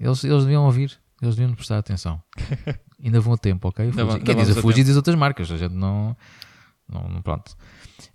eles, 0.00 0.24
eles 0.24 0.42
deviam 0.42 0.64
ouvir, 0.64 0.98
eles 1.20 1.36
deviam 1.36 1.54
prestar 1.54 1.76
atenção. 1.76 2.22
Ainda 3.04 3.20
vão 3.20 3.34
a 3.34 3.36
tempo, 3.36 3.68
ok? 3.68 3.92
Fuji. 3.92 4.20
Quer 4.20 4.36
dizer, 4.36 4.58
a 4.58 4.62
Fuji 4.62 4.84
diz 4.84 4.96
outras 4.96 5.14
marcas, 5.16 5.50
a 5.50 5.58
gente 5.58 5.74
não, 5.74 6.16
não, 6.88 7.08
não. 7.08 7.22
Pronto. 7.22 7.56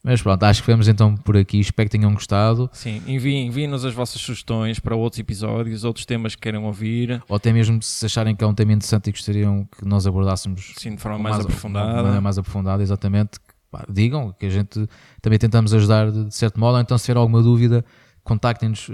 Mas 0.03 0.21
pronto, 0.21 0.43
acho 0.43 0.61
que 0.61 0.71
vamos 0.71 0.87
então 0.87 1.15
por 1.15 1.35
aqui. 1.35 1.59
Espero 1.59 1.89
que 1.89 1.97
tenham 1.97 2.13
gostado. 2.13 2.69
Sim, 2.71 3.01
enviem, 3.07 3.47
enviem-nos 3.47 3.83
as 3.83 3.93
vossas 3.93 4.21
sugestões 4.21 4.79
para 4.79 4.95
outros 4.95 5.19
episódios, 5.19 5.83
outros 5.83 6.05
temas 6.05 6.35
que 6.35 6.41
queiram 6.41 6.65
ouvir. 6.65 7.21
Ou 7.27 7.35
até 7.35 7.51
mesmo 7.51 7.81
se 7.81 8.05
acharem 8.05 8.35
que 8.35 8.43
é 8.43 8.47
um 8.47 8.53
tema 8.53 8.73
interessante 8.73 9.07
e 9.07 9.11
gostariam 9.11 9.67
que 9.77 9.85
nós 9.85 10.05
abordássemos 10.05 10.73
Sim, 10.77 10.95
de 10.95 11.01
forma 11.01 11.17
mais, 11.17 11.35
mais 11.37 11.45
aprofundada. 11.45 11.89
De 11.89 11.95
maneira 11.95 12.21
mais 12.21 12.37
aprofundada, 12.37 12.83
exatamente. 12.83 13.39
Pá, 13.71 13.85
digam 13.89 14.33
que 14.33 14.45
a 14.45 14.49
gente 14.49 14.87
também 15.21 15.37
tentamos 15.37 15.73
ajudar 15.73 16.11
de, 16.11 16.25
de 16.25 16.35
certo 16.35 16.59
modo. 16.59 16.75
Ou 16.75 16.81
então, 16.81 16.97
se 16.97 17.05
tiver 17.05 17.17
alguma 17.17 17.41
dúvida, 17.41 17.83
contactem-nos 18.23 18.89
uh, 18.89 18.93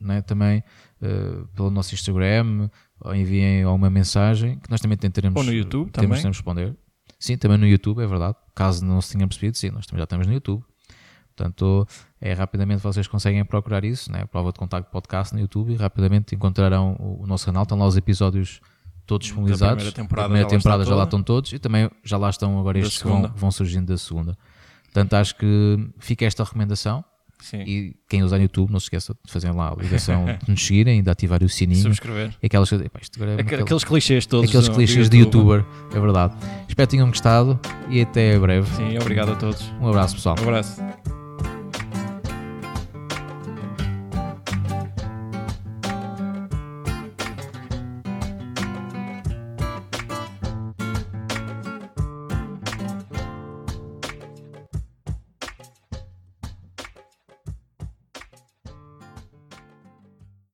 né, 0.00 0.22
também 0.22 0.62
uh, 1.02 1.46
pelo 1.54 1.70
nosso 1.70 1.94
Instagram 1.94 2.68
ou 3.00 3.14
enviem 3.14 3.64
alguma 3.64 3.90
mensagem 3.90 4.58
que 4.58 4.70
nós 4.70 4.80
também 4.80 4.96
tentaremos. 4.96 5.38
Ou 5.38 5.44
no 5.44 5.52
YouTube 5.52 5.90
temos, 5.90 6.18
também. 6.18 6.32
responder. 6.32 6.76
Sim, 7.22 7.36
também 7.36 7.56
no 7.56 7.68
YouTube, 7.68 8.02
é 8.02 8.06
verdade. 8.06 8.36
Caso 8.52 8.84
não 8.84 9.00
se 9.00 9.12
tenham 9.12 9.28
percebido, 9.28 9.56
sim, 9.56 9.70
nós 9.70 9.86
também 9.86 10.00
já 10.00 10.04
estamos 10.04 10.26
no 10.26 10.32
YouTube. 10.32 10.60
Portanto, 11.36 11.86
é 12.20 12.32
rapidamente 12.32 12.82
vocês 12.82 13.06
conseguem 13.06 13.44
procurar 13.44 13.84
isso, 13.84 14.10
né? 14.10 14.26
Prova 14.26 14.50
de 14.50 14.58
Contacto 14.58 14.90
Podcast 14.90 15.32
no 15.32 15.40
YouTube 15.40 15.72
e 15.72 15.76
rapidamente 15.76 16.34
encontrarão 16.34 16.96
o, 16.98 17.22
o 17.22 17.26
nosso 17.28 17.46
canal. 17.46 17.62
Estão 17.62 17.78
lá 17.78 17.86
os 17.86 17.96
episódios 17.96 18.60
todos 19.06 19.28
disponibilizados. 19.28 19.76
primeira 19.76 19.94
temporada 19.94 20.28
Da 20.28 20.34
primeira 20.34 20.48
já 20.48 20.52
lá 20.52 20.58
temporada 20.58 20.84
já 20.84 20.94
lá 20.96 21.04
estão 21.04 21.22
todos 21.22 21.52
e 21.52 21.60
também 21.60 21.88
já 22.02 22.18
lá 22.18 22.28
estão 22.28 22.58
agora 22.58 22.80
Da 22.80 22.86
estes 22.86 23.00
que 23.00 23.08
vão, 23.08 23.32
vão 23.36 23.52
surgindo 23.52 23.86
da 23.86 23.96
segunda. 23.96 24.36
Portanto, 24.86 25.14
acho 25.14 25.36
que 25.36 25.90
fica 26.00 26.24
esta 26.24 26.42
recomendação. 26.42 27.04
Sim. 27.42 27.62
E 27.66 27.96
quem 28.08 28.22
usar 28.22 28.38
YouTube, 28.38 28.70
não 28.70 28.80
se 28.80 28.86
esqueça 28.86 29.14
de 29.24 29.32
fazer 29.32 29.50
lá 29.52 29.72
a 29.72 29.74
ligação, 29.82 30.24
de 30.44 30.50
nos 30.50 30.64
seguirem 30.64 31.02
de 31.02 31.10
ativar 31.10 31.42
o 31.42 31.48
sininho. 31.48 31.82
Subscrever. 31.82 32.30
Aquelas 32.42 32.70
epá, 32.72 33.00
é 33.00 33.34
Aqu- 33.34 33.40
aquele- 33.40 33.62
Aqueles 33.62 33.84
clichês 33.84 34.26
todos. 34.26 34.48
aqueles 34.48 34.68
do 34.68 34.74
clichês 34.74 35.08
de 35.10 35.18
YouTube. 35.18 35.58
youtuber, 35.58 35.64
é 35.96 36.00
verdade. 36.00 36.34
Espero 36.68 36.86
que 36.88 36.92
tenham 36.96 37.08
gostado 37.08 37.58
e 37.90 38.00
até 38.00 38.38
breve. 38.38 38.66
Sim, 38.76 38.96
obrigado 38.98 39.32
a 39.32 39.36
todos. 39.36 39.62
Um 39.80 39.88
abraço, 39.88 40.14
pessoal. 40.14 40.36
Um 40.38 40.42
abraço. 40.44 41.21